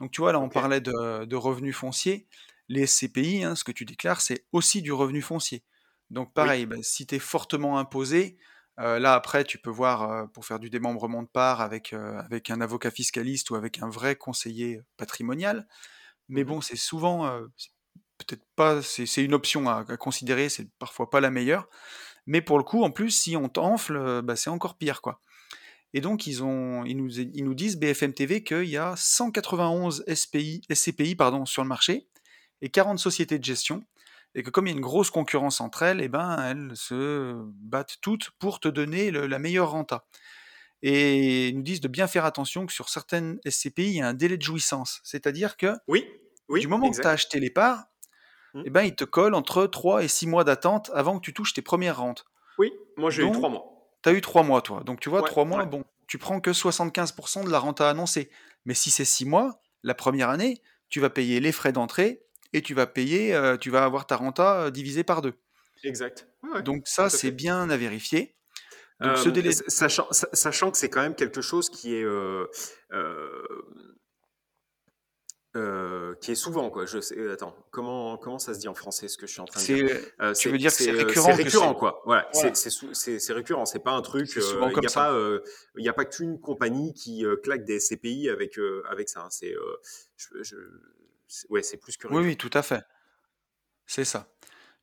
Donc 0.00 0.10
tu 0.10 0.20
vois, 0.20 0.32
là 0.32 0.40
on 0.40 0.48
parlait 0.48 0.80
de, 0.80 1.34
revenus 1.36 1.76
fonciers. 1.76 2.26
Les 2.68 2.84
SCPI, 2.84 3.44
hein, 3.44 3.54
ce 3.54 3.62
que 3.62 3.70
tu 3.70 3.84
déclares, 3.84 4.20
c'est 4.20 4.44
aussi 4.50 4.82
du 4.82 4.92
revenu 4.92 5.22
foncier. 5.22 5.62
Donc 6.10 6.34
pareil, 6.34 6.66
bah, 6.66 6.76
si 6.82 7.06
tu 7.06 7.14
es 7.14 7.20
fortement 7.20 7.78
imposé, 7.78 8.38
euh, 8.78 8.98
là, 8.98 9.14
après, 9.14 9.44
tu 9.44 9.58
peux 9.58 9.70
voir 9.70 10.10
euh, 10.10 10.26
pour 10.26 10.44
faire 10.44 10.58
du 10.58 10.68
démembrement 10.68 11.22
de 11.22 11.28
part 11.28 11.60
avec, 11.60 11.92
euh, 11.92 12.18
avec 12.20 12.50
un 12.50 12.60
avocat 12.60 12.90
fiscaliste 12.90 13.50
ou 13.50 13.54
avec 13.54 13.82
un 13.82 13.88
vrai 13.88 14.16
conseiller 14.16 14.82
patrimonial. 14.96 15.66
Mais 16.28 16.44
mmh 16.44 16.46
bon, 16.46 16.60
c'est 16.60 16.76
souvent, 16.76 17.30
peut-être 18.18 18.44
pas, 18.56 18.82
c'est 18.82 19.24
une 19.24 19.34
option 19.34 19.68
à, 19.68 19.84
considérer, 19.96 20.48
c'est 20.48 20.68
parfois 20.78 21.08
pas 21.08 21.20
la 21.20 21.30
meilleure. 21.30 21.68
Mais 22.26 22.40
pour 22.42 22.58
le 22.58 22.64
coup, 22.64 22.82
en 22.82 22.90
plus, 22.90 23.10
si 23.10 23.36
on 23.36 23.48
t'enfle, 23.48 24.22
bah, 24.22 24.34
c'est 24.34 24.50
encore 24.50 24.76
pire, 24.76 25.02
quoi. 25.02 25.20
Et 25.94 26.00
donc, 26.00 26.26
ils, 26.26 26.42
ont, 26.42 26.84
ils, 26.84 26.96
nous, 26.96 27.20
ils 27.20 27.44
nous 27.44 27.54
disent, 27.54 27.78
BFM 27.78 28.12
TV, 28.12 28.42
qu'il 28.42 28.64
y 28.64 28.76
a 28.76 28.94
191 28.96 30.04
SPI, 30.12 30.62
SCPI 30.72 31.14
pardon, 31.14 31.46
sur 31.46 31.62
le 31.62 31.68
marché 31.68 32.08
et 32.60 32.68
40 32.70 32.98
sociétés 32.98 33.38
de 33.38 33.44
gestion. 33.44 33.84
Et 34.36 34.42
que 34.42 34.50
comme 34.50 34.66
il 34.66 34.70
y 34.70 34.72
a 34.74 34.76
une 34.76 34.82
grosse 34.82 35.10
concurrence 35.10 35.62
entre 35.62 35.82
elles, 35.82 36.02
eh 36.02 36.08
ben, 36.08 36.36
elles 36.44 36.76
se 36.76 37.34
battent 37.54 37.96
toutes 38.02 38.30
pour 38.38 38.60
te 38.60 38.68
donner 38.68 39.10
la 39.10 39.38
meilleure 39.38 39.70
renta. 39.70 40.04
Et 40.82 41.48
ils 41.48 41.56
nous 41.56 41.62
disent 41.62 41.80
de 41.80 41.88
bien 41.88 42.06
faire 42.06 42.26
attention 42.26 42.66
que 42.66 42.72
sur 42.72 42.90
certaines 42.90 43.40
SCPI, 43.48 43.86
il 43.86 43.92
y 43.94 44.00
a 44.02 44.08
un 44.08 44.12
délai 44.14 44.36
de 44.36 44.42
jouissance. 44.42 45.00
C'est-à-dire 45.04 45.56
que 45.56 45.74
oui, 45.88 46.06
oui, 46.50 46.60
du 46.60 46.68
moment 46.68 46.90
que 46.90 47.00
tu 47.00 47.06
as 47.06 47.10
acheté 47.10 47.40
les 47.40 47.48
parts, 47.48 47.86
mmh. 48.52 48.62
eh 48.66 48.70
ben, 48.70 48.82
ils 48.82 48.94
te 48.94 49.04
collent 49.04 49.34
entre 49.34 49.66
3 49.66 50.04
et 50.04 50.08
6 50.08 50.26
mois 50.26 50.44
d'attente 50.44 50.90
avant 50.92 51.18
que 51.18 51.24
tu 51.24 51.32
touches 51.32 51.54
tes 51.54 51.62
premières 51.62 51.96
rentes. 51.96 52.26
Oui, 52.58 52.74
moi 52.98 53.08
j'ai 53.08 53.26
eu 53.26 53.32
3 53.32 53.48
mois. 53.48 53.88
Tu 54.02 54.10
as 54.10 54.12
eu 54.12 54.20
3 54.20 54.42
mois, 54.42 54.60
toi. 54.60 54.82
Donc 54.84 55.00
tu 55.00 55.08
vois, 55.08 55.22
3 55.22 55.46
mois, 55.46 55.64
bon, 55.64 55.82
tu 56.06 56.18
prends 56.18 56.40
que 56.40 56.50
75% 56.50 57.42
de 57.42 57.50
la 57.50 57.58
rente 57.58 57.80
à 57.80 57.88
annoncer. 57.88 58.30
Mais 58.66 58.74
si 58.74 58.90
c'est 58.90 59.06
6 59.06 59.24
mois, 59.24 59.62
la 59.82 59.94
première 59.94 60.28
année, 60.28 60.60
tu 60.90 61.00
vas 61.00 61.08
payer 61.08 61.40
les 61.40 61.52
frais 61.52 61.72
d'entrée 61.72 62.25
et 62.56 62.62
tu 62.62 62.72
vas 62.72 62.86
payer, 62.86 63.34
euh, 63.34 63.58
tu 63.58 63.70
vas 63.70 63.84
avoir 63.84 64.06
ta 64.06 64.16
renta 64.16 64.62
euh, 64.62 64.70
divisée 64.70 65.04
par 65.04 65.20
deux. 65.20 65.34
Exact. 65.84 66.26
Donc 66.64 66.88
ça, 66.88 67.10
c'est 67.10 67.30
bien 67.30 67.68
à 67.68 67.76
vérifier. 67.76 68.34
Donc, 68.98 69.18
ce 69.18 69.28
euh, 69.28 69.32
délai... 69.32 69.52
sachant, 69.52 70.08
sachant, 70.10 70.70
que 70.70 70.78
c'est 70.78 70.88
quand 70.88 71.02
même 71.02 71.14
quelque 71.14 71.42
chose 71.42 71.68
qui 71.68 71.94
est 71.94 72.06
qui 76.20 76.32
est 76.32 76.34
souvent 76.34 76.70
quoi. 76.70 76.86
Je 76.86 76.98
sais. 77.00 77.30
Attends, 77.30 77.54
comment 77.70 78.16
comment 78.16 78.38
ça 78.38 78.54
se 78.54 78.58
dit 78.58 78.68
en 78.68 78.74
français 78.74 79.08
ce 79.08 79.18
que 79.18 79.26
je 79.26 79.32
suis 79.32 79.40
en 79.40 79.44
train 79.44 79.60
de 79.60 79.66
dire? 79.66 80.34
Tu 80.34 80.48
veux 80.48 80.56
dire 80.56 80.70
que 80.70 80.76
c'est 80.76 80.90
récurrent, 80.90 81.26
C'est 81.26 81.42
récurrent 81.42 81.74
quoi. 81.74 82.02
Voilà, 82.06 82.26
c'est 82.32 83.32
récurrent. 83.34 83.66
C'est 83.66 83.84
pas 83.84 83.92
un 83.92 84.02
truc. 84.02 84.30
Il 84.34 84.80
n'y 84.80 84.86
a 84.86 84.90
pas 84.90 85.14
il 85.76 85.88
a 85.88 85.92
pas 85.92 86.06
qu'une 86.06 86.40
compagnie 86.40 86.94
qui 86.94 87.22
claque 87.42 87.66
des 87.66 87.78
CPI 87.78 88.30
avec 88.30 88.58
avec 88.90 89.10
ça. 89.10 89.20
Hein. 89.20 89.28
C'est 89.30 89.54
je, 90.16 90.56
ouais, 91.50 91.62
c'est 91.62 91.76
plus 91.76 91.96
que 91.96 92.08
Oui, 92.08 92.22
oui, 92.22 92.36
tout 92.36 92.50
à 92.52 92.62
fait. 92.62 92.84
C'est 93.86 94.04
ça. 94.04 94.28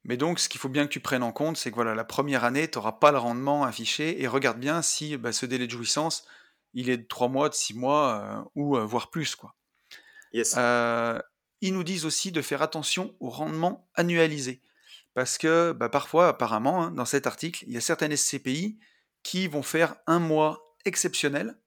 Mais 0.04 0.18
donc, 0.18 0.40
ce 0.40 0.50
qu'il 0.50 0.60
faut 0.60 0.70
bien 0.70 0.86
que 0.86 0.92
tu 0.92 1.00
prennes 1.00 1.24
en 1.24 1.32
compte, 1.32 1.58
c'est 1.58 1.70
que 1.70 1.76
voilà, 1.76 1.96
la 1.96 2.04
première 2.04 2.44
année, 2.44 2.70
tu 2.70 2.78
n'auras 2.78 2.94
pas 2.94 3.12
le 3.12 3.18
rendement 3.18 3.64
affiché 3.64 4.22
et 4.22 4.28
regarde 4.28 4.60
bien 4.60 4.82
si 4.82 5.18
bah, 5.18 5.32
ce 5.32 5.46
délai 5.46 5.66
de 5.66 5.72
jouissance, 5.72 6.26
il 6.74 6.90
est 6.90 6.98
de 6.98 7.08
3 7.08 7.30
mois, 7.30 7.50
de 7.50 7.54
6 7.54 7.74
mois 7.76 8.22
euh, 8.22 8.50
ou 8.56 8.78
euh, 8.78 8.84
voire 8.84 9.10
plus. 9.10 9.36
Quoi. 9.36 9.56
Yes. 10.34 10.56
Euh, 10.58 11.20
ils 11.62 11.74
nous 11.74 11.84
disent 11.84 12.06
aussi 12.06 12.32
de 12.32 12.42
faire 12.42 12.62
attention 12.62 13.16
au 13.20 13.30
rendement 13.30 13.90
annualisé. 13.96 14.62
Parce 15.14 15.38
que 15.38 15.72
bah, 15.72 15.90
parfois, 15.90 16.28
apparemment, 16.30 16.84
hein, 16.84 16.92
dans 16.92 17.06
cet 17.06 17.28
article, 17.28 17.64
il 17.68 17.74
y 17.74 17.78
a 17.78 17.82
certaines 17.82 18.16
SCPI 18.16 18.80
qui 19.22 19.48
vont 19.48 19.64
faire 19.64 19.96
un 20.08 20.20
mois 20.20 20.76
exceptionnel 20.84 21.58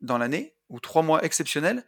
dans 0.00 0.18
l'année, 0.18 0.56
ou 0.68 0.80
trois 0.80 1.02
mois 1.02 1.24
exceptionnels, 1.24 1.84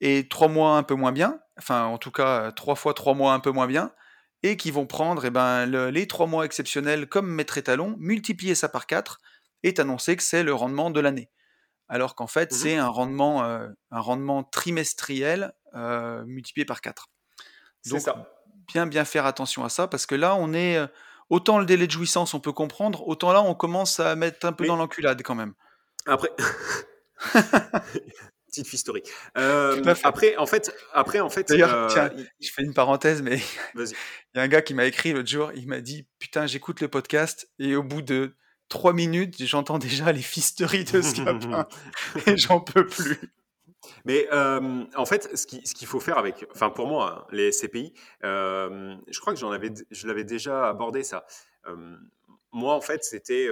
et 0.00 0.28
trois 0.28 0.48
mois 0.48 0.76
un 0.76 0.82
peu 0.82 0.94
moins 0.94 1.12
bien, 1.12 1.40
enfin 1.58 1.84
en 1.84 1.98
tout 1.98 2.10
cas 2.10 2.52
trois 2.52 2.74
fois 2.74 2.94
trois 2.94 3.14
mois 3.14 3.32
un 3.32 3.40
peu 3.40 3.50
moins 3.50 3.66
bien, 3.66 3.92
et 4.42 4.56
qui 4.56 4.70
vont 4.70 4.86
prendre 4.86 5.24
eh 5.24 5.30
ben, 5.30 5.66
les 5.66 6.06
trois 6.06 6.26
mois 6.26 6.44
exceptionnels 6.44 7.08
comme 7.08 7.28
maître 7.28 7.58
étalon, 7.58 7.96
multiplier 7.98 8.54
ça 8.54 8.68
par 8.68 8.86
quatre, 8.86 9.20
et 9.62 9.78
annoncer 9.78 10.16
que 10.16 10.22
c'est 10.22 10.42
le 10.42 10.54
rendement 10.54 10.90
de 10.90 11.00
l'année. 11.00 11.30
Alors 11.88 12.14
qu'en 12.14 12.26
fait, 12.26 12.52
mmh 12.52 12.54
c'est 12.54 12.76
un 12.76 12.88
rendement, 12.88 13.44
euh, 13.44 13.68
un 13.90 14.00
rendement 14.00 14.44
trimestriel 14.44 15.52
euh, 15.74 16.24
multiplié 16.24 16.64
par 16.64 16.80
4. 16.80 17.08
Donc, 17.86 18.00
ça. 18.00 18.32
bien 18.68 18.86
bien 18.86 19.04
faire 19.04 19.26
attention 19.26 19.64
à 19.64 19.68
ça, 19.68 19.88
parce 19.88 20.06
que 20.06 20.14
là, 20.14 20.34
on 20.36 20.52
est... 20.52 20.76
Euh, 20.76 20.86
autant 21.28 21.58
le 21.58 21.66
délai 21.66 21.86
de 21.86 21.92
jouissance, 21.92 22.34
on 22.34 22.40
peut 22.40 22.52
comprendre, 22.52 23.06
autant 23.06 23.32
là, 23.32 23.42
on 23.42 23.54
commence 23.54 24.00
à 24.00 24.16
mettre 24.16 24.46
un 24.46 24.52
peu 24.52 24.66
dans 24.66 24.76
l'enculade 24.76 25.22
quand 25.22 25.34
même. 25.34 25.54
Après... 26.06 26.30
petite 28.50 28.72
historique. 28.72 29.10
Euh, 29.38 29.82
après, 30.02 30.36
en 30.36 30.46
fait, 30.46 30.74
après, 30.92 31.20
en 31.20 31.30
fait. 31.30 31.48
D'ailleurs, 31.48 31.74
euh, 31.74 31.88
tiens, 31.88 32.10
je 32.40 32.50
fais 32.50 32.62
une 32.62 32.74
parenthèse, 32.74 33.22
mais 33.22 33.40
il 33.74 33.86
y 34.34 34.38
a 34.38 34.42
un 34.42 34.48
gars 34.48 34.62
qui 34.62 34.74
m'a 34.74 34.84
écrit 34.84 35.12
l'autre 35.12 35.28
jour. 35.28 35.50
Il 35.54 35.68
m'a 35.68 35.80
dit, 35.80 36.06
putain, 36.18 36.46
j'écoute 36.46 36.80
le 36.80 36.88
podcast 36.88 37.48
et 37.58 37.76
au 37.76 37.82
bout 37.82 38.02
de 38.02 38.34
trois 38.68 38.92
minutes, 38.92 39.42
j'entends 39.44 39.78
déjà 39.78 40.12
les 40.12 40.22
fisteries 40.22 40.84
de 40.84 41.00
Scapin 41.00 41.66
et 42.26 42.36
j'en 42.36 42.60
peux 42.60 42.86
plus. 42.86 43.18
Mais 44.04 44.28
euh, 44.32 44.84
en 44.94 45.06
fait, 45.06 45.36
ce 45.36 45.46
qu'il 45.46 45.86
faut 45.86 46.00
faire 46.00 46.18
avec, 46.18 46.46
enfin 46.52 46.70
pour 46.70 46.86
moi, 46.86 47.24
hein, 47.24 47.26
les 47.32 47.50
CPI, 47.50 47.94
je 48.22 49.20
crois 49.20 49.32
que 49.32 49.38
j'en 49.38 49.50
avais, 49.50 49.70
je 49.90 50.06
l'avais 50.06 50.24
déjà 50.24 50.68
abordé 50.68 51.02
ça. 51.02 51.24
moi, 52.52 52.74
en 52.74 52.80
fait, 52.80 53.04
c'était 53.04 53.48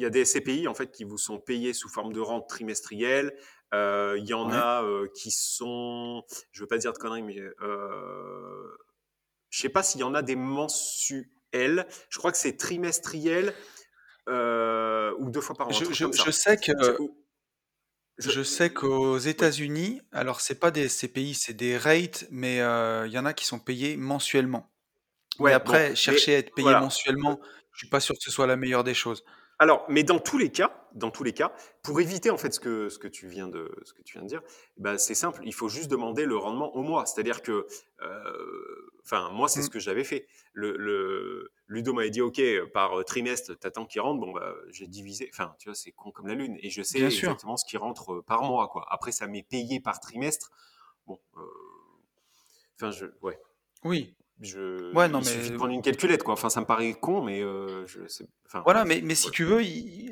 il 0.00 0.04
y 0.04 0.06
a 0.06 0.10
des 0.10 0.24
SCPI 0.24 0.66
en 0.66 0.74
fait 0.74 0.90
qui 0.90 1.04
vous 1.04 1.18
sont 1.18 1.38
payés 1.38 1.74
sous 1.74 1.90
forme 1.90 2.12
de 2.14 2.20
rente 2.20 2.48
trimestrielle. 2.48 3.36
Euh, 3.74 4.16
il 4.18 4.26
y 4.26 4.32
en 4.32 4.50
a 4.50 4.82
euh, 4.82 5.08
qui 5.14 5.30
sont, 5.30 6.24
je 6.52 6.62
veux 6.62 6.66
pas 6.66 6.78
dire 6.78 6.92
de 6.94 6.98
conneries, 6.98 7.22
mais 7.22 7.38
euh, 7.38 8.78
je 9.50 9.60
sais 9.60 9.68
pas 9.68 9.82
s'il 9.82 10.00
y 10.00 10.04
en 10.04 10.14
a 10.14 10.22
des 10.22 10.36
mensuels. 10.36 11.86
Je 12.08 12.18
crois 12.18 12.32
que 12.32 12.38
c'est 12.38 12.56
trimestriel 12.56 13.54
ou 14.26 15.30
deux 15.30 15.40
fois 15.40 15.54
par 15.54 15.68
an. 15.68 15.70
Je, 15.70 15.84
je, 15.84 16.30
sais 16.30 16.56
que. 16.56 16.72
Je, 18.16 18.42
sais 18.42 18.72
qu'aux 18.72 19.18
États-Unis, 19.18 20.00
alors 20.12 20.40
c'est 20.40 20.58
pas 20.58 20.70
des 20.70 20.88
SCPI, 20.88 21.34
c'est 21.34 21.54
des 21.54 21.76
rates, 21.76 22.24
mais 22.30 22.56
il 22.56 23.12
y 23.12 23.18
en 23.18 23.26
a 23.26 23.34
qui 23.34 23.44
sont 23.44 23.58
payés 23.58 23.98
mensuellement. 23.98 24.72
Ouais, 25.38 25.52
après, 25.52 25.94
chercher 25.94 26.36
à 26.36 26.38
être 26.38 26.54
payé 26.54 26.70
mensuellement, 26.70 27.38
je 27.72 27.80
suis 27.80 27.88
pas 27.88 28.00
sûr 28.00 28.14
que 28.14 28.22
ce 28.22 28.30
soit 28.30 28.46
la 28.46 28.56
meilleure 28.56 28.84
des 28.84 28.94
choses. 28.94 29.24
Alors, 29.60 29.84
mais 29.90 30.04
dans 30.04 30.18
tous 30.18 30.38
les 30.38 30.50
cas, 30.50 30.88
dans 30.94 31.10
tous 31.10 31.22
les 31.22 31.34
cas, 31.34 31.52
pour 31.82 32.00
éviter 32.00 32.30
en 32.30 32.38
fait 32.38 32.50
ce 32.54 32.58
que, 32.58 32.88
ce 32.88 32.98
que 32.98 33.06
tu 33.06 33.28
viens 33.28 33.46
de 33.46 33.70
ce 33.84 33.92
que 33.92 34.00
tu 34.00 34.14
viens 34.14 34.22
de 34.22 34.26
dire, 34.26 34.40
bah, 34.78 34.96
c'est 34.96 35.14
simple, 35.14 35.42
il 35.44 35.52
faut 35.52 35.68
juste 35.68 35.90
demander 35.90 36.24
le 36.24 36.34
rendement 36.38 36.74
au 36.74 36.82
mois. 36.82 37.04
C'est-à-dire 37.04 37.42
que, 37.42 37.66
euh, 38.00 38.90
enfin, 39.04 39.28
moi 39.32 39.48
c'est 39.48 39.60
ce 39.60 39.66
mmh. 39.66 39.70
que 39.70 39.78
j'avais 39.78 40.02
fait. 40.02 40.26
Le, 40.54 40.78
le 40.78 41.52
Ludo 41.66 41.92
m'avait 41.92 42.08
dit, 42.08 42.22
ok, 42.22 42.40
par 42.72 43.04
trimestre, 43.04 43.54
t'attends 43.58 43.84
qu'il 43.84 44.00
rentre. 44.00 44.18
Bon, 44.18 44.32
bah, 44.32 44.54
j'ai 44.70 44.86
divisé. 44.86 45.28
Enfin, 45.30 45.54
tu 45.58 45.68
vois, 45.68 45.74
c'est 45.74 45.92
con 45.92 46.10
comme 46.10 46.26
la 46.26 46.34
lune, 46.34 46.56
et 46.62 46.70
je 46.70 46.82
sais 46.82 46.98
exactement 46.98 47.58
ce 47.58 47.66
qui 47.66 47.76
rentre 47.76 48.22
par 48.22 48.42
mois, 48.42 48.68
quoi. 48.68 48.86
Après, 48.90 49.12
ça 49.12 49.26
m'est 49.26 49.46
payé 49.46 49.78
par 49.78 50.00
trimestre. 50.00 50.50
Bon, 51.06 51.20
euh, 51.36 52.90
je, 52.90 53.04
ouais. 53.20 53.38
Oui, 53.84 54.16
je, 54.40 54.92
ouais, 54.94 55.08
non, 55.08 55.20
il 55.20 55.24
mais... 55.24 55.30
suffit 55.30 55.50
de 55.50 55.56
prendre 55.56 55.72
une 55.72 55.82
calculette, 55.82 56.22
quoi. 56.22 56.32
Enfin, 56.32 56.48
ça 56.48 56.60
me 56.60 56.66
paraît 56.66 56.94
con, 56.94 57.22
mais 57.22 57.42
euh, 57.42 57.86
je 57.86 58.00
enfin, 58.46 58.62
voilà. 58.64 58.84
Mais, 58.84 59.02
mais 59.02 59.14
si 59.14 59.30
tu 59.30 59.44
veux, 59.44 59.62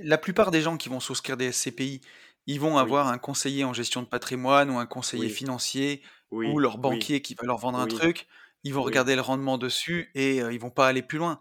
la 0.02 0.18
plupart 0.18 0.50
des 0.50 0.60
gens 0.60 0.76
qui 0.76 0.90
vont 0.90 1.00
souscrire 1.00 1.36
des 1.36 1.50
SCPI, 1.50 2.02
ils 2.46 2.60
vont 2.60 2.76
avoir 2.76 3.08
un 3.08 3.18
conseiller 3.18 3.64
en 3.64 3.72
gestion 3.72 4.02
de 4.02 4.06
patrimoine 4.06 4.70
ou 4.70 4.78
un 4.78 4.86
conseiller 4.86 5.28
financier 5.28 6.02
ou 6.30 6.58
leur 6.58 6.78
banquier 6.78 7.22
qui 7.22 7.34
va 7.34 7.46
leur 7.46 7.56
vendre 7.56 7.78
un 7.78 7.86
truc. 7.86 8.26
Ils 8.64 8.74
vont 8.74 8.82
regarder 8.82 9.14
le 9.14 9.22
rendement 9.22 9.56
dessus 9.56 10.10
et 10.14 10.42
euh, 10.42 10.52
ils 10.52 10.58
vont 10.58 10.70
pas 10.70 10.88
aller 10.88 11.02
plus 11.02 11.18
loin. 11.18 11.40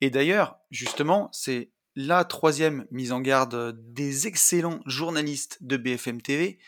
Et 0.00 0.10
d'ailleurs, 0.10 0.56
justement, 0.70 1.28
c'est 1.30 1.70
la 1.94 2.24
troisième 2.24 2.86
mise 2.90 3.12
en 3.12 3.20
garde 3.20 3.76
des 3.92 4.26
excellents 4.26 4.80
journalistes 4.86 5.58
de 5.60 5.76
BFM 5.76 6.20
TV 6.20 6.58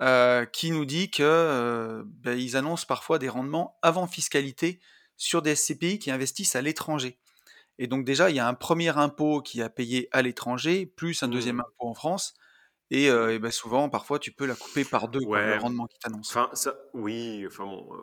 euh, 0.00 0.46
qui 0.46 0.70
nous 0.70 0.86
dit 0.86 1.10
que 1.10 2.02
ben, 2.06 2.38
ils 2.38 2.56
annoncent 2.56 2.86
parfois 2.86 3.18
des 3.18 3.28
rendements 3.28 3.78
avant 3.82 4.06
fiscalité 4.06 4.80
sur 5.22 5.40
des 5.40 5.54
SCPI 5.54 6.00
qui 6.00 6.10
investissent 6.10 6.56
à 6.56 6.62
l'étranger. 6.62 7.16
Et 7.78 7.86
donc 7.86 8.04
déjà, 8.04 8.28
il 8.28 8.34
y 8.34 8.40
a 8.40 8.48
un 8.48 8.54
premier 8.54 8.88
impôt 8.98 9.40
qui 9.40 9.60
est 9.60 9.68
payé 9.68 10.08
à 10.10 10.20
l'étranger, 10.20 10.84
plus 10.84 11.22
un 11.22 11.28
deuxième 11.28 11.56
mmh. 11.56 11.60
impôt 11.60 11.88
en 11.88 11.94
France. 11.94 12.34
Et, 12.90 13.08
euh, 13.08 13.38
ben 13.38 13.52
souvent, 13.52 13.88
parfois, 13.88 14.18
tu 14.18 14.32
peux 14.32 14.46
la 14.46 14.56
couper 14.56 14.84
par 14.84 15.06
deux, 15.06 15.20
le 15.20 15.58
rendement 15.58 15.86
qui 15.86 15.98
t'annonce. 16.00 16.28
Enfin, 16.28 16.50
ça, 16.54 16.74
oui, 16.92 17.44
enfin 17.46 17.64
bon, 17.64 17.88
euh, 17.94 18.02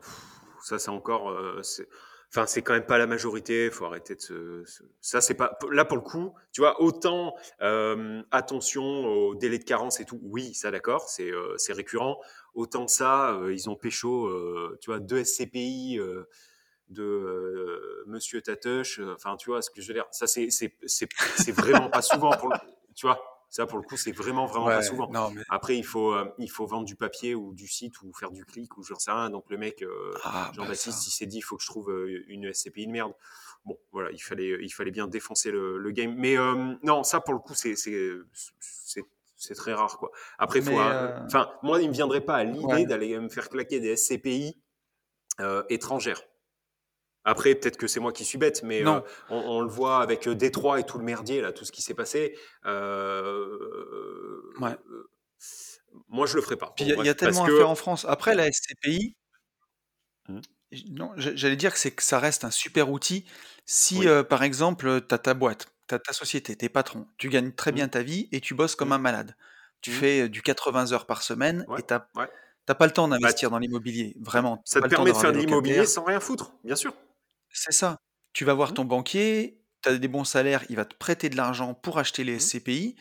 ça 0.64 0.80
c'est 0.80 0.90
encore... 0.90 1.30
Euh, 1.30 1.62
enfin, 2.32 2.46
c'est 2.46 2.62
quand 2.62 2.72
même 2.72 2.86
pas 2.86 2.98
la 2.98 3.06
majorité. 3.06 3.66
Il 3.66 3.72
faut 3.72 3.86
arrêter 3.86 4.16
de 4.16 4.22
se, 4.22 4.64
Ça, 5.02 5.20
c'est 5.20 5.36
pas. 5.36 5.60
Là, 5.72 5.84
pour 5.84 5.98
le 5.98 6.04
coup, 6.04 6.34
tu 6.54 6.62
vois, 6.62 6.82
autant 6.82 7.36
attention 8.32 8.84
au 8.84 9.36
délai 9.36 9.60
de 9.60 9.66
carence 9.66 10.00
et 10.00 10.06
tout. 10.06 10.22
Oui, 10.24 10.54
ça, 10.54 10.72
d'accord, 10.72 11.10
c'est 11.10 11.32
c'est 11.58 11.74
récurrent. 11.74 12.18
Autant 12.54 12.88
ça, 12.88 13.38
ils 13.52 13.70
ont 13.70 13.76
pécho, 13.76 14.32
tu 14.80 14.90
vois, 14.90 15.00
deux 15.00 15.24
SCPI 15.24 16.00
de 16.90 17.04
euh, 17.04 18.04
Monsieur 18.08 18.42
Tatush. 18.42 19.00
Euh, 19.00 19.14
enfin, 19.16 19.36
tu 19.38 19.50
vois 19.50 19.62
ce 19.62 19.70
que 19.70 19.82
je 19.82 19.88
veux 19.88 19.94
dire. 19.94 20.06
Ça, 20.12 20.28
c'est 20.28 20.50
c'est 20.50 21.52
vraiment 21.52 21.90
pas 21.90 22.02
souvent 22.02 22.32
pour 22.32 22.50
le, 22.50 22.56
tu 22.96 23.06
vois. 23.06 23.20
Ça, 23.52 23.66
pour 23.66 23.80
le 23.80 23.84
coup, 23.84 23.98
c'est 23.98 24.12
vraiment, 24.12 24.46
vraiment 24.46 24.68
pas 24.68 24.84
souvent. 24.84 25.12
Après, 25.50 25.76
il 25.76 25.84
faut, 25.84 26.14
euh, 26.14 26.32
il 26.38 26.52
faut 26.52 26.68
vendre 26.68 26.86
du 26.86 26.96
papier 26.96 27.34
ou 27.34 27.52
du 27.56 27.68
site 27.68 28.00
ou 28.04 28.14
faire 28.14 28.30
du 28.30 28.46
clic 28.46 28.78
ou 28.78 28.84
je 28.84 28.94
sais 28.94 29.12
rien. 29.12 29.32
Donc, 29.32 29.46
le 29.50 29.58
mec, 29.58 29.84
ah, 30.24 30.30
bah 30.32 30.52
Jean-Baptiste, 30.54 31.08
il 31.08 31.10
s'est 31.10 31.26
dit, 31.26 31.38
il 31.38 31.42
faut 31.42 31.58
que 31.58 31.64
je 31.64 31.68
trouve 31.68 31.92
une 32.28 32.54
SCPI 32.54 32.86
de 32.86 32.92
merde. 32.92 33.14
Bon, 33.66 33.76
voilà, 33.92 34.12
il 34.12 34.20
fallait, 34.20 34.60
il 34.62 34.70
fallait 34.70 34.92
bien 34.92 35.08
défoncer 35.08 35.50
le, 35.50 35.80
le 35.80 35.92
game. 35.92 36.14
Mais 36.16 36.36
non, 36.84 37.02
ça, 37.04 37.22
pour 37.22 37.34
le 37.34 37.40
coup, 37.40 37.56
c'est 37.56 37.74
c'est 37.76 39.56
très 39.56 39.74
rare, 39.74 39.98
quoi. 39.98 40.12
Après, 40.38 40.62
faut, 40.62 40.80
enfin, 40.80 41.50
moi, 41.64 41.82
il 41.82 41.88
me 41.88 41.94
viendrait 41.94 42.22
pas 42.22 42.36
à 42.36 42.44
l'idée 42.44 42.86
d'aller 42.86 43.18
me 43.20 43.30
faire 43.30 43.50
claquer 43.50 43.80
des 43.80 43.96
SCPI 43.96 44.62
étrangères. 45.70 46.22
Après, 47.30 47.56
peut-être 47.56 47.78
que 47.78 47.88
c'est 47.88 48.00
moi 48.00 48.12
qui 48.12 48.26
suis 48.26 48.38
bête, 48.38 48.64
mais 48.64 48.86
on, 48.86 49.04
on, 49.30 49.62
le 49.62 49.70
voit 49.70 50.02
avec 50.02 50.28
Détroit 50.28 50.80
et 50.80 50.84
tout 50.84 50.98
le 50.98 51.04
merdier, 51.04 51.42
là, 51.42 51.52
tout 51.52 51.66
ce 51.66 51.72
qui 51.72 51.82
s'est 51.82 51.94
passé. 51.94 52.36
ouais 52.66 54.76
moi, 56.08 56.26
je 56.26 56.36
le 56.36 56.42
ferai 56.42 56.56
pas. 56.56 56.74
il 56.80 56.88
y, 56.88 57.10
a 57.10 57.14
tellement 57.14 57.44
à 57.44 57.48
faire 57.48 57.70
en 57.70 57.76
France. 57.76 58.06
Après, 58.08 58.36
la 58.36 58.52
SCPI, 58.52 59.16
mmh. 60.28 60.40
non, 60.92 61.12
j'allais 61.18 61.56
dire 61.56 61.74
que, 61.74 61.90
que 61.90 62.04
ça 62.04 62.20
reste 62.20 62.44
un 62.44 62.52
super 62.52 62.92
outil 62.92 63.26
si, 63.66 64.08
euh, 64.08 64.24
par 64.24 64.44
exemple, 64.44 65.02
tu 65.08 65.14
as 65.14 65.18
ta 65.18 65.34
boîte, 65.34 65.68
tu 65.88 65.96
as 65.96 66.00
ta 66.00 66.14
société, 66.14 66.56
tes 66.56 66.70
patrons, 66.70 67.08
tu 67.18 67.30
gagnes 67.30 67.52
très 67.52 67.72
mmh. 67.72 67.76
bien 67.76 67.88
ta 67.88 68.02
vie 68.02 68.28
et 68.32 68.42
tu 68.42 68.56
bosses 68.56 68.76
comme 68.76 68.90
mmh. 68.90 68.94
un 68.94 69.00
malade. 69.00 69.36
Tu 69.82 69.92
fais 69.92 70.24
euh, 70.24 70.30
du 70.30 70.42
80 70.42 70.92
heures 70.92 71.06
par 71.06 71.24
semaine 71.24 71.66
et 71.78 71.84
tu 71.84 71.94
n'as 71.94 72.76
pas 72.76 72.86
le 72.86 72.92
temps 72.92 73.08
bah, 73.08 73.18
d'investir 73.18 73.50
dans 73.50 73.60
l'immobilier, 73.60 74.16
vraiment. 74.20 74.62
Ça 74.66 74.82
te 74.82 74.88
permet 74.88 75.12
de 75.12 75.18
faire 75.18 75.32
de 75.32 75.38
l'immobilier 75.38 75.86
sans 75.86 76.04
rien 76.04 76.20
foutre, 76.20 76.54
bien 76.64 76.76
sûr. 76.76 76.94
C'est 77.52 77.74
ça. 77.74 77.98
Tu 78.34 78.46
vas 78.46 78.54
voir 78.54 78.74
ton 78.74 78.86
banquier, 78.86 79.60
tu 79.84 79.90
as 79.90 79.98
des 79.98 80.08
bons 80.08 80.24
salaires, 80.24 80.64
il 80.70 80.76
va 80.76 80.86
te 80.86 80.96
prêter 80.96 81.30
de 81.30 81.38
l'argent 81.38 81.74
pour 81.74 81.98
acheter 81.98 82.24
les 82.24 82.40
SCPI. 82.40 82.96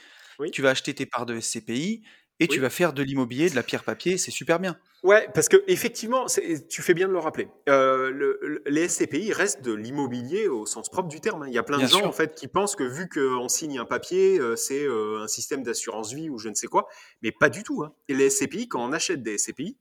Tu 0.53 0.63
vas 0.63 0.71
acheter 0.71 0.95
tes 0.95 1.07
parts 1.07 1.27
de 1.27 1.39
SCPI 1.41 2.05
et 2.41 2.47
tu 2.47 2.61
vas 2.61 2.71
faire 2.71 2.93
de 2.93 3.03
l'immobilier, 3.03 3.51
de 3.51 3.57
la 3.57 3.65
pierre 3.65 3.83
papier, 3.83 4.17
c'est 4.17 4.31
super 4.31 4.61
bien. 4.61 4.79
Ouais, 5.03 5.29
parce 5.35 5.49
que 5.49 5.57
effectivement, 5.67 6.27
tu 6.69 6.83
fais 6.83 6.95
bien 6.95 7.09
de 7.09 7.13
le 7.13 7.19
rappeler. 7.19 7.49
Euh, 7.69 8.11
le, 8.11 8.63
les 8.67 8.89
SCPI 8.89 9.33
restent 9.33 9.63
de 9.63 9.73
l'immobilier 9.73 10.49
au 10.49 10.67
sens 10.67 10.89
propre 10.89 11.09
du 11.09 11.21
terme. 11.21 11.43
Hein. 11.43 11.49
Il 11.49 11.55
y 11.55 11.59
a 11.59 11.63
plein 11.63 11.79
de 11.79 11.87
gens 11.87 12.05
en 12.05 12.13
fait 12.13 12.35
qui 12.35 12.49
pensent 12.49 12.77
que 12.77 12.85
vu 12.85 13.09
qu'on 13.09 13.49
signe 13.49 13.79
un 13.79 13.85
papier, 13.85 14.39
euh, 14.39 14.57
c'est 14.57 14.85
euh, 14.85 15.23
un 15.23 15.29
système 15.29 15.63
d'assurance 15.63 16.13
vie 16.13 16.31
ou 16.31 16.39
je 16.39 16.49
ne 16.49 16.55
sais 16.55 16.69
quoi, 16.69 16.89
mais 17.23 17.33
pas 17.33 17.49
du 17.49 17.63
tout. 17.63 17.83
Hein. 17.83 17.93
Et 18.09 18.15
les 18.15 18.31
SCPI, 18.31 18.69
quand 18.69 18.85
on 18.85 18.93
achète 18.93 19.23
des 19.23 19.39
SCPI, 19.39 19.77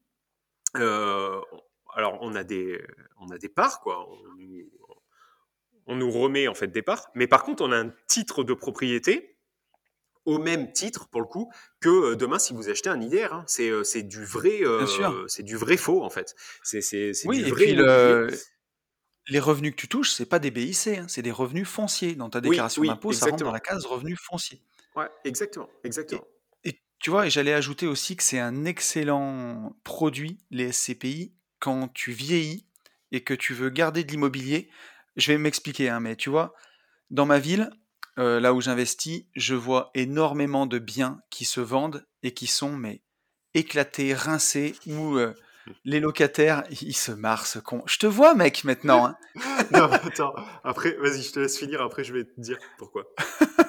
alors 1.97 2.17
on 2.21 2.33
a 2.35 2.43
des, 2.43 2.81
on 3.19 3.29
a 3.29 3.37
des 3.37 3.49
parts 3.49 3.81
quoi. 3.81 4.07
On, 4.09 4.17
on 5.89 5.95
nous 5.95 6.11
remet 6.11 6.47
en 6.47 6.53
fait 6.53 6.67
des 6.67 6.81
parts, 6.81 7.07
mais 7.15 7.27
par 7.27 7.43
contre 7.43 7.63
on 7.63 7.71
a 7.71 7.77
un 7.77 7.93
titre 8.07 8.43
de 8.43 8.53
propriété 8.53 9.37
au 10.27 10.39
même 10.39 10.73
titre, 10.73 11.07
pour 11.07 11.21
le 11.21 11.25
coup, 11.25 11.49
que 11.79 11.89
euh, 11.89 12.15
demain, 12.15 12.37
si 12.37 12.53
vous 12.53 12.69
achetez 12.69 12.89
un 12.89 12.99
IDR. 12.99 13.33
Hein. 13.33 13.45
Euh, 13.61 13.83
c'est, 13.85 14.03
du 14.03 14.25
vrai, 14.25 14.59
euh, 14.61 14.85
c'est 15.27 15.41
du 15.41 15.55
vrai 15.55 15.77
faux, 15.77 16.03
en 16.03 16.09
fait. 16.09 16.35
C'est, 16.63 16.81
oui, 17.25 17.43
du 17.43 17.51
vrai 17.51 17.69
et 17.69 17.75
puis 17.75 18.37
les 19.29 19.39
revenus 19.39 19.71
que 19.71 19.77
tu 19.77 19.89
touches, 19.89 20.11
c'est 20.11 20.25
pas 20.25 20.39
des 20.39 20.51
BIC, 20.51 20.87
hein, 20.87 21.05
c'est 21.09 21.21
des 21.21 21.31
revenus 21.31 21.67
fonciers. 21.67 22.15
Dans 22.15 22.29
ta 22.29 22.39
déclaration 22.39 22.83
d'impôt, 22.83 23.11
ça 23.11 23.29
rentre 23.29 23.43
dans 23.43 23.51
la 23.51 23.59
case 23.59 23.85
revenus 23.85 24.17
fonciers. 24.21 24.61
Ouais, 24.95 25.09
exactement, 25.25 25.69
exactement. 25.83 26.23
Et, 26.63 26.79
tu 26.99 27.09
vois, 27.09 27.27
et 27.27 27.29
j'allais 27.29 27.53
ajouter 27.53 27.87
aussi 27.87 28.15
que 28.15 28.23
c'est 28.23 28.39
un 28.39 28.63
excellent 28.63 29.75
produit, 29.83 30.39
les 30.49 30.71
SCPI, 30.71 31.33
quand 31.59 31.87
tu 31.93 32.11
vieillis 32.11 32.65
et 33.11 33.23
que 33.23 33.33
tu 33.33 33.53
veux 33.53 33.69
garder 33.69 34.03
de 34.03 34.11
l'immobilier. 34.11 34.69
Je 35.15 35.31
vais 35.31 35.37
m'expliquer, 35.37 35.89
hein, 35.89 35.99
mais 35.99 36.15
tu 36.15 36.29
vois, 36.29 36.53
dans 37.09 37.25
ma 37.25 37.39
ville, 37.39 37.71
euh, 38.19 38.39
là 38.39 38.53
où 38.53 38.61
j'investis, 38.61 39.25
je 39.35 39.55
vois 39.55 39.91
énormément 39.93 40.65
de 40.65 40.79
biens 40.79 41.21
qui 41.29 41.45
se 41.45 41.61
vendent 41.61 42.05
et 42.23 42.33
qui 42.33 42.47
sont 42.47 42.75
mais 42.75 43.01
éclatés, 43.53 44.13
rincés, 44.13 44.75
où 44.85 45.17
euh, 45.17 45.33
les 45.85 45.99
locataires, 45.99 46.63
ils 46.81 46.95
se 46.95 47.11
marrent, 47.11 47.45
ce 47.45 47.59
con. 47.59 47.83
Je 47.85 47.97
te 47.97 48.07
vois, 48.07 48.33
mec, 48.33 48.63
maintenant. 48.63 49.05
Hein. 49.05 49.15
non, 49.71 49.83
attends. 49.91 50.33
Après, 50.63 50.95
vas-y, 51.01 51.23
je 51.23 51.31
te 51.31 51.39
laisse 51.39 51.57
finir. 51.57 51.81
Après, 51.81 52.03
je 52.03 52.13
vais 52.13 52.25
te 52.25 52.39
dire 52.39 52.57
pourquoi. 52.77 53.03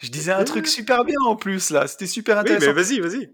Je 0.00 0.08
disais 0.08 0.32
un 0.32 0.44
truc 0.44 0.66
super 0.66 1.04
bien 1.04 1.18
en 1.26 1.36
plus 1.36 1.68
là, 1.68 1.86
c'était 1.86 2.06
super 2.06 2.38
intéressant. 2.38 2.68
Oui, 2.68 2.72
mais 2.74 2.82
vas-y, 2.82 3.00
vas-y. 3.00 3.30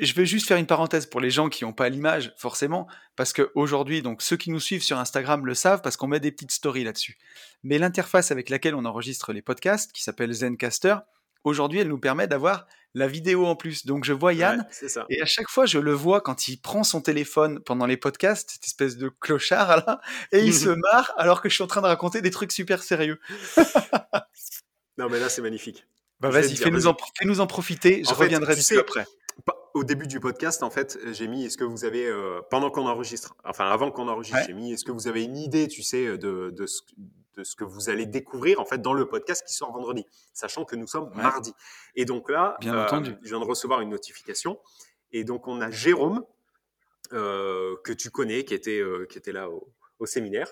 Je 0.00 0.14
vais 0.14 0.24
juste 0.24 0.48
faire 0.48 0.56
une 0.56 0.66
parenthèse 0.66 1.04
pour 1.04 1.20
les 1.20 1.30
gens 1.30 1.50
qui 1.50 1.64
n'ont 1.64 1.74
pas 1.74 1.90
l'image, 1.90 2.32
forcément, 2.38 2.86
parce 3.14 3.34
qu'aujourd'hui, 3.34 4.00
donc 4.00 4.22
ceux 4.22 4.38
qui 4.38 4.50
nous 4.50 4.60
suivent 4.60 4.82
sur 4.82 4.98
Instagram 4.98 5.44
le 5.44 5.52
savent 5.52 5.82
parce 5.82 5.98
qu'on 5.98 6.06
met 6.06 6.18
des 6.18 6.32
petites 6.32 6.52
stories 6.52 6.84
là-dessus. 6.84 7.18
Mais 7.62 7.76
l'interface 7.76 8.30
avec 8.30 8.48
laquelle 8.48 8.74
on 8.74 8.86
enregistre 8.86 9.34
les 9.34 9.42
podcasts, 9.42 9.92
qui 9.92 10.02
s'appelle 10.02 10.32
Zencaster, 10.32 10.96
aujourd'hui, 11.44 11.80
elle 11.80 11.88
nous 11.88 11.98
permet 11.98 12.26
d'avoir 12.26 12.66
la 12.94 13.06
vidéo 13.06 13.44
en 13.44 13.54
plus. 13.54 13.84
Donc 13.84 14.04
je 14.04 14.14
vois 14.14 14.32
Yann, 14.32 14.66
et 15.10 15.20
à 15.20 15.26
chaque 15.26 15.50
fois, 15.50 15.66
je 15.66 15.78
le 15.78 15.92
vois 15.92 16.22
quand 16.22 16.48
il 16.48 16.58
prend 16.58 16.84
son 16.84 17.02
téléphone 17.02 17.60
pendant 17.60 17.84
les 17.84 17.98
podcasts, 17.98 18.52
cette 18.52 18.64
espèce 18.64 18.96
de 18.96 19.10
clochard 19.10 19.76
là, 19.86 20.00
et 20.32 20.40
il 20.40 20.54
se 20.54 20.70
marre 20.92 21.12
alors 21.18 21.42
que 21.42 21.50
je 21.50 21.54
suis 21.54 21.64
en 21.64 21.68
train 21.68 21.82
de 21.82 21.86
raconter 21.86 22.22
des 22.22 22.30
trucs 22.30 22.52
super 22.52 22.82
sérieux. 22.82 23.20
non, 24.96 25.10
mais 25.10 25.20
là, 25.20 25.28
c'est 25.28 25.42
magnifique. 25.42 25.84
Bah 26.20 26.30
vas-y, 26.30 26.56
fais-nous 26.56 26.86
en, 26.86 26.96
en, 27.38 27.46
profiter, 27.46 28.02
je 28.04 28.12
reviendrai 28.12 28.56
dessus 28.56 28.78
après. 28.78 29.06
Au 29.74 29.84
début 29.84 30.08
du 30.08 30.18
podcast, 30.18 30.64
en 30.64 30.70
fait, 30.70 30.98
j'ai 31.12 31.28
mis 31.28 31.44
est-ce 31.44 31.56
que 31.56 31.62
vous 31.62 31.84
avez, 31.84 32.06
euh, 32.06 32.40
pendant 32.50 32.70
qu'on 32.70 32.86
enregistre, 32.86 33.36
enfin 33.44 33.70
avant 33.70 33.92
qu'on 33.92 34.08
enregistre, 34.08 34.40
j'ai 34.46 34.52
mis 34.54 34.72
est-ce 34.72 34.84
que 34.84 34.90
vous 34.90 35.06
avez 35.06 35.22
une 35.22 35.36
idée, 35.36 35.68
tu 35.68 35.82
sais, 35.82 36.18
de, 36.18 36.50
de, 36.50 36.66
ce, 36.66 36.82
de, 37.36 37.44
ce, 37.44 37.54
que 37.54 37.62
vous 37.62 37.88
allez 37.88 38.04
découvrir 38.04 38.58
en 38.58 38.64
fait 38.64 38.82
dans 38.82 38.94
le 38.94 39.06
podcast 39.06 39.46
qui 39.46 39.54
sort 39.54 39.72
vendredi, 39.72 40.04
sachant 40.32 40.64
que 40.64 40.74
nous 40.74 40.88
sommes 40.88 41.10
mardi. 41.14 41.52
Et 41.94 42.04
donc 42.04 42.28
là, 42.28 42.56
Bien 42.60 42.74
euh, 42.74 42.84
entendu. 42.86 43.14
je 43.22 43.28
viens 43.28 43.38
de 43.38 43.44
recevoir 43.44 43.80
une 43.80 43.90
notification. 43.90 44.58
Et 45.12 45.22
donc 45.22 45.46
on 45.46 45.60
a 45.60 45.70
Jérôme, 45.70 46.24
euh, 47.12 47.76
que 47.84 47.92
tu 47.92 48.10
connais, 48.10 48.44
qui 48.44 48.54
était, 48.54 48.82
qui 49.08 49.18
était 49.18 49.32
là 49.32 49.48
au, 49.48 49.72
au 50.00 50.06
séminaire. 50.06 50.50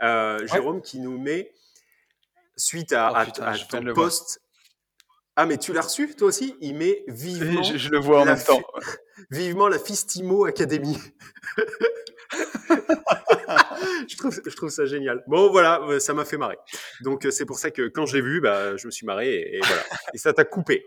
Jérôme 0.00 0.82
qui 0.82 0.98
nous 0.98 1.16
met, 1.16 1.52
suite 2.56 2.92
à, 2.92 3.12
oh, 3.12 3.42
à, 3.42 3.56
ton 3.58 3.84
post 3.94 4.40
ah, 5.36 5.46
mais 5.46 5.58
tu 5.58 5.72
l'as 5.72 5.80
reçu, 5.80 6.14
toi 6.14 6.28
aussi? 6.28 6.56
Il 6.60 6.76
met 6.76 7.02
vivement. 7.08 7.62
Je, 7.62 7.88
le 7.88 7.98
vois 7.98 8.20
en 8.20 8.24
même 8.24 8.42
temps. 8.42 8.62
Vivement 9.30 9.68
la 9.68 9.78
Fistimo 9.78 10.44
Academy. 10.44 10.96
je, 14.08 14.16
trouve, 14.16 14.40
je 14.44 14.54
trouve 14.54 14.70
ça 14.70 14.86
génial. 14.86 15.24
Bon, 15.26 15.50
voilà, 15.50 15.80
euh, 15.82 15.98
ça 15.98 16.14
m'a 16.14 16.24
fait 16.24 16.36
marrer. 16.36 16.58
Donc, 17.00 17.26
euh, 17.26 17.32
c'est 17.32 17.46
pour 17.46 17.58
ça 17.58 17.72
que 17.72 17.88
quand 17.88 18.06
je 18.06 18.16
l'ai 18.16 18.22
vu, 18.22 18.40
bah, 18.40 18.76
je 18.76 18.86
me 18.86 18.92
suis 18.92 19.06
marré 19.06 19.34
et, 19.34 19.60
voilà. 19.60 19.82
et 20.12 20.18
ça 20.18 20.32
t'a 20.32 20.44
coupé. 20.44 20.86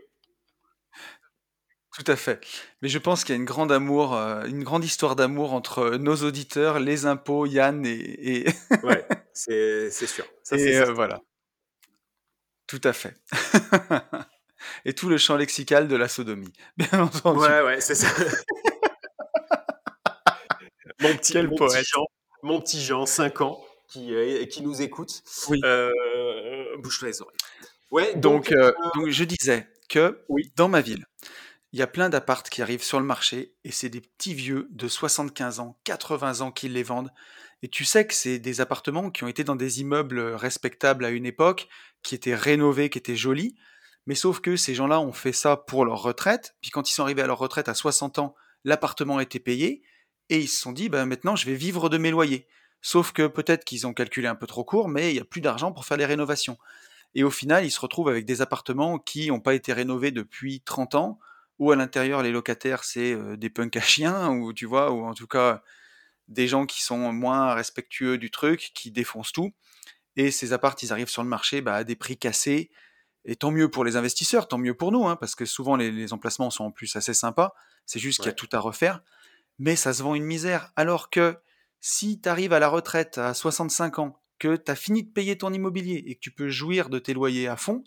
Tout 1.98 2.10
à 2.10 2.16
fait. 2.16 2.40
Mais 2.82 2.90
je 2.90 3.00
pense 3.00 3.24
qu'il 3.24 3.34
y 3.34 3.38
a 3.38 3.40
une 3.40 3.46
grande 3.46 3.72
amour, 3.72 4.16
euh, 4.16 4.46
une 4.46 4.64
grande 4.64 4.86
histoire 4.86 5.16
d'amour 5.16 5.54
entre 5.54 5.98
nos 5.98 6.16
auditeurs, 6.16 6.80
les 6.80 7.06
impôts, 7.06 7.46
Yann 7.46 7.86
et. 7.86 8.46
ouais, 8.84 9.06
c'est 9.34 9.90
sûr. 9.90 10.26
Ça, 10.44 10.56
et 10.56 10.84
voilà. 10.86 11.22
Tout 12.68 12.82
à 12.84 12.94
fait. 12.94 13.16
Et 14.86 14.94
tout 14.94 15.10
le 15.10 15.18
champ 15.18 15.36
lexical 15.36 15.88
de 15.88 15.96
la 15.96 16.08
sodomie, 16.08 16.54
bien 16.78 17.02
entendu. 17.02 17.40
Ouais, 17.40 17.62
ouais, 17.62 17.82
c'est 17.82 17.96
ça. 17.96 18.08
mon 21.02 21.16
petit, 21.16 21.34
Quel 21.34 21.50
poète. 21.50 21.86
Jean, 21.86 22.06
mon 22.44 22.62
petit 22.62 22.82
Jean, 22.84 23.06
5 23.06 23.42
ans, 23.42 23.64
qui, 23.88 24.14
euh, 24.14 24.46
qui 24.46 24.62
nous 24.62 24.82
écoute. 24.82 25.24
Oui. 25.50 25.60
Euh, 25.64 25.92
bouge-toi 26.80 27.08
les 27.10 27.22
oreilles. 27.22 27.38
Ouais, 27.92 28.16
donc, 28.16 28.52
euh, 28.52 28.74
donc, 28.96 29.10
je 29.10 29.24
disais 29.24 29.68
que 29.90 30.20
oui. 30.28 30.52
dans 30.56 30.68
ma 30.68 30.82
ville, 30.82 31.06
il 31.72 31.80
y 31.80 31.82
a 31.82 31.88
plein 31.88 32.10
d'appartes 32.10 32.50
qui 32.50 32.62
arrivent 32.62 32.84
sur 32.84 33.00
le 33.00 33.06
marché 33.06 33.54
et 33.64 33.72
c'est 33.72 33.90
des 33.90 34.02
petits 34.02 34.34
vieux 34.34 34.68
de 34.72 34.88
75 34.88 35.60
ans, 35.60 35.80
80 35.86 36.42
ans 36.42 36.52
qui 36.52 36.70
les 36.70 36.84
vendent. 36.84 37.12
Et 37.64 37.70
tu 37.70 37.86
sais 37.86 38.06
que 38.06 38.14
c'est 38.14 38.40
des 38.40 38.62
appartements 38.62 39.10
qui 39.10 39.24
ont 39.24 39.28
été 39.28 39.44
dans 39.44 39.56
des 39.56 39.82
immeubles 39.82 40.20
respectables 40.20 41.06
à 41.06 41.10
une 41.10 41.26
époque, 41.26 41.68
qui 42.04 42.14
étaient 42.14 42.36
rénovés, 42.36 42.90
qui 42.90 42.98
étaient 42.98 43.16
jolis, 43.16 43.56
mais 44.08 44.16
sauf 44.16 44.40
que 44.40 44.56
ces 44.56 44.74
gens-là 44.74 45.00
ont 45.00 45.12
fait 45.12 45.34
ça 45.34 45.58
pour 45.58 45.86
leur 45.86 46.02
retraite, 46.02 46.56
puis 46.62 46.72
quand 46.72 46.90
ils 46.90 46.94
sont 46.94 47.04
arrivés 47.04 47.22
à 47.22 47.28
leur 47.28 47.38
retraite 47.38 47.70
à 47.70 47.74
60 47.74 48.20
ans, 48.20 48.36
l'appartement 48.64 49.20
était 49.20 49.40
payé, 49.40 49.84
et 50.30 50.40
ils 50.40 50.48
se 50.48 50.60
sont 50.60 50.72
dit, 50.72 50.90
ben 50.90 51.06
maintenant 51.06 51.36
je 51.36 51.46
vais 51.46 51.56
vivre 51.56 51.90
de 51.90 51.98
mes 51.98 52.10
loyers. 52.10 52.48
Sauf 52.82 53.12
que 53.12 53.28
peut-être 53.28 53.66
qu'ils 53.66 53.86
ont 53.86 53.94
calculé 53.94 54.28
un 54.28 54.36
peu 54.36 54.48
trop 54.48 54.64
court, 54.64 54.88
mais 54.88 55.12
il 55.12 55.14
n'y 55.16 55.20
a 55.20 55.26
plus 55.26 55.42
d'argent 55.42 55.74
pour 55.74 55.86
faire 55.86 55.98
les 55.98 56.06
rénovations. 56.06 56.58
Et 57.16 57.24
au 57.24 57.30
final, 57.30 57.66
ils 57.66 57.72
se 57.72 57.80
retrouvent 57.80 58.10
avec 58.10 58.26
des 58.26 58.42
appartements 58.42 58.98
qui 58.98 59.28
n'ont 59.28 59.40
pas 59.40 59.56
été 59.56 59.74
rénovés 59.74 60.12
depuis 60.12 60.62
30 60.62 60.96
ans, 60.96 61.20
où 61.60 61.72
à 61.72 61.76
l'intérieur 61.76 62.24
les 62.24 62.32
locataires 62.32 62.84
c'est 62.84 63.14
euh, 63.14 63.36
des 63.36 63.50
punks 63.50 63.76
à 63.76 63.82
chiens, 63.82 64.30
ou 64.30 64.54
tu 64.54 64.66
vois, 64.66 64.92
ou 64.92 65.06
en 65.06 65.14
tout 65.14 65.28
cas 65.28 65.64
des 66.30 66.48
gens 66.48 66.66
qui 66.66 66.82
sont 66.82 67.12
moins 67.12 67.54
respectueux 67.54 68.18
du 68.18 68.32
truc, 68.32 68.72
qui 68.74 68.92
défoncent 68.92 69.32
tout. 69.34 69.54
Et 70.16 70.32
ces 70.32 70.54
apparts, 70.54 70.76
ils 70.82 70.92
arrivent 70.92 71.10
sur 71.10 71.24
le 71.24 71.30
marché 71.30 71.62
bah, 71.62 71.76
à 71.76 71.84
des 71.84 71.96
prix 71.96 72.18
cassés, 72.18 72.70
et 73.28 73.36
tant 73.36 73.52
mieux 73.52 73.70
pour 73.70 73.84
les 73.84 73.98
investisseurs, 73.98 74.48
tant 74.48 74.58
mieux 74.58 74.74
pour 74.74 74.94
nous, 74.94 75.06
hein, 75.06 75.18
parce 75.18 75.36
que 75.36 75.46
souvent 75.46 75.76
les, 75.76 76.14
emplacements 76.14 76.50
sont 76.50 76.64
en 76.64 76.72
plus 76.72 76.96
assez 76.96 77.14
sympas. 77.14 77.54
C'est 77.86 78.00
juste 78.00 78.20
qu'il 78.20 78.28
y 78.28 78.30
a 78.30 78.34
tout 78.34 78.50
à 78.54 78.60
refaire. 78.60 79.04
Mais 79.60 79.76
ça 79.76 79.94
se 79.94 80.02
vend 80.02 80.16
une 80.16 80.24
misère. 80.24 80.72
Alors 80.78 81.10
que 81.10 81.38
si 81.82 82.22
tu 82.22 82.30
arrives 82.30 82.54
à 82.54 82.60
la 82.60 82.70
retraite 82.70 83.18
à 83.18 83.34
65 83.34 84.00
ans, 84.00 84.22
que 84.40 84.56
tu 84.56 84.72
as 84.72 84.76
fini 84.76 85.04
de 85.04 85.10
payer 85.10 85.38
ton 85.38 85.52
immobilier 85.52 86.04
et 86.08 86.16
que 86.16 86.22
tu 86.22 86.32
peux 86.32 86.48
jouir 86.48 86.90
de 86.90 87.00
tes 87.00 87.14
loyers 87.14 87.48
à 87.48 87.58
fond, 87.58 87.84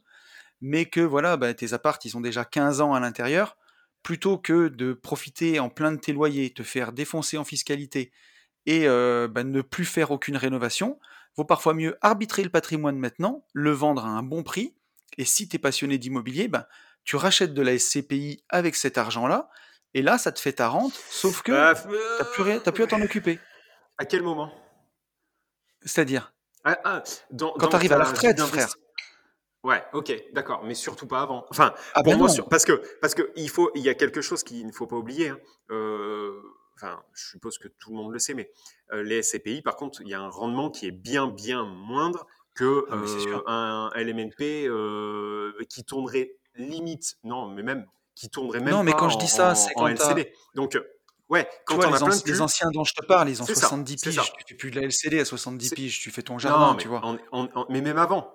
mais 0.60 0.84
que 0.84 1.00
voilà, 1.00 1.38
bah, 1.38 1.54
tes 1.54 1.72
apparts, 1.72 1.98
ils 2.04 2.16
ont 2.18 2.20
déjà 2.20 2.44
15 2.44 2.82
ans 2.82 2.92
à 2.92 3.00
l'intérieur, 3.00 3.56
plutôt 4.02 4.36
que 4.36 4.68
de 4.68 4.92
profiter 4.92 5.58
en 5.58 5.70
plein 5.70 5.92
de 5.92 5.98
tes 5.98 6.12
loyers, 6.12 6.50
te 6.50 6.62
faire 6.62 6.92
défoncer 6.92 7.38
en 7.38 7.44
fiscalité 7.44 8.12
et 8.66 8.86
euh, 8.86 9.26
bah, 9.26 9.44
ne 9.44 9.62
plus 9.62 9.86
faire 9.86 10.10
aucune 10.10 10.36
rénovation, 10.36 10.98
vaut 11.36 11.44
parfois 11.44 11.72
mieux 11.72 11.96
arbitrer 12.02 12.42
le 12.42 12.50
patrimoine 12.50 12.98
maintenant, 12.98 13.46
le 13.54 13.70
vendre 13.70 14.04
à 14.04 14.08
un 14.08 14.22
bon 14.22 14.42
prix, 14.42 14.74
et 15.18 15.24
si 15.24 15.48
tu 15.48 15.56
es 15.56 15.58
passionné 15.58 15.98
d'immobilier, 15.98 16.48
ben, 16.48 16.66
tu 17.04 17.16
rachètes 17.16 17.54
de 17.54 17.62
la 17.62 17.78
SCPI 17.78 18.44
avec 18.48 18.76
cet 18.76 18.98
argent-là, 18.98 19.50
et 19.94 20.02
là, 20.02 20.18
ça 20.18 20.32
te 20.32 20.40
fait 20.40 20.52
ta 20.52 20.68
rente, 20.68 20.94
sauf 21.10 21.42
que 21.42 21.52
bah, 21.52 21.74
tu 21.74 21.88
n'as 21.88 22.60
plus, 22.60 22.72
plus 22.72 22.84
à 22.84 22.86
t'en 22.86 23.00
occuper. 23.00 23.40
À 23.98 24.04
quel 24.04 24.22
moment? 24.22 24.52
C'est-à-dire? 25.82 26.32
Ah, 26.64 26.78
ah, 26.84 27.02
Quand 27.38 27.68
tu 27.68 27.76
arrives 27.76 27.92
à 27.92 27.98
la 27.98 28.04
retraite, 28.04 28.40
frère. 28.40 28.74
Ouais, 29.62 29.82
ok, 29.92 30.12
d'accord, 30.32 30.64
mais 30.64 30.74
surtout 30.74 31.06
pas 31.06 31.20
avant. 31.20 31.44
Enfin, 31.50 31.74
ah 31.94 32.02
pour 32.02 32.14
ben 32.14 32.18
moi, 32.18 32.28
parce 32.48 32.64
que 32.64 32.82
parce 33.02 33.14
que 33.14 33.30
il 33.36 33.50
faut, 33.50 33.70
il 33.74 33.82
y 33.82 33.90
a 33.90 33.94
quelque 33.94 34.22
chose 34.22 34.42
qu'il 34.42 34.66
ne 34.66 34.72
faut 34.72 34.86
pas 34.86 34.96
oublier. 34.96 35.28
Hein. 35.28 35.38
Euh, 35.70 36.40
enfin, 36.76 37.02
je 37.12 37.28
suppose 37.28 37.58
que 37.58 37.68
tout 37.68 37.90
le 37.90 37.96
monde 37.96 38.10
le 38.12 38.18
sait, 38.18 38.32
mais 38.32 38.50
euh, 38.92 39.02
les 39.02 39.22
SCPI, 39.22 39.60
par 39.60 39.76
contre, 39.76 40.00
il 40.00 40.08
y 40.08 40.14
a 40.14 40.20
un 40.20 40.30
rendement 40.30 40.70
qui 40.70 40.86
est 40.86 40.92
bien 40.92 41.26
bien 41.28 41.66
moindre 41.66 42.26
que 42.60 42.86
ah, 42.90 42.94
euh, 42.94 43.40
un 43.46 43.90
LMNP 43.96 45.66
qui 45.68 45.84
tournerait 45.84 46.36
limite, 46.56 47.16
non, 47.24 47.48
mais 47.48 47.62
même 47.62 47.86
qui 48.14 48.28
tournerait 48.28 48.60
même 48.60 48.74
non, 48.74 48.82
mais 48.82 48.92
quand 48.92 49.08
je 49.08 49.18
dis 49.18 49.28
ça, 49.28 49.54
c'est 49.54 49.72
en 49.76 49.88
LCD. 49.88 50.32
Donc 50.54 50.78
Ouais, 51.28 51.48
quand 51.64 51.78
tu 51.78 51.86
vois, 51.86 51.96
les, 51.96 52.04
plein 52.04 52.18
les, 52.26 52.40
anciens 52.40 52.70
dont 52.72 52.82
je 52.82 52.92
te 52.92 53.06
parle, 53.06 53.28
ils 53.28 53.40
ont 53.40 53.46
70 53.46 54.02
piges. 54.02 54.16
Tu 54.16 54.44
fais 54.48 54.54
plus 54.56 54.72
de 54.72 54.80
la 54.80 54.86
LCD 54.86 55.20
à 55.20 55.24
70 55.24 55.70
piges, 55.74 56.00
tu 56.00 56.10
fais 56.10 56.22
ton 56.22 56.40
jardin, 56.40 56.74
tu 56.74 56.88
vois. 56.88 57.02
mais 57.68 57.80
même 57.80 57.98
avant, 57.98 58.34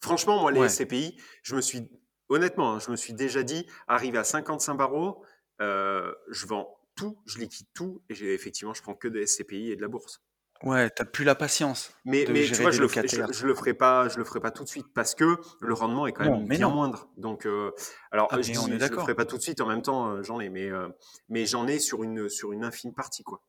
Franchement, 0.00 0.40
moi, 0.40 0.52
les 0.52 0.68
SCPI, 0.68 1.16
je 1.42 1.56
me 1.56 1.60
suis, 1.60 1.88
honnêtement, 2.28 2.74
hein, 2.74 2.78
je 2.78 2.90
me 2.90 2.96
suis 2.96 3.14
déjà 3.14 3.42
dit, 3.42 3.66
arrivé 3.88 4.18
à 4.18 4.24
55 4.24 4.74
barreaux, 4.74 5.24
euh, 5.60 6.12
je 6.30 6.46
vends 6.46 6.78
tout, 6.94 7.18
je 7.26 7.38
liquide 7.38 7.66
tout, 7.74 8.02
et 8.08 8.14
effectivement, 8.32 8.74
je 8.74 8.82
prends 8.82 8.94
que 8.94 9.08
des 9.08 9.26
SCPI 9.26 9.72
et 9.72 9.76
de 9.76 9.82
la 9.82 9.88
bourse. 9.88 10.22
Ouais, 10.64 10.90
t'as 10.90 11.04
plus 11.04 11.24
la 11.24 11.34
patience. 11.34 11.92
Mais, 12.04 12.26
mais 12.28 12.44
tu 12.44 12.54
vois, 12.54 12.72
je 12.72 12.82
le, 12.82 12.88
je, 12.88 13.46
le 13.46 13.54
ferai 13.54 13.74
pas, 13.74 14.08
je 14.08 14.18
le 14.18 14.24
ferai 14.24 14.40
pas 14.40 14.50
tout 14.50 14.64
de 14.64 14.68
suite 14.68 14.86
parce 14.92 15.14
que 15.14 15.36
le 15.60 15.74
rendement 15.74 16.06
est 16.06 16.12
quand 16.12 16.24
même 16.24 16.48
bien 16.48 16.68
moindre. 16.68 17.08
Donc, 17.16 17.46
euh, 17.46 17.70
alors, 18.10 18.26
ah, 18.30 18.42
je, 18.42 18.58
on 18.58 18.66
est 18.66 18.80
je 18.80 18.90
le 18.90 18.98
ferai 18.98 19.14
pas 19.14 19.24
tout 19.24 19.36
de 19.36 19.42
suite. 19.42 19.60
En 19.60 19.66
même 19.66 19.82
temps, 19.82 20.08
euh, 20.08 20.22
j'en 20.22 20.40
ai, 20.40 20.48
mais 20.48 20.68
mais 21.28 21.46
j'en 21.46 21.68
ai 21.68 21.78
sur 21.78 22.02
une 22.02 22.28
sur 22.28 22.52
une 22.52 22.64
infime 22.64 22.92
partie 22.92 23.22
quoi 23.22 23.42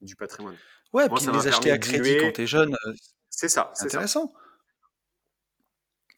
du 0.00 0.14
patrimoine. 0.14 0.56
Ouais, 0.92 1.08
puis 1.08 1.26
les 1.26 1.48
acheter 1.48 1.70
à 1.70 1.78
crédit 1.78 2.16
quand 2.18 2.32
t'es 2.32 2.46
jeune, 2.46 2.76
c'est 3.28 3.48
ça, 3.48 3.70
c'est 3.74 3.86
intéressant. 3.86 4.32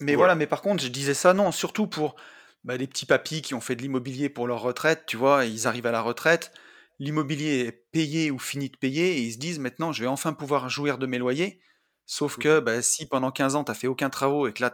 Mais 0.00 0.14
voilà. 0.14 0.34
mais 0.34 0.46
par 0.46 0.62
contre, 0.62 0.82
je 0.82 0.88
disais 0.88 1.14
ça, 1.14 1.34
non, 1.34 1.50
surtout 1.50 1.86
pour 1.86 2.16
bah, 2.64 2.76
les 2.76 2.86
petits 2.86 3.06
papis 3.06 3.42
qui 3.42 3.54
ont 3.54 3.60
fait 3.60 3.76
de 3.76 3.82
l'immobilier 3.82 4.28
pour 4.28 4.46
leur 4.46 4.60
retraite, 4.60 5.04
tu 5.06 5.16
vois, 5.16 5.44
ils 5.44 5.66
arrivent 5.66 5.86
à 5.86 5.90
la 5.90 6.00
retraite, 6.00 6.52
l'immobilier 6.98 7.60
est 7.60 7.72
payé 7.72 8.30
ou 8.30 8.38
fini 8.38 8.70
de 8.70 8.76
payer, 8.76 9.18
et 9.18 9.22
ils 9.22 9.32
se 9.32 9.38
disent 9.38 9.58
maintenant, 9.58 9.92
je 9.92 10.02
vais 10.02 10.08
enfin 10.08 10.32
pouvoir 10.32 10.68
jouir 10.68 10.98
de 10.98 11.06
mes 11.06 11.18
loyers. 11.18 11.60
Sauf 12.06 12.38
mmh 12.38 12.40
que 12.40 12.60
bah, 12.60 12.82
si 12.82 13.06
pendant 13.06 13.30
15 13.30 13.54
ans, 13.54 13.64
tu 13.64 13.70
as 13.70 13.74
fait 13.74 13.86
aucun 13.86 14.10
travaux 14.10 14.48
et 14.48 14.52
que 14.52 14.62
là, 14.62 14.70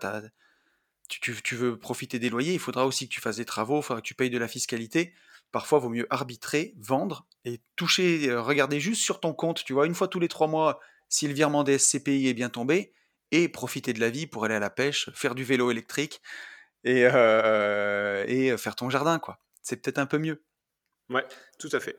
tu, 1.08 1.42
tu, 1.42 1.56
veux 1.56 1.78
profiter 1.78 2.18
des 2.18 2.30
loyers, 2.30 2.54
il 2.54 2.60
faudra 2.60 2.86
aussi 2.86 3.08
que 3.08 3.14
tu 3.14 3.20
fasses 3.20 3.36
des 3.36 3.44
travaux, 3.44 3.80
il 3.80 3.82
faudra 3.82 4.00
que 4.00 4.06
tu 4.06 4.14
payes 4.14 4.30
de 4.30 4.38
la 4.38 4.48
fiscalité. 4.48 5.14
Parfois, 5.52 5.78
il 5.78 5.82
vaut 5.82 5.88
mieux 5.88 6.06
arbitrer, 6.10 6.74
vendre 6.78 7.26
et 7.44 7.60
toucher, 7.76 8.28
euh, 8.28 8.40
regarder 8.40 8.80
juste 8.80 9.02
sur 9.02 9.20
ton 9.20 9.34
compte, 9.34 9.64
tu 9.64 9.72
vois, 9.72 9.86
une 9.86 9.94
fois 9.94 10.08
tous 10.08 10.20
les 10.20 10.28
trois 10.28 10.46
mois, 10.46 10.80
si 11.08 11.28
le 11.28 11.34
virement 11.34 11.64
des 11.64 11.78
SCPI 11.78 12.28
est 12.28 12.34
bien 12.34 12.48
tombé, 12.48 12.92
et 13.30 13.48
profiter 13.48 13.92
de 13.92 14.00
la 14.00 14.10
vie 14.10 14.26
pour 14.26 14.44
aller 14.44 14.54
à 14.54 14.60
la 14.60 14.70
pêche, 14.70 15.10
faire 15.14 15.34
du 15.34 15.44
vélo 15.44 15.70
électrique 15.70 16.22
et, 16.84 17.04
euh, 17.04 18.24
et 18.28 18.56
faire 18.56 18.76
ton 18.76 18.90
jardin, 18.90 19.18
quoi. 19.18 19.40
C'est 19.62 19.76
peut-être 19.76 19.98
un 19.98 20.06
peu 20.06 20.18
mieux. 20.18 20.44
Ouais, 21.10 21.26
tout 21.58 21.68
à 21.72 21.80
fait. 21.80 21.96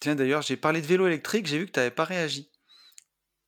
Tiens, 0.00 0.14
d'ailleurs, 0.14 0.42
j'ai 0.42 0.56
parlé 0.56 0.80
de 0.80 0.86
vélo 0.86 1.06
électrique, 1.06 1.46
j'ai 1.46 1.58
vu 1.58 1.66
que 1.66 1.72
tu 1.72 1.80
n'avais 1.80 1.90
pas 1.90 2.04
réagi. 2.04 2.50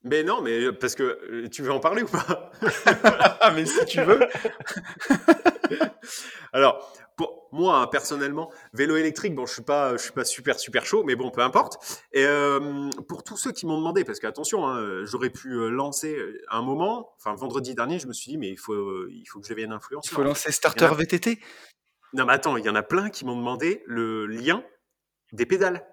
Mais 0.03 0.23
non, 0.23 0.41
mais 0.41 0.73
parce 0.73 0.95
que 0.95 1.47
tu 1.49 1.63
veux 1.63 1.73
en 1.73 1.81
parler 1.81 2.03
ou 2.03 2.09
pas? 2.09 2.51
Mais 3.55 3.67
si 3.67 3.85
tu 3.85 4.01
veux. 4.01 4.21
Alors, 6.55 6.91
pour 7.17 7.49
moi, 7.53 7.81
hein, 7.81 7.87
personnellement, 7.87 8.51
vélo 8.73 8.97
électrique, 8.97 9.35
bon, 9.35 9.45
je 9.45 9.53
suis 9.53 9.63
pas, 9.63 9.93
je 9.99 10.03
suis 10.03 10.13
pas 10.13 10.25
super 10.25 10.59
super 10.59 10.87
chaud, 10.87 11.05
mais 11.05 11.17
bon, 11.17 11.31
peu 11.31 11.43
importe. 11.43 12.03
Et 12.13 12.25
euh, 12.25 12.89
pour 13.09 13.23
tous 13.25 13.37
ceux 13.37 13.53
qui 13.53 13.67
m'ont 13.67 13.77
demandé, 13.77 14.05
parce 14.05 14.21
que 14.21 14.27
attention, 14.27 14.67
hein, 14.67 15.05
j'aurais 15.05 15.29
pu 15.29 15.51
euh, 15.51 15.69
lancer 15.69 16.17
un 16.49 16.63
moment, 16.63 17.13
enfin 17.19 17.35
vendredi 17.35 17.75
dernier, 17.75 17.99
je 17.99 18.07
me 18.07 18.15
suis 18.15 18.31
dit, 18.31 18.39
mais 18.39 18.49
il 18.49 18.59
faut, 18.59 19.07
il 19.09 19.27
faut 19.27 19.39
que 19.39 19.47
je 19.47 19.53
devienne 19.53 19.73
influenceur. 19.73 20.11
Il 20.13 20.15
faut 20.15 20.23
lancer 20.23 20.51
Starter 20.51 20.89
VTT. 20.97 21.41
Non, 22.15 22.25
mais 22.25 22.33
attends, 22.33 22.57
il 22.57 22.65
y 22.65 22.71
en 22.71 22.75
a 22.75 22.83
plein 22.83 23.11
qui 23.11 23.27
m'ont 23.27 23.37
demandé 23.37 23.83
le 23.87 24.27
lien 24.27 24.65
des 25.33 25.45
pédales. 25.45 25.87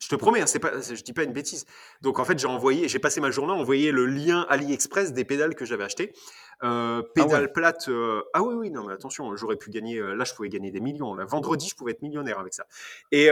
Je 0.00 0.08
te 0.08 0.16
promets, 0.16 0.40
hein, 0.40 0.46
c'est 0.46 0.58
pas, 0.58 0.80
je 0.80 1.02
dis 1.02 1.12
pas 1.12 1.24
une 1.24 1.32
bêtise. 1.32 1.66
Donc 2.00 2.18
en 2.18 2.24
fait, 2.24 2.38
j'ai 2.38 2.46
envoyé, 2.46 2.88
j'ai 2.88 2.98
passé 2.98 3.20
ma 3.20 3.30
journée 3.30 3.52
à 3.52 3.56
envoyer 3.56 3.92
le 3.92 4.06
lien 4.06 4.46
AliExpress 4.48 5.12
des 5.12 5.24
pédales 5.24 5.54
que 5.54 5.66
j'avais 5.66 5.84
achetées. 5.84 6.14
Euh, 6.62 7.02
pédales 7.14 7.46
ah 7.48 7.52
plates. 7.52 7.88
Euh, 7.88 8.22
ah 8.32 8.42
oui, 8.42 8.54
oui, 8.54 8.70
non, 8.70 8.86
mais 8.86 8.94
attention, 8.94 9.36
j'aurais 9.36 9.56
pu 9.56 9.70
gagner. 9.70 9.98
Euh, 9.98 10.14
là, 10.14 10.24
je 10.24 10.34
pouvais 10.34 10.48
gagner 10.48 10.70
des 10.70 10.80
millions. 10.80 11.14
Là, 11.14 11.26
vendredi, 11.26 11.68
je 11.68 11.74
pouvais 11.74 11.92
être 11.92 12.02
millionnaire 12.02 12.38
avec 12.38 12.54
ça. 12.54 12.64
Et 13.12 13.28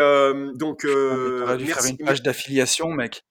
donc, 0.54 0.86
ah, 0.86 1.56
dû 1.56 1.66
faire 1.66 1.86
une 1.86 1.96
page 1.96 2.22
d'affiliation, 2.22 2.90
mec. 2.90 3.24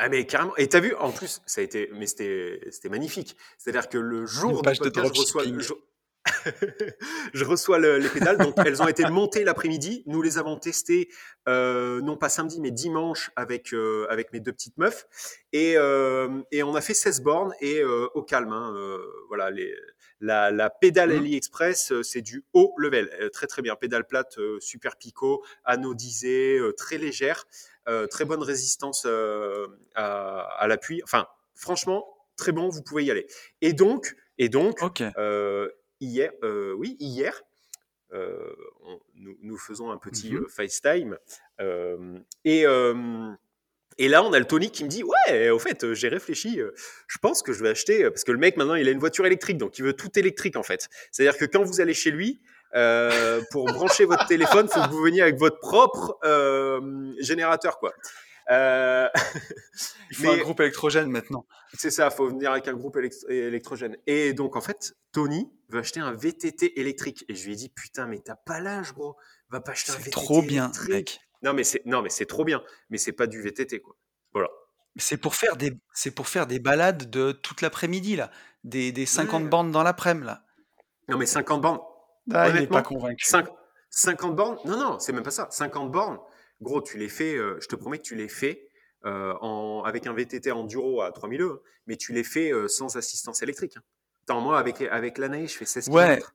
Ah 0.00 0.08
mais 0.08 0.26
carrément. 0.26 0.56
Et 0.56 0.68
t'as 0.68 0.78
vu, 0.78 0.94
en 0.94 1.10
plus, 1.10 1.42
ça 1.44 1.60
a 1.60 1.64
été, 1.64 1.90
mais 1.92 2.06
c'était, 2.06 2.60
c'était 2.70 2.88
magnifique. 2.88 3.36
C'est-à-dire 3.58 3.88
que 3.88 3.98
le 3.98 4.26
jour 4.26 4.62
du 4.62 4.78
podcast, 4.78 5.12
je 5.12 5.20
reçois, 5.20 5.42
je 5.44 5.72
reçois 7.44 7.78
les 7.78 8.08
pédales. 8.08 8.38
Donc, 8.38 8.54
elles 8.64 8.82
ont 8.82 8.88
été 8.88 9.04
montées 9.08 9.44
l'après-midi. 9.44 10.02
Nous 10.06 10.22
les 10.22 10.38
avons 10.38 10.56
testées, 10.56 11.08
euh, 11.48 12.00
non 12.00 12.16
pas 12.16 12.28
samedi, 12.28 12.60
mais 12.60 12.70
dimanche 12.70 13.30
avec, 13.36 13.72
euh, 13.72 14.06
avec 14.10 14.32
mes 14.32 14.40
deux 14.40 14.52
petites 14.52 14.76
meufs. 14.78 15.06
Et, 15.52 15.74
euh, 15.76 16.42
et 16.52 16.62
on 16.62 16.74
a 16.74 16.80
fait 16.80 16.94
16 16.94 17.22
bornes 17.22 17.52
et 17.60 17.82
au 17.84 18.22
calme. 18.22 18.52
Hein, 18.52 18.98
voilà, 19.28 19.50
les, 19.50 19.74
la, 20.20 20.50
la 20.50 20.70
pédale 20.70 21.10
mmh. 21.10 21.18
AliExpress, 21.18 22.02
c'est 22.02 22.22
du 22.22 22.44
haut 22.52 22.74
level. 22.78 23.30
très, 23.32 23.46
très 23.46 23.62
bien. 23.62 23.76
Pédale 23.76 24.06
plate, 24.06 24.38
super 24.60 24.96
picot, 24.96 25.42
anodisée, 25.64 26.60
très 26.76 26.98
légère, 26.98 27.46
très 28.10 28.24
bonne 28.24 28.42
résistance 28.42 29.06
à, 29.94 30.40
à 30.42 30.66
l'appui. 30.66 31.00
Enfin, 31.04 31.26
franchement, 31.54 32.06
très 32.36 32.52
bon, 32.52 32.68
vous 32.68 32.82
pouvez 32.82 33.04
y 33.04 33.10
aller. 33.10 33.26
Et 33.60 33.72
donc, 33.72 34.14
et 34.38 34.48
donc, 34.48 34.78
hier, 36.00 36.32
euh, 36.42 36.74
oui, 36.74 36.96
hier, 37.00 37.42
euh, 38.12 38.54
nous, 39.14 39.58
faisons 39.58 39.90
un 39.90 39.98
petit 39.98 40.32
mmh 40.32 40.36
euh, 40.36 40.48
FaceTime. 40.48 41.18
et, 42.44 42.64
et 44.00 44.06
là, 44.06 44.22
on 44.22 44.32
a 44.32 44.38
le 44.38 44.44
Tony 44.44 44.70
qui 44.70 44.84
me 44.84 44.88
dit 44.88 45.02
Ouais, 45.02 45.50
au 45.50 45.58
fait, 45.58 45.92
j'ai 45.94 46.08
réfléchi, 46.08 46.60
je 47.06 47.18
pense 47.18 47.42
que 47.42 47.52
je 47.52 47.62
vais 47.62 47.70
acheter. 47.70 48.04
Parce 48.10 48.24
que 48.24 48.32
le 48.32 48.38
mec, 48.38 48.56
maintenant, 48.56 48.76
il 48.76 48.88
a 48.88 48.92
une 48.92 49.00
voiture 49.00 49.26
électrique, 49.26 49.58
donc 49.58 49.78
il 49.78 49.84
veut 49.84 49.94
tout 49.94 50.16
électrique, 50.18 50.56
en 50.56 50.62
fait. 50.62 50.88
C'est-à-dire 51.10 51.38
que 51.38 51.44
quand 51.44 51.64
vous 51.64 51.80
allez 51.80 51.94
chez 51.94 52.10
lui, 52.10 52.40
pour 53.50 53.66
brancher 53.66 54.04
votre 54.04 54.26
téléphone, 54.26 54.68
il 54.70 54.72
faut 54.72 54.86
que 54.86 54.92
vous 54.92 55.02
veniez 55.02 55.22
avec 55.22 55.36
votre 55.36 55.58
propre 55.58 56.18
générateur, 57.20 57.78
quoi. 57.78 57.92
Euh... 58.50 59.08
il 60.10 60.16
faut 60.16 60.30
un 60.30 60.38
groupe 60.38 60.60
électrogène 60.60 61.10
maintenant. 61.10 61.46
C'est 61.74 61.90
ça, 61.90 62.08
il 62.10 62.16
faut 62.16 62.28
venir 62.28 62.50
avec 62.50 62.68
un 62.68 62.74
groupe 62.74 62.98
électrogène. 63.28 63.96
Et 64.06 64.32
donc, 64.32 64.56
en 64.56 64.60
fait, 64.60 64.94
Tony 65.12 65.50
veut 65.68 65.80
acheter 65.80 66.00
un 66.00 66.12
VTT 66.12 66.80
électrique. 66.80 67.24
Et 67.28 67.34
je 67.34 67.44
lui 67.44 67.52
ai 67.52 67.56
dit, 67.56 67.68
putain, 67.68 68.06
mais 68.06 68.18
t'as 68.18 68.36
pas 68.36 68.60
l'âge, 68.60 68.92
gros. 68.94 69.16
Va 69.50 69.60
pas 69.60 69.72
acheter 69.72 69.92
un 69.92 69.96
VTT. 69.96 70.10
trop 70.10 70.42
bien, 70.42 70.72
mec. 70.88 71.20
Non, 71.42 71.52
mais 71.52 71.64
c'est, 71.64 71.82
non, 71.84 72.02
mais 72.02 72.10
c'est 72.10 72.26
trop 72.26 72.44
bien. 72.44 72.62
Mais 72.90 72.98
c'est 72.98 73.12
pas 73.12 73.26
du 73.26 73.40
VTT, 73.40 73.80
quoi. 73.80 73.96
Voilà. 74.32 74.48
C'est 74.96 75.18
pour 75.18 75.34
faire 75.34 75.56
des, 75.56 75.78
c'est 75.92 76.10
pour 76.10 76.26
faire 76.26 76.46
des 76.46 76.58
balades 76.58 77.08
de 77.10 77.32
toute 77.32 77.60
l'après-midi, 77.60 78.16
là. 78.16 78.30
Des, 78.64 78.90
des 78.90 79.06
50 79.06 79.48
bornes 79.48 79.70
dans 79.70 79.82
l'après-midi, 79.82 80.26
là. 80.26 80.44
Non, 81.08 81.16
mais 81.16 81.26
50 81.26 81.62
bornes. 81.62 81.80
Ah, 82.32 82.48
il 82.48 82.54
n'est 82.56 82.66
pas 82.66 82.82
convaincu. 82.82 83.24
50 83.90 84.36
bornes 84.36 84.58
Non, 84.64 84.76
non, 84.76 84.98
c'est 84.98 85.12
même 85.12 85.22
pas 85.22 85.30
ça. 85.30 85.48
50 85.50 85.90
bornes, 85.90 86.18
Gros, 86.60 86.82
tu 86.82 86.98
les 86.98 87.08
fais, 87.08 87.36
euh, 87.36 87.58
je 87.60 87.68
te 87.68 87.76
promets 87.76 87.98
que 87.98 88.02
tu 88.02 88.16
les 88.16 88.28
fais 88.28 88.68
euh, 89.04 89.32
en, 89.40 89.82
avec 89.84 90.06
un 90.06 90.12
VTT 90.12 90.50
enduro 90.50 91.02
à 91.02 91.12
3000 91.12 91.40
euros, 91.40 91.62
mais 91.86 91.96
tu 91.96 92.12
les 92.12 92.24
fais 92.24 92.52
euh, 92.52 92.68
sans 92.68 92.96
assistance 92.96 93.42
électrique. 93.42 93.76
Hein. 93.76 93.82
Attends, 94.24 94.40
moi, 94.40 94.58
avec, 94.58 94.82
avec 94.82 95.18
l'Anaïs, 95.18 95.52
je 95.52 95.58
fais 95.58 95.64
16 95.64 95.88
ouais. 95.88 96.16
km. 96.16 96.34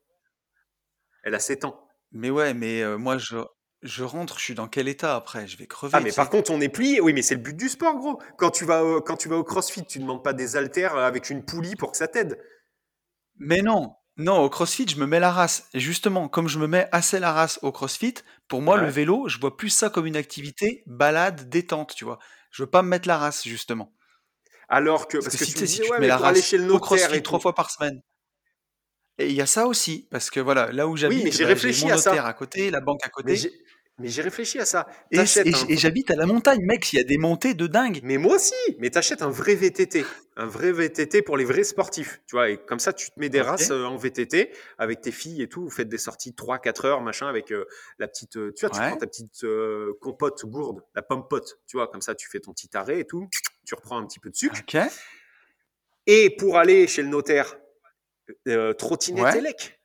Elle 1.24 1.36
a 1.36 1.39
7 1.39 1.65
ans. 1.65 1.88
Mais 2.11 2.30
ouais, 2.30 2.53
mais 2.53 2.97
moi, 2.97 3.17
je, 3.17 3.38
je 3.82 4.03
rentre, 4.03 4.38
je 4.39 4.43
suis 4.43 4.55
dans 4.55 4.67
quel 4.67 4.88
état 4.88 5.15
après? 5.15 5.47
Je 5.47 5.57
vais 5.57 5.67
crever. 5.67 5.93
Ah, 5.95 5.99
mais 5.99 6.11
par 6.11 6.30
contre, 6.30 6.51
on 6.51 6.61
est 6.61 6.69
plié. 6.69 7.01
Oui, 7.01 7.13
mais 7.13 7.21
c'est 7.21 7.36
le 7.36 7.41
but 7.41 7.55
du 7.55 7.69
sport, 7.69 7.97
gros. 7.97 8.19
Quand 8.38 8.51
tu 8.51 8.65
vas, 8.65 8.84
au, 8.84 9.01
quand 9.01 9.17
tu 9.17 9.30
vas 9.30 9.38
au 9.38 9.43
crossfit, 9.43 9.86
tu 9.86 9.99
ne 9.99 10.03
demandes 10.03 10.24
pas 10.24 10.34
des 10.34 10.55
haltères 10.55 10.95
avec 10.95 11.30
une 11.30 11.43
poulie 11.43 11.76
pour 11.76 11.91
que 11.91 11.97
ça 11.97 12.07
t'aide. 12.07 12.39
Mais 13.38 13.61
non, 13.61 13.95
non, 14.18 14.39
au 14.39 14.49
CrossFit, 14.49 14.88
je 14.88 14.97
me 14.97 15.07
mets 15.07 15.20
la 15.20 15.32
race. 15.32 15.68
Et 15.74 15.80
justement, 15.80 16.28
comme 16.28 16.47
je 16.47 16.59
me 16.59 16.68
mets 16.68 16.88
assez 16.91 17.20
la 17.20 17.34
race 17.34 17.57
au 17.64 17.72
CrossFit, 17.72 18.14
pour 18.47 18.61
moi, 18.61 18.78
le 18.78 18.88
vélo, 18.88 19.28
je 19.28 19.39
vois 19.39 19.57
plus 19.57 19.70
ça 19.70 19.89
comme 19.89 20.05
une 20.05 20.16
activité 20.16 20.84
balade, 20.86 21.49
détente, 21.49 21.95
tu 21.95 22.05
vois. 22.05 22.20
Je 22.51 22.64
veux 22.64 22.70
pas 22.70 22.84
me 22.84 22.89
mettre 22.89 23.07
la 23.07 23.18
race, 23.18 23.47
justement. 23.47 23.91
Alors 24.70 25.07
que, 25.07 25.18
parce, 25.18 25.36
que, 25.36 25.45
si, 25.45 25.53
tu, 25.53 25.64
dis, 25.64 25.82
mets 25.99 26.07
la 26.07 26.18
race 26.18 26.43
chez 26.43 26.57
le 26.57 26.72
au 26.72 26.80
CrossFit 26.80 27.24
trois 27.24 27.39
fois 27.39 27.55
par 27.55 27.72
semaine. 27.72 28.01
Et 29.18 29.30
il 29.30 29.36
y 29.36 29.41
a 29.41 29.45
ça 29.45 29.68
aussi, 29.68 30.07
parce 30.09 30.30
que 30.30 30.39
voilà, 30.39 30.72
là 30.72 30.88
où 30.88 30.95
j'habite, 30.95 31.24
oui, 31.24 31.32
j'ai 31.32 31.43
bah, 31.43 31.49
réfléchi 31.49 31.86
mon 31.86 31.95
notaire 31.95 32.26
à, 32.26 32.34
côté, 32.34 32.72
la 32.72 32.82
banque 32.82 33.03
à 33.03 33.09
côté. 33.09 33.36
Mais 33.99 34.07
j'ai 34.07 34.23
réfléchi 34.23 34.57
à 34.59 34.65
ça. 34.65 34.87
Et, 35.11 35.23
j'habite 35.77 36.09
à 36.09 36.15
la 36.15 36.25
montagne, 36.25 36.61
mec, 36.63 36.91
il 36.93 36.95
y 36.95 36.99
a 36.99 37.03
des 37.03 37.19
montées 37.19 37.53
de 37.53 37.67
dingue. 37.67 37.99
Mais 38.01 38.17
moi 38.17 38.35
aussi, 38.35 38.55
mais 38.79 38.89
t'achètes 38.89 39.21
un 39.21 39.29
vrai 39.29 39.53
VTT. 39.53 40.03
Un 40.35 40.47
vrai 40.47 40.71
VTT 40.71 41.21
pour 41.21 41.37
les 41.37 41.45
vrais 41.45 41.63
sportifs. 41.63 42.19
Tu 42.25 42.35
vois, 42.35 42.49
et 42.49 42.57
comme 42.57 42.79
ça, 42.79 42.91
tu 42.91 43.11
te 43.11 43.19
mets 43.19 43.29
des 43.29 43.41
races 43.41 43.69
euh, 43.69 43.85
en 43.85 43.95
VTT 43.95 44.51
avec 44.79 45.01
tes 45.01 45.11
filles 45.11 45.43
et 45.43 45.47
tout. 45.47 45.63
Vous 45.63 45.69
faites 45.69 45.89
des 45.89 45.99
sorties 45.99 46.31
3-4 46.31 46.87
heures, 46.87 47.01
machin, 47.01 47.27
avec 47.27 47.51
euh, 47.51 47.65
la 47.99 48.07
petite. 48.07 48.37
Euh, 48.37 48.51
tu 48.55 48.65
vois, 48.65 48.71
tu 48.71 48.81
prends 48.81 48.97
ta 48.97 49.05
petite 49.05 49.45
compote 50.01 50.43
gourde, 50.45 50.81
la 50.95 51.03
pompote. 51.03 51.59
Tu 51.67 51.77
vois, 51.77 51.87
comme 51.87 52.01
ça, 52.01 52.15
tu 52.15 52.27
fais 52.27 52.39
ton 52.39 52.51
petit 52.51 52.75
arrêt 52.75 52.99
et 52.99 53.05
tout. 53.05 53.29
tu 53.63 53.75
reprends 53.75 53.99
un 53.99 54.07
petit 54.07 54.19
peu 54.19 54.31
de 54.31 54.35
sucre. 54.35 54.59
Et 56.07 56.35
pour 56.35 56.57
aller 56.57 56.87
chez 56.87 57.03
le 57.03 57.09
notaire, 57.09 57.59
trottinette 58.79 59.35
élec. 59.35 59.79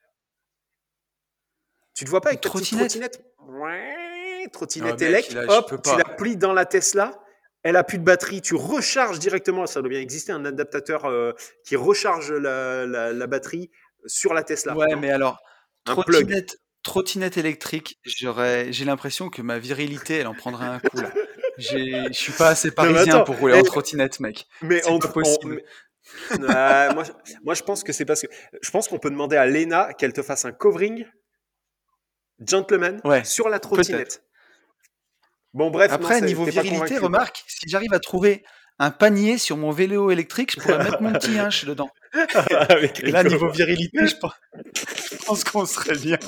Tu 1.94 2.04
te 2.04 2.10
vois 2.10 2.20
pas 2.20 2.28
avec 2.28 2.40
trottinette, 2.40 2.90
trottinette? 2.90 3.24
Ouais, 3.48 3.97
Trottinette 4.50 5.02
ah, 5.02 5.58
hop, 5.58 5.82
tu 5.82 5.96
la 5.96 6.04
plies 6.04 6.36
dans 6.36 6.52
la 6.52 6.64
Tesla, 6.64 7.20
elle 7.62 7.76
a 7.76 7.84
plus 7.84 7.98
de 7.98 8.04
batterie, 8.04 8.40
tu 8.40 8.54
recharges 8.54 9.18
directement, 9.18 9.66
ça 9.66 9.80
doit 9.80 9.90
bien 9.90 10.00
exister 10.00 10.32
un 10.32 10.44
adaptateur 10.44 11.04
euh, 11.04 11.32
qui 11.64 11.76
recharge 11.76 12.32
la, 12.32 13.26
batterie 13.26 13.70
sur 14.06 14.34
la 14.34 14.42
Tesla. 14.42 14.76
Ouais, 14.76 14.96
mais 14.96 15.10
alors, 15.10 15.38
trottinette, 15.84 16.58
trottinette 16.82 17.36
électrique, 17.36 17.98
j'aurais, 18.04 18.72
j'ai 18.72 18.84
l'impression 18.84 19.28
que 19.28 19.42
ma 19.42 19.58
virilité, 19.58 20.16
elle 20.16 20.28
en 20.28 20.34
prendrait 20.34 20.66
un 20.66 20.80
coup 20.80 21.00
là. 21.00 21.10
Je 21.58 22.08
suis 22.12 22.32
pas 22.32 22.50
assez 22.50 22.70
parisien 22.70 23.20
pour 23.20 23.36
rouler 23.36 23.54
en 23.54 23.62
trottinette, 23.62 24.20
mec. 24.20 24.46
Mais 24.62 24.80
on, 24.86 24.98
pas 25.00 25.08
possible. 25.08 25.62
moi, 26.38 27.02
moi, 27.42 27.54
je 27.54 27.62
pense 27.64 27.82
que 27.82 27.92
c'est 27.92 28.04
parce 28.04 28.22
que 28.22 28.28
je 28.62 28.70
pense 28.70 28.86
qu'on 28.86 28.98
peut 28.98 29.10
demander 29.10 29.36
à 29.36 29.44
Lena 29.44 29.92
qu'elle 29.92 30.12
te 30.12 30.22
fasse 30.22 30.44
un 30.44 30.52
covering 30.52 31.04
gentleman 32.38 33.00
sur 33.24 33.48
la 33.48 33.58
trottinette. 33.58 34.22
Bon, 35.54 35.70
bref. 35.70 35.92
Après, 35.92 36.20
niveau 36.20 36.44
virilité, 36.44 36.98
remarque, 36.98 37.44
si 37.46 37.68
j'arrive 37.68 37.92
à 37.92 38.00
trouver 38.00 38.44
un 38.78 38.90
panier 38.90 39.38
sur 39.38 39.56
mon 39.56 39.70
vélo 39.70 40.10
électrique, 40.10 40.52
je 40.54 40.60
pourrais 40.60 40.78
mettre 40.78 41.02
mon 41.02 41.12
petit 41.12 41.38
hinche 41.38 41.64
dedans. 41.64 41.90
Et 43.02 43.10
là, 43.10 43.24
niveau 43.24 43.50
virilité, 43.50 44.06
je 44.06 44.16
pense, 45.26 45.44
qu'on 45.44 45.66
serait 45.66 45.96
bien. 45.96 46.18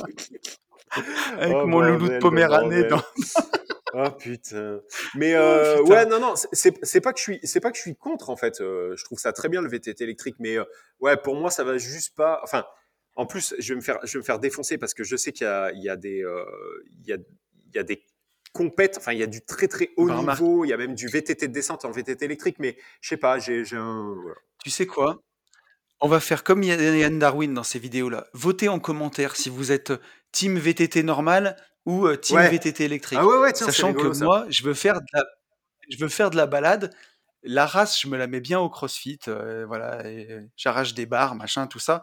Avec 1.39 1.57
oh, 1.57 1.67
mon 1.67 1.81
loulou 1.81 2.09
de 2.09 2.19
Poméranie 2.19 2.85
dans. 2.89 3.03
Ah 3.95 4.11
putain. 4.19 4.81
Mais 5.15 5.37
oh, 5.37 5.41
euh, 5.41 5.83
ouais, 5.83 6.07
non, 6.07 6.19
non, 6.19 6.35
c'est 6.53 7.01
pas 7.01 7.13
que 7.13 7.19
je 7.19 7.23
suis, 7.23 7.41
c'est 7.45 7.61
pas 7.61 7.71
que 7.71 7.77
je 7.77 7.83
suis 7.83 7.97
contre 7.97 8.31
en 8.31 8.37
fait. 8.37 8.61
Euh, 8.61 8.95
je 8.97 9.05
trouve 9.05 9.19
ça 9.19 9.33
très 9.33 9.49
bien 9.49 9.63
le 9.63 9.69
VTT 9.69 10.03
électrique, 10.03 10.37
mais 10.41 10.59
euh, 10.59 10.65
ouais, 11.01 11.17
pour 11.17 11.37
moi, 11.37 11.51
ça 11.51 11.63
va 11.63 11.79
juste 11.79 12.17
pas. 12.17 12.41
Enfin, 12.43 12.65
en 13.15 13.27
plus, 13.27 13.55
je 13.59 13.73
vais 13.73 13.77
me 13.77 13.83
faire, 13.83 13.99
je 14.03 14.15
vais 14.15 14.19
me 14.19 14.25
faire 14.25 14.41
défoncer 14.41 14.79
parce 14.79 14.95
que 14.95 15.05
je 15.05 15.15
sais 15.15 15.31
qu'il 15.31 15.47
y 15.47 15.49
a, 15.49 15.71
il 15.73 15.83
y 15.83 15.89
a 15.89 15.97
des, 15.97 16.25
il 17.03 17.07
y 17.07 17.13
a, 17.13 17.17
il 17.17 17.77
y 17.77 17.79
a 17.79 17.83
des 17.85 18.03
compètes. 18.53 18.97
Enfin, 18.99 19.13
il 19.13 19.19
y 19.19 19.23
a 19.23 19.27
du 19.27 19.43
très 19.43 19.69
très 19.69 19.91
haut 19.97 20.11
niveau. 20.11 20.65
Il 20.65 20.69
y 20.69 20.73
a 20.73 20.77
même 20.77 20.95
du 20.95 21.09
VTT 21.09 21.49
de 21.49 21.53
descente 21.53 21.85
en 21.85 21.91
VTT 21.91 22.25
électrique, 22.25 22.57
mais 22.59 22.77
je 23.01 23.09
sais 23.09 23.17
pas, 23.17 23.39
j'ai, 23.39 23.65
un. 23.73 24.15
Tu 24.63 24.71
sais 24.71 24.87
quoi? 24.87 25.21
On 26.01 26.09
va 26.09 26.21
faire 26.21 26.45
comme 26.45 26.63
Yann 26.63 27.19
Darwin 27.19 27.53
dans 27.53 27.63
ces 27.63 27.79
vidéos-là. 27.79 28.27
Votez 28.33 28.69
en 28.69 28.79
commentaire 28.79 29.37
si 29.37 29.51
vous 29.51 29.71
êtes 29.71 29.93
team 30.33 30.59
VTT 30.59 31.03
normal 31.03 31.57
ou 31.85 32.07
euh, 32.07 32.17
team 32.17 32.41
VTT 32.41 32.85
électrique. 32.85 33.19
Ah 33.21 33.55
Sachant 33.55 33.93
que 33.93 34.19
moi, 34.25 34.47
je 34.49 34.63
veux 34.63 34.75
faire 34.75 35.01
de 35.01 35.07
la, 35.13 35.25
je 35.91 35.99
veux 35.99 36.09
faire 36.09 36.31
de 36.31 36.37
la 36.37 36.47
balade. 36.47 36.95
La 37.43 37.67
race, 37.67 37.99
je 38.01 38.07
me 38.09 38.19
la 38.19 38.27
mets 38.27 38.41
bien 38.41 38.61
au 38.61 38.69
CrossFit, 38.69 39.19
euh, 39.29 39.65
voilà, 39.67 40.03
j'arrache 40.57 40.93
des 40.93 41.07
barres, 41.07 41.35
machin, 41.35 41.67
tout 41.67 41.79
ça. 41.79 42.03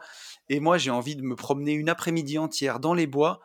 Et 0.49 0.59
moi, 0.59 0.79
j'ai 0.79 0.89
envie 0.89 1.15
de 1.15 1.21
me 1.21 1.35
promener 1.35 1.73
une 1.73 1.89
après-midi 1.89 2.39
entière 2.39 2.79
dans 2.79 2.95
les 2.95 3.05
bois, 3.05 3.39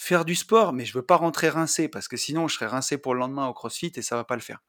faire 0.00 0.24
du 0.24 0.34
sport, 0.34 0.72
mais 0.72 0.86
je 0.86 0.94
veux 0.94 1.04
pas 1.04 1.16
rentrer 1.16 1.50
rincé 1.50 1.86
parce 1.86 2.08
que 2.08 2.16
sinon, 2.16 2.48
je 2.48 2.54
serais 2.54 2.66
rincé 2.66 2.96
pour 2.96 3.12
le 3.12 3.20
lendemain 3.20 3.46
au 3.48 3.52
CrossFit 3.52 3.92
et 3.96 4.02
ça 4.02 4.16
va 4.16 4.24
pas 4.24 4.34
le 4.34 4.40
faire. 4.40 4.62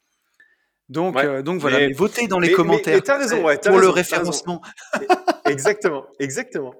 Donc, 0.90 1.16
euh, 1.16 1.42
donc 1.42 1.62
voilà, 1.62 1.80
mais, 1.80 1.94
votez 1.94 2.28
dans 2.28 2.38
les 2.38 2.52
commentaires 2.52 3.02
pour 3.02 3.80
le 3.80 3.88
référencement. 3.88 4.62
exactement, 5.46 6.06
exactement. 6.20 6.76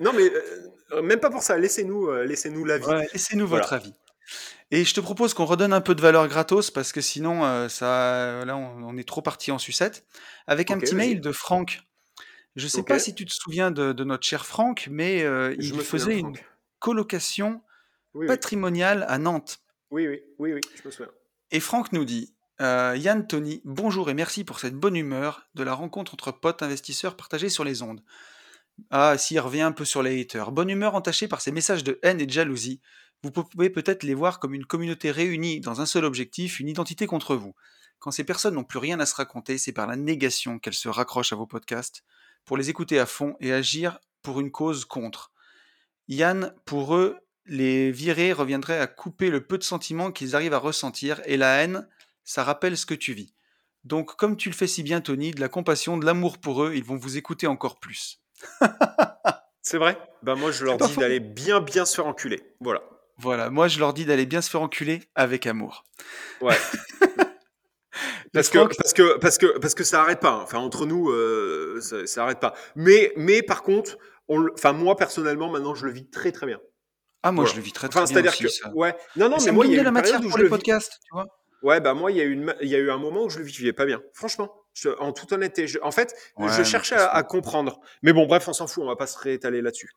Non, 0.00 0.12
mais 0.14 0.30
euh, 0.92 1.00
même 1.00 1.18
pas 1.18 1.30
pour 1.30 1.42
ça. 1.42 1.56
Laissez-nous, 1.56 2.08
euh, 2.08 2.24
laissez-nous 2.24 2.66
l'avis. 2.66 3.08
laissez-nous 3.14 3.46
votre 3.46 3.72
avis. 3.72 3.94
Et 4.70 4.84
je 4.84 4.92
te 4.92 5.00
propose 5.00 5.32
qu'on 5.32 5.46
redonne 5.46 5.72
un 5.72 5.80
peu 5.80 5.94
de 5.94 6.02
valeur 6.02 6.28
gratos 6.28 6.70
parce 6.70 6.92
que 6.92 7.00
sinon, 7.00 7.46
euh, 7.46 7.70
ça, 7.70 8.44
là, 8.44 8.54
on, 8.54 8.98
est 8.98 9.08
trop 9.08 9.22
parti 9.22 9.50
en 9.50 9.58
sucette. 9.58 10.04
Avec 10.46 10.70
un 10.70 10.78
petit 10.78 10.94
mail 10.94 11.22
de 11.22 11.32
Franck. 11.32 11.80
Je 12.54 12.64
ne 12.64 12.68
sais 12.68 12.82
pas 12.82 12.98
si 12.98 13.14
tu 13.14 13.24
te 13.24 13.32
souviens 13.32 13.70
de, 13.70 14.04
notre 14.04 14.26
cher 14.26 14.44
Franck, 14.44 14.88
mais 14.90 15.24
il 15.58 15.80
faisait 15.80 16.18
une 16.18 16.36
colocation 16.80 17.62
patrimoniale 18.26 19.04
à 19.08 19.18
Nantes. 19.18 19.60
Oui, 19.90 20.06
oui, 20.06 20.20
oui, 20.38 20.52
oui, 20.52 20.60
je 20.74 20.86
me 20.86 20.90
souviens. 20.90 21.12
Et 21.50 21.60
Franck 21.60 21.92
nous 21.92 22.04
dit 22.04 22.34
Yann 22.60 23.26
Tony, 23.26 23.62
bonjour 23.64 24.10
et 24.10 24.14
merci 24.14 24.44
pour 24.44 24.60
cette 24.60 24.74
bonne 24.74 24.96
humeur 24.96 25.48
de 25.54 25.62
la 25.62 25.74
rencontre 25.74 26.14
entre 26.14 26.32
potes 26.32 26.62
investisseurs 26.62 27.16
partagés 27.16 27.48
sur 27.48 27.64
les 27.64 27.82
ondes. 27.82 28.02
Ah, 28.90 29.18
s'il 29.18 29.40
revient 29.40 29.62
un 29.62 29.72
peu 29.72 29.84
sur 29.84 30.02
les 30.02 30.20
haters. 30.20 30.52
Bonne 30.52 30.70
humeur 30.70 30.94
entachée 30.94 31.26
par 31.26 31.40
ces 31.40 31.52
messages 31.52 31.84
de 31.84 31.98
haine 32.02 32.20
et 32.20 32.26
de 32.26 32.32
jalousie. 32.32 32.80
Vous 33.22 33.32
pouvez 33.32 33.70
peut-être 33.70 34.04
les 34.04 34.14
voir 34.14 34.38
comme 34.38 34.54
une 34.54 34.66
communauté 34.66 35.10
réunie 35.10 35.60
dans 35.60 35.80
un 35.80 35.86
seul 35.86 36.04
objectif, 36.04 36.60
une 36.60 36.68
identité 36.68 37.06
contre 37.06 37.34
vous. 37.34 37.54
Quand 37.98 38.12
ces 38.12 38.22
personnes 38.22 38.54
n'ont 38.54 38.62
plus 38.62 38.78
rien 38.78 39.00
à 39.00 39.06
se 39.06 39.16
raconter, 39.16 39.58
c'est 39.58 39.72
par 39.72 39.88
la 39.88 39.96
négation 39.96 40.60
qu'elles 40.60 40.74
se 40.74 40.88
raccrochent 40.88 41.32
à 41.32 41.36
vos 41.36 41.46
podcasts, 41.46 42.04
pour 42.44 42.56
les 42.56 42.70
écouter 42.70 43.00
à 43.00 43.06
fond 43.06 43.34
et 43.40 43.52
agir 43.52 43.98
pour 44.22 44.38
une 44.38 44.52
cause 44.52 44.84
contre. 44.84 45.32
Yann, 46.06 46.54
pour 46.64 46.94
eux, 46.94 47.18
les 47.48 47.90
virer 47.90 48.32
reviendrait 48.32 48.78
à 48.78 48.86
couper 48.86 49.30
le 49.30 49.40
peu 49.40 49.58
de 49.58 49.64
sentiments 49.64 50.12
qu'ils 50.12 50.36
arrivent 50.36 50.54
à 50.54 50.58
ressentir, 50.58 51.20
et 51.24 51.36
la 51.36 51.62
haine, 51.62 51.88
ça 52.24 52.44
rappelle 52.44 52.76
ce 52.76 52.86
que 52.86 52.94
tu 52.94 53.12
vis. 53.12 53.34
Donc, 53.84 54.16
comme 54.16 54.36
tu 54.36 54.50
le 54.50 54.54
fais 54.54 54.66
si 54.66 54.82
bien, 54.82 55.00
Tony, 55.00 55.30
de 55.30 55.40
la 55.40 55.48
compassion, 55.48 55.96
de 55.96 56.04
l'amour 56.04 56.38
pour 56.38 56.62
eux, 56.64 56.72
ils 56.74 56.84
vont 56.84 56.96
vous 56.96 57.16
écouter 57.16 57.46
encore 57.46 57.80
plus. 57.80 58.20
C'est 59.62 59.78
vrai? 59.78 59.98
Ben 60.22 60.34
moi, 60.34 60.50
je 60.50 60.64
leur 60.64 60.76
dis 60.76 60.96
d'aller 60.96 61.20
bien, 61.20 61.60
bien 61.60 61.84
se 61.84 61.94
faire 61.94 62.06
enculer. 62.06 62.42
Voilà. 62.60 62.82
Voilà, 63.18 63.50
moi, 63.50 63.68
je 63.68 63.78
leur 63.80 63.92
dis 63.92 64.04
d'aller 64.04 64.26
bien 64.26 64.40
se 64.40 64.48
faire 64.48 64.62
enculer 64.62 65.02
avec 65.14 65.46
amour. 65.46 65.84
Ouais. 66.40 66.56
parce, 68.32 68.48
que, 68.48 68.58
parce, 68.58 68.92
que, 68.92 69.18
parce, 69.18 69.38
que, 69.38 69.58
parce 69.58 69.74
que 69.74 69.84
ça 69.84 70.02
arrête 70.02 70.20
pas. 70.20 70.30
Hein. 70.30 70.40
Enfin, 70.42 70.58
entre 70.58 70.86
nous, 70.86 71.10
euh, 71.10 71.80
ça, 71.80 72.06
ça 72.06 72.24
arrête 72.24 72.40
pas. 72.40 72.54
Mais, 72.76 73.12
mais 73.16 73.42
par 73.42 73.62
contre, 73.62 73.98
on, 74.28 74.46
enfin, 74.54 74.72
moi, 74.72 74.96
personnellement, 74.96 75.50
maintenant, 75.50 75.74
je 75.74 75.86
le 75.86 75.92
vis 75.92 76.08
très, 76.08 76.32
très 76.32 76.46
bien. 76.46 76.60
Ah, 77.22 77.32
moi, 77.32 77.44
je 77.46 77.56
le 77.56 77.62
vis 77.62 77.72
très, 77.72 77.88
très 77.88 78.00
enfin, 78.00 78.12
bien. 78.12 78.30
C'est-à-dire 78.30 78.50
que, 78.50 78.68
ouais. 78.74 78.94
Non, 79.16 79.28
non, 79.28 79.36
mais, 79.44 79.52
moi, 79.52 79.66
il 79.66 79.72
y 79.72 79.78
a 79.78 79.82
la 79.82 79.90
matière 79.90 80.20
pour 80.20 80.38
les 80.38 80.48
podcasts, 80.48 81.00
tu 81.04 81.10
vois. 81.12 81.26
Ouais, 81.62 81.80
bah 81.80 81.92
moi, 81.92 82.12
il 82.12 82.16
y, 82.16 82.20
a 82.20 82.24
eu 82.24 82.32
une, 82.32 82.54
il 82.60 82.68
y 82.68 82.76
a 82.76 82.78
eu 82.78 82.90
un 82.90 82.98
moment 82.98 83.24
où 83.24 83.30
je 83.30 83.38
le 83.40 83.44
vivais 83.44 83.72
pas 83.72 83.84
bien. 83.84 84.00
Franchement, 84.12 84.48
en 84.98 85.12
toute 85.12 85.32
honnêteté. 85.32 85.66
en 85.82 85.90
fait, 85.90 86.14
je 86.38 86.62
cherchais 86.62 86.96
à, 86.96 87.22
comprendre. 87.22 87.80
Mais 88.02 88.12
bon, 88.12 88.26
bref, 88.26 88.46
on 88.48 88.52
s'en 88.52 88.66
fout, 88.66 88.84
on 88.84 88.86
va 88.86 88.96
pas 88.96 89.06
se 89.06 89.18
réétaler 89.18 89.60
là-dessus. 89.60 89.90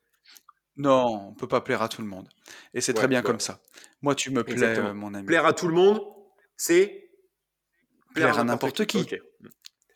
Non, 0.78 1.28
on 1.30 1.34
peut 1.34 1.48
pas 1.48 1.62
plaire 1.62 1.82
à 1.82 1.90
tout 1.90 2.02
le 2.02 2.08
monde. 2.08 2.30
Et 2.74 2.82
c'est 2.82 2.94
très 2.94 3.08
bien 3.08 3.22
comme 3.22 3.40
ça. 3.40 3.60
Moi, 4.02 4.16
tu 4.16 4.32
me 4.32 4.44
plais, 4.44 4.80
euh, 4.80 4.94
mon 4.94 5.14
ami. 5.14 5.28
Plaire 5.28 5.46
à 5.46 5.54
tout 5.54 5.68
le 5.68 5.74
monde, 5.74 6.02
c'est 6.58 7.12
plaire, 8.16 8.40
à 8.40 8.44
n'importe 8.44 8.86
qui. 8.86 9.08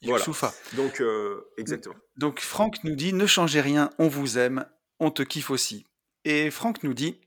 Voilà. 0.04 0.26
Donc, 0.74 1.02
euh, 1.02 1.50
exactement. 1.58 1.96
Donc, 2.18 2.40
Franck 2.42 2.84
nous 2.84 2.96
dit 2.96 3.14
Ne 3.14 3.26
changez 3.26 3.62
rien, 3.62 3.90
on 3.98 4.08
vous 4.08 4.38
aime, 4.38 4.66
on 5.00 5.10
te 5.10 5.24
kiffe 5.24 5.50
aussi. 5.50 5.88
Et 6.28 6.50
Franck 6.50 6.82
nous 6.82 6.96
dit 6.96 7.22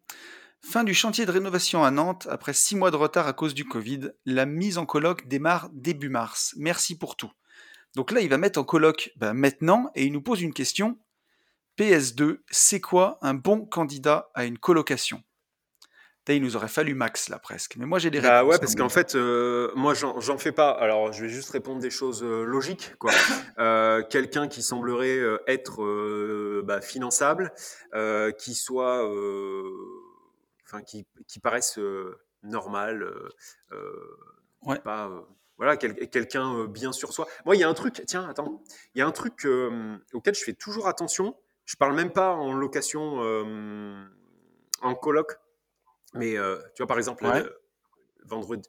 Fin 0.61 0.83
du 0.83 0.93
chantier 0.93 1.25
de 1.25 1.31
rénovation 1.31 1.85
à 1.85 1.93
Nantes, 1.93 2.27
après 2.29 2.53
six 2.53 2.75
mois 2.75 2.91
de 2.91 2.97
retard 2.97 3.29
à 3.29 3.33
cause 3.33 3.55
du 3.55 3.65
Covid, 3.65 4.11
la 4.27 4.45
mise 4.45 4.77
en 4.77 4.87
colloque 4.87 5.29
démarre 5.29 5.71
début 5.73 6.09
mars. 6.09 6.53
Merci 6.57 6.99
pour 6.99 7.17
tout. 7.17 7.31
Donc 7.95 8.11
là, 8.11 8.21
il 8.21 8.29
va 8.29 8.39
mettre 8.39 8.59
en 8.59 8.65
colloque 8.65 9.13
bah, 9.15 9.35
maintenant 9.35 9.93
et 9.95 10.05
il 10.05 10.13
nous 10.13 10.21
pose 10.21 10.43
une 10.43 10.53
question. 10.53 10.99
PS2, 11.79 12.39
c'est 12.51 12.81
quoi 12.81 13.19
un 13.23 13.35
bon 13.35 13.65
candidat 13.67 14.31
à 14.35 14.45
une 14.45 14.59
colocation? 14.59 15.23
Il 16.37 16.43
nous 16.43 16.57
aurait 16.57 16.69
fallu 16.69 16.95
Max, 16.95 17.29
là, 17.29 17.39
presque. 17.39 17.77
Mais 17.77 17.87
moi, 17.87 17.99
j'ai 17.99 18.11
des 18.11 18.21
bah 18.21 18.39
réponses. 18.39 18.53
ouais, 18.53 18.59
parce 18.59 18.75
qu'en 18.75 18.89
fait, 18.89 19.15
euh, 19.15 19.71
moi, 19.75 19.95
j'en 19.95 20.39
fais 20.39 20.53
pas. 20.53 20.71
Alors, 20.71 21.13
je 21.13 21.23
vais 21.23 21.29
juste 21.29 21.51
répondre 21.51 21.81
des 21.81 21.91
choses 21.91 22.23
euh, 22.23 22.45
logiques, 22.45 22.95
quoi. 22.99 23.13
Euh, 23.59 24.05
quelqu'un 24.09 24.47
qui 24.47 24.63
semblerait 24.63 25.19
être 25.49 25.83
bah, 26.63 26.81
finançable, 26.81 27.53
qui 28.39 28.55
soit 28.55 29.05
enfin 30.65 30.83
qui, 30.83 31.07
qui 31.27 31.41
paraissent 31.41 31.81
normales, 32.43 33.03
euh, 33.03 33.29
euh, 33.73 34.77
pas 34.77 35.11
voilà, 35.57 35.77
quelqu'un 35.77 36.67
bien 36.67 36.93
sur 36.93 37.13
soi. 37.13 37.27
Moi, 37.45 37.57
il 37.57 37.59
y 37.59 37.65
a 37.65 37.69
un 37.69 37.75
truc, 37.75 38.01
tiens, 38.07 38.29
attends, 38.29 38.63
il 38.95 39.01
y 39.01 39.03
a 39.03 39.07
un 39.07 39.11
truc 39.11 39.45
auquel 40.13 40.35
je 40.37 40.45
fais 40.45 40.53
toujours 40.53 40.87
attention. 40.87 41.37
Je 41.65 41.75
parle 41.75 41.97
même 41.97 42.13
pas 42.13 42.31
en 42.31 42.53
location, 42.53 43.19
en 44.81 44.95
coloc, 44.95 45.41
mais 46.15 46.37
tu 46.75 46.83
vois, 46.83 46.87
par 46.87 46.99
exemple, 46.99 47.25
vendredi, 48.25 48.69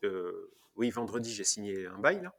oui, 0.76 0.90
vendredi, 0.90 1.34
j'ai 1.34 1.44
signé 1.44 1.88
un 1.88 2.00
bail 2.00 2.22
là. 2.22 2.34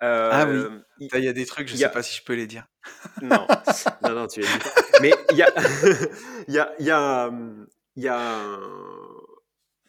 ah 0.00 0.46
oui, 0.48 1.08
il 1.12 1.24
y 1.24 1.28
a 1.28 1.32
des 1.32 1.46
trucs, 1.46 1.68
je 1.68 1.74
ne 1.74 1.78
sais 1.78 1.90
pas 1.90 2.02
si 2.02 2.16
je 2.16 2.24
peux 2.24 2.34
les 2.34 2.46
dire. 2.46 2.66
non, 3.22 3.46
non, 4.02 4.14
non, 4.14 4.26
tu 4.26 4.42
es 4.42 4.46
Mais 5.00 5.12
il 5.30 5.36
y 5.36 5.42
a, 5.42 5.48
il 6.48 6.54
y 6.54 6.58
a, 6.58 6.74
il 6.78 6.84
y 6.86 6.90
a, 6.90 7.30
il 7.96 8.02
y 8.02 8.08
a, 8.08 8.58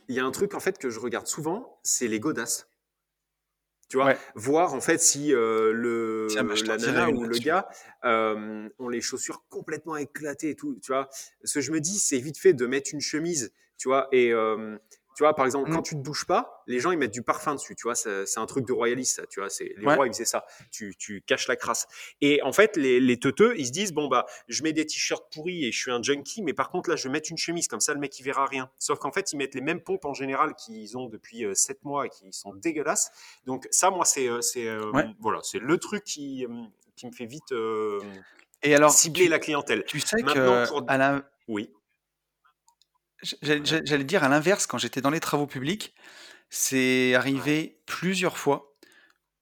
y 0.07 0.19
a 0.19 0.25
un 0.25 0.31
truc 0.31 0.53
en 0.53 0.59
fait 0.59 0.77
que 0.77 0.89
je 0.89 0.99
regarde 0.99 1.27
souvent, 1.27 1.79
c'est 1.83 2.07
les 2.07 2.19
godasses. 2.19 2.67
Tu 3.89 3.97
vois, 3.97 4.13
voir 4.35 4.75
en 4.75 4.81
fait 4.81 5.01
si 5.01 5.33
euh, 5.33 5.73
le 5.73 6.27
bah, 6.35 6.53
la 6.63 6.77
nana 6.77 7.09
ou 7.09 7.23
le 7.23 7.39
gars 7.39 7.67
euh, 8.05 8.69
ont 8.77 8.87
les 8.87 9.01
chaussures 9.01 9.43
complètement 9.49 9.95
éclatées 9.97 10.51
et 10.51 10.55
tout. 10.55 10.79
Tu 10.83 10.91
vois, 10.91 11.09
ce 11.43 11.55
que 11.55 11.61
je 11.61 11.71
me 11.71 11.79
dis, 11.79 11.97
c'est 11.97 12.19
vite 12.19 12.37
fait 12.37 12.53
de 12.53 12.67
mettre 12.67 12.91
une 12.93 13.01
chemise, 13.01 13.51
tu 13.79 13.87
vois, 13.87 14.07
et 14.11 14.31
euh, 14.31 14.77
tu 15.15 15.23
vois, 15.23 15.33
par 15.33 15.45
exemple, 15.45 15.71
quand 15.71 15.79
mmh. 15.79 15.83
tu 15.83 15.95
te 15.95 16.01
bouges 16.01 16.25
pas, 16.25 16.63
les 16.67 16.79
gens 16.79 16.91
ils 16.91 16.97
mettent 16.97 17.13
du 17.13 17.23
parfum 17.23 17.55
dessus, 17.55 17.75
tu 17.75 17.83
vois, 17.83 17.95
c'est 17.95 18.37
un 18.37 18.45
truc 18.45 18.67
de 18.67 18.73
royaliste, 18.73 19.15
ça, 19.15 19.25
tu 19.25 19.39
vois, 19.39 19.49
c'est 19.49 19.73
les 19.77 19.85
rois 19.95 20.05
ils 20.05 20.13
faisaient 20.13 20.23
ça, 20.23 20.45
tu, 20.71 20.95
tu 20.97 21.21
caches 21.21 21.47
la 21.47 21.55
crasse. 21.55 21.87
Et 22.21 22.41
en 22.43 22.53
fait, 22.53 22.77
les, 22.77 22.99
les 22.99 23.17
teuteux, 23.17 23.53
ils 23.57 23.65
se 23.65 23.71
disent 23.71 23.91
bon 23.91 24.07
bah, 24.07 24.25
je 24.47 24.61
mets 24.63 24.71
des 24.71 24.85
t-shirts 24.85 25.33
pourris 25.33 25.65
et 25.65 25.71
je 25.71 25.79
suis 25.79 25.91
un 25.91 26.03
junkie, 26.03 26.41
mais 26.41 26.53
par 26.53 26.69
contre 26.69 26.89
là, 26.89 26.95
je 26.95 27.03
vais 27.03 27.09
mettre 27.09 27.31
une 27.31 27.37
chemise 27.37 27.67
comme 27.67 27.79
ça, 27.79 27.93
le 27.93 27.99
mec 27.99 28.17
il 28.19 28.23
verra 28.23 28.45
rien. 28.45 28.69
Sauf 28.77 28.99
qu'en 28.99 29.11
fait, 29.11 29.33
ils 29.33 29.37
mettent 29.37 29.55
les 29.55 29.61
mêmes 29.61 29.81
pompes 29.81 30.05
en 30.05 30.13
général 30.13 30.53
qu'ils 30.55 30.97
ont 30.97 31.07
depuis 31.07 31.45
7 31.53 31.77
euh, 31.77 31.79
mois 31.83 32.05
et 32.05 32.09
qui 32.09 32.31
sont 32.31 32.53
dégueulasses. 32.53 33.11
Donc 33.45 33.67
ça, 33.71 33.89
moi, 33.89 34.05
c'est 34.05 34.27
euh, 34.27 34.91
voilà, 35.19 35.39
c'est 35.41 35.59
le 35.59 35.77
truc 35.79 36.03
qui 36.03 36.45
qui 36.95 37.07
me 37.07 37.11
fait 37.11 37.25
vite 37.25 37.53
et 38.61 38.75
alors, 38.75 38.91
cibler 38.91 39.27
la 39.27 39.39
clientèle. 39.39 39.85
Tu 39.85 39.99
sais 39.99 40.21
que 40.21 40.87
à 40.87 40.97
la... 40.97 41.23
oui. 41.47 41.71
J'allais 43.41 44.03
dire 44.03 44.23
à 44.23 44.29
l'inverse, 44.29 44.65
quand 44.65 44.77
j'étais 44.77 45.01
dans 45.01 45.09
les 45.09 45.19
travaux 45.19 45.47
publics, 45.47 45.93
c'est 46.49 47.13
arrivé 47.15 47.79
plusieurs 47.85 48.37
fois 48.37 48.75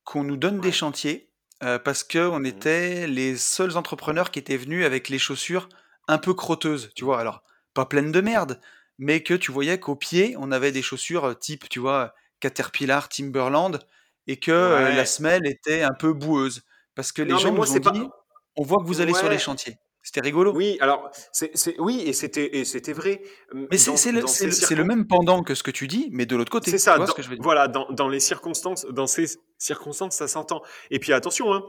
qu'on 0.04 0.24
nous 0.24 0.38
donne 0.38 0.60
des 0.60 0.72
chantiers 0.72 1.30
euh, 1.64 1.80
parce 1.80 2.04
qu'on 2.04 2.40
mmh 2.40 2.46
était 2.46 3.08
les 3.08 3.36
seuls 3.36 3.78
entrepreneurs 3.78 4.32
qui 4.32 4.40
étaient 4.40 4.58
venus 4.58 4.86
avec 4.86 5.10
les 5.10 5.20
chaussures 5.20 5.70
un 6.08 6.18
peu 6.18 6.34
crotteuses, 6.34 6.92
tu 6.96 7.04
vois? 7.04 7.20
Alors, 7.20 7.44
pas 7.74 7.86
pleines 7.86 8.12
de 8.12 8.22
merde, 8.22 8.60
mais 8.98 9.22
que 9.22 9.34
tu 9.34 9.52
voyais 9.52 9.80
qu'au 9.80 9.96
pied, 9.96 10.36
on 10.38 10.52
avait 10.52 10.72
des 10.72 10.82
chaussures 10.82 11.26
euh, 11.26 11.34
type, 11.34 11.68
tu 11.70 11.80
vois, 11.80 12.14
Caterpillar, 12.40 13.10
Timberland, 13.10 13.80
et 14.28 14.38
que 14.38 14.52
euh, 14.52 14.94
la 14.94 15.06
semelle 15.06 15.46
était 15.48 15.84
un 15.84 15.94
peu 15.94 16.14
boueuse. 16.14 16.64
Parce 16.96 17.12
que 17.12 17.22
les 17.22 17.38
gens 17.38 17.52
nous 17.54 17.72
ont 17.72 17.80
dit, 17.92 18.08
on 18.56 18.64
voit 18.64 18.80
que 18.80 18.88
vous 18.88 19.02
allez 19.02 19.14
sur 19.14 19.30
les 19.30 19.40
chantiers. 19.40 19.78
C'était 20.08 20.22
rigolo. 20.22 20.54
Oui, 20.56 20.78
alors, 20.80 21.12
c'est, 21.34 21.52
oui, 21.80 22.02
et 22.06 22.14
c'était, 22.14 22.60
et 22.60 22.64
c'était 22.64 22.94
vrai. 22.94 23.22
Mais 23.54 23.78
c'est, 23.78 24.14
le, 24.14 24.84
même 24.86 25.06
pendant 25.06 25.44
que 25.44 25.54
ce 25.54 25.64
que 25.64 25.72
tu 25.72 25.86
dis, 25.86 26.08
mais 26.14 26.26
de 26.26 26.38
l'autre 26.38 26.50
côté. 26.50 26.72
C'est 26.72 26.78
ça. 26.78 27.06
ce 27.06 27.12
que 27.12 27.22
je 27.22 27.28
veux 27.28 27.36
dire? 27.36 27.44
Voilà, 27.44 27.68
dans, 27.68 28.08
les 28.08 28.22
circonstances, 28.22 28.86
dans 28.86 29.06
ces 29.06 29.26
circonstances, 29.58 30.16
ça 30.16 30.30
s'entend. 30.30 30.62
Et 30.92 31.00
puis 31.00 31.12
attention, 31.12 31.54
hein, 31.54 31.62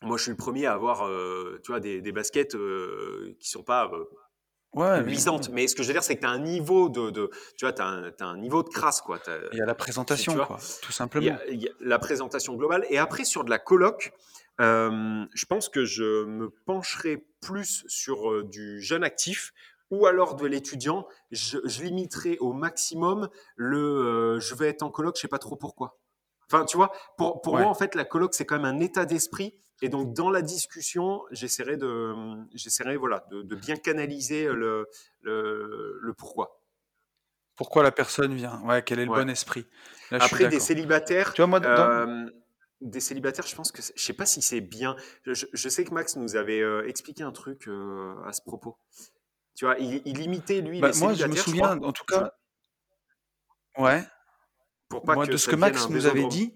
moi 0.00 0.16
je 0.16 0.22
suis 0.22 0.30
le 0.30 0.38
premier 0.38 0.64
à 0.64 0.72
avoir, 0.72 1.06
euh, 1.06 1.60
tu 1.62 1.72
vois, 1.72 1.80
des, 1.80 2.00
baskets 2.10 2.54
euh, 2.54 3.36
qui 3.38 3.50
sont 3.50 3.62
pas 3.62 3.90
euh, 3.92 4.02
ouais, 4.72 5.02
luisantes. 5.02 5.50
Mais, 5.50 5.68
ce 5.68 5.74
que 5.74 5.82
je 5.82 5.88
veux 5.88 5.92
dire, 5.92 6.04
c'est 6.04 6.16
que 6.16 6.22
tu 6.22 6.26
as 6.26 6.30
un 6.30 6.38
niveau 6.38 6.88
de, 6.88 7.10
tu 7.58 7.66
vois, 7.66 7.78
as 7.82 8.24
un, 8.24 8.38
niveau 8.38 8.62
de 8.62 8.70
crasse, 8.70 9.02
quoi. 9.02 9.18
Il 9.52 9.58
y 9.58 9.60
a 9.60 9.66
la 9.66 9.74
présentation, 9.74 10.34
quoi, 10.36 10.58
tout 10.80 10.92
simplement. 10.92 11.36
Il 11.50 11.62
y, 11.62 11.68
a, 11.68 11.72
la 11.80 11.98
présentation 11.98 12.54
globale. 12.54 12.86
Et 12.88 12.96
après, 12.96 13.24
sur 13.24 13.44
de 13.44 13.50
la 13.50 13.58
je 14.58 15.44
pense 15.46 15.68
que 15.68 15.84
je 15.84 16.24
me 16.24 16.50
pencherai 16.50 17.24
plus 17.40 17.84
sur 17.88 18.44
du 18.44 18.80
jeune 18.80 19.04
actif 19.04 19.52
ou 19.90 20.06
alors 20.06 20.36
de 20.36 20.46
l'étudiant. 20.46 21.06
Je, 21.30 21.58
limiterai 21.82 22.38
au 22.38 22.52
maximum 22.52 23.28
le 23.56 24.38
je 24.40 24.54
vais 24.54 24.68
être 24.68 24.82
en 24.82 24.90
coloc, 24.90 25.16
je 25.16 25.22
sais 25.22 25.28
pas 25.28 25.38
trop 25.38 25.56
pourquoi. 25.56 25.98
Enfin, 26.50 26.66
tu 26.66 26.76
vois, 26.76 26.92
pour, 27.16 27.40
pour 27.40 27.56
moi, 27.56 27.66
en 27.66 27.74
fait, 27.74 27.94
la 27.94 28.04
coloc, 28.04 28.34
c'est 28.34 28.44
quand 28.44 28.56
même 28.56 28.76
un 28.76 28.80
état 28.80 29.06
d'esprit. 29.06 29.54
Et 29.80 29.88
donc, 29.88 30.12
dans 30.12 30.30
la 30.30 30.42
discussion, 30.42 31.22
j'essaierai 31.30 31.76
de, 31.76 32.14
j'essaierai, 32.54 32.96
voilà, 32.96 33.26
de, 33.30 33.54
bien 33.56 33.76
canaliser 33.76 34.46
le, 34.46 34.86
le, 35.22 36.14
pourquoi. 36.16 36.60
Pourquoi 37.56 37.82
la 37.82 37.90
personne 37.90 38.34
vient? 38.34 38.60
Ouais, 38.64 38.82
quel 38.82 38.98
est 38.98 39.06
le 39.06 39.12
bon 39.12 39.28
esprit? 39.28 39.66
Après, 40.10 40.46
des 40.48 40.60
célibataires. 40.60 41.32
Tu 41.32 41.42
vois, 41.42 41.46
moi, 41.46 41.60
des 42.82 43.00
célibataires, 43.00 43.46
je 43.46 43.54
pense 43.54 43.72
que 43.72 43.82
je 43.82 44.02
sais 44.02 44.12
pas 44.12 44.26
si 44.26 44.42
c'est 44.42 44.60
bien. 44.60 44.96
Je, 45.24 45.68
sais 45.68 45.84
que 45.84 45.92
Max 45.92 46.16
nous 46.16 46.36
avait 46.36 46.60
euh, 46.60 46.86
expliqué 46.88 47.22
un 47.22 47.32
truc 47.32 47.68
euh, 47.68 48.14
à 48.26 48.32
ce 48.32 48.42
propos. 48.42 48.76
Tu 49.54 49.64
vois, 49.64 49.78
il, 49.78 50.02
il 50.04 50.20
imitait 50.20 50.60
lui 50.60 50.80
bah, 50.80 50.90
Moi, 50.98 51.14
je 51.14 51.26
me 51.26 51.36
souviens, 51.36 51.78
en 51.78 51.92
tout 51.92 52.04
cas. 52.04 52.32
Ouais. 53.78 54.04
Pour 54.88 55.02
pas 55.02 55.14
moi, 55.14 55.26
de 55.26 55.36
ce 55.36 55.48
que 55.48 55.56
Max 55.56 55.88
nous 55.88 56.06
avait 56.06 56.26
dit. 56.26 56.54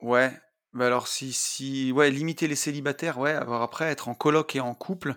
Ouais. 0.00 0.32
Bah 0.74 0.86
alors 0.86 1.08
si 1.08 1.32
si 1.32 1.92
ouais 1.92 2.10
limiter 2.10 2.46
les 2.46 2.54
célibataires, 2.54 3.18
ouais, 3.18 3.32
avoir 3.32 3.62
après 3.62 3.86
être 3.86 4.08
en 4.08 4.14
coloc 4.14 4.54
et 4.54 4.60
en 4.60 4.74
couple, 4.74 5.16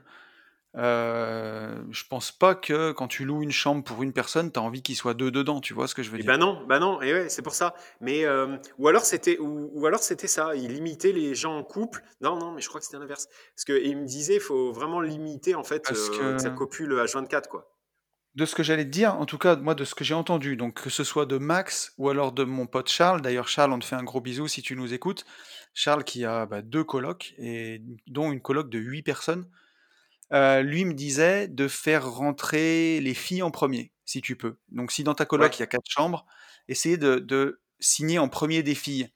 euh, 0.78 1.84
je 1.92 2.04
pense 2.08 2.32
pas 2.32 2.56
que 2.56 2.92
quand 2.92 3.08
tu 3.08 3.26
loues 3.26 3.44
une 3.44 3.52
chambre 3.52 3.84
pour 3.84 4.04
une 4.04 4.14
personne, 4.14 4.52
tu 4.52 4.60
as 4.60 4.64
envie 4.64 4.82
qu'il 4.82 4.96
soit 4.96 5.14
deux 5.14 5.32
dedans, 5.32 5.62
tu 5.62 5.74
vois 5.74 5.88
ce 5.88 5.96
que 5.96 6.04
je 6.04 6.12
veux 6.12 6.20
Et 6.20 6.24
dire? 6.24 6.34
ben 6.34 6.38
non, 6.38 6.66
bah 6.68 6.80
non, 6.80 7.02
et 7.02 7.14
ouais, 7.14 7.30
c'est 7.30 7.42
pour 7.42 7.54
ça. 7.56 7.74
Mais 8.00 8.26
euh, 8.26 8.58
ou 8.78 8.88
alors 8.88 9.06
c'était 9.06 9.38
ou, 9.40 9.86
alors 9.86 10.02
c'était 10.02 10.28
ça, 10.28 10.56
il 10.56 10.74
limitait 10.74 11.14
les 11.14 11.34
gens 11.36 11.58
en 11.58 11.64
couple. 11.64 12.04
Non, 12.22 12.38
non, 12.38 12.52
mais 12.52 12.62
je 12.62 12.68
crois 12.68 12.80
que 12.80 12.86
c'était 12.86 13.00
l'inverse. 13.00 13.28
Parce 13.56 13.66
que 13.66 13.82
il 13.84 13.98
me 13.98 14.06
disait, 14.06 14.36
il 14.36 14.42
faut 14.42 14.72
vraiment 14.72 15.02
limiter 15.02 15.56
en 15.56 15.64
fait 15.64 15.90
euh, 15.92 16.10
que 16.10 16.38
ça 16.38 16.50
copule 16.52 16.94
H24 16.94 17.48
quoi. 17.48 17.72
De 18.36 18.46
ce 18.46 18.56
que 18.56 18.64
j'allais 18.64 18.86
te 18.86 18.90
dire, 18.90 19.16
en 19.16 19.26
tout 19.26 19.38
cas, 19.38 19.58
moi, 19.58 19.76
de 19.76 19.84
ce 19.84 19.94
que 19.94 20.06
j'ai 20.06 20.14
entendu, 20.14 20.56
donc 20.56 20.84
que 20.84 20.90
ce 20.90 21.04
soit 21.04 21.26
de 21.26 21.38
Max 21.38 21.94
ou 21.98 22.08
alors 22.10 22.32
de 22.32 22.46
mon 22.46 22.66
pote 22.66 22.88
Charles, 22.88 23.20
d'ailleurs, 23.22 23.50
Charles, 23.50 23.74
on 23.74 23.80
te 23.80 23.84
fait 23.86 23.98
un 23.98 24.04
gros 24.04 24.22
bisou 24.22 24.48
si 24.48 24.62
tu 24.62 24.78
nous 24.78 24.94
écoutes. 24.94 25.26
Charles 25.74 26.06
qui 26.06 26.24
a 26.24 26.46
bah, 26.46 26.62
deux 26.62 26.86
colocs, 26.86 27.34
et 27.38 27.82
dont 28.08 28.32
une 28.32 28.42
coloc 28.42 28.70
de 28.70 28.80
huit 28.80 29.04
personnes. 29.04 29.50
Euh, 30.34 30.62
lui 30.62 30.86
me 30.86 30.94
disait 30.94 31.48
de 31.50 31.68
faire 31.68 32.10
rentrer 32.10 33.02
les 33.02 33.14
filles 33.14 33.42
en 33.42 33.52
premier, 33.52 33.92
si 34.06 34.22
tu 34.22 34.38
peux. 34.38 34.58
Donc 34.70 34.92
si 34.92 35.04
dans 35.04 35.14
ta 35.14 35.26
coloc, 35.26 35.58
il 35.58 35.62
y 35.62 35.64
a 35.64 35.68
quatre 35.68 35.90
chambres, 35.90 36.26
essayer 36.70 36.98
de, 36.98 37.62
signer 37.80 38.20
en 38.20 38.30
premier 38.30 38.64
des 38.64 38.76
filles. 38.76 39.10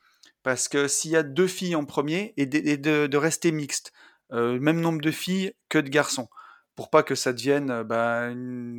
Parce 0.44 0.68
que 0.68 0.88
s'il 0.88 1.12
y 1.12 1.16
a 1.16 1.24
deux 1.24 1.48
filles 1.48 1.76
en 1.76 1.86
premier, 1.86 2.34
et 2.38 2.46
de, 2.46 3.18
rester 3.18 3.52
mixte. 3.52 3.94
Euh, 4.32 4.60
même 4.60 4.82
nombre 4.82 5.02
de 5.02 5.12
filles 5.12 5.54
que 5.70 5.78
de 5.78 5.88
garçons. 5.88 6.28
Pour 6.74 6.90
pas 6.90 7.04
que 7.04 7.14
ça 7.14 7.32
devienne 7.32 7.70
euh, 7.70 7.84
bah, 7.84 8.32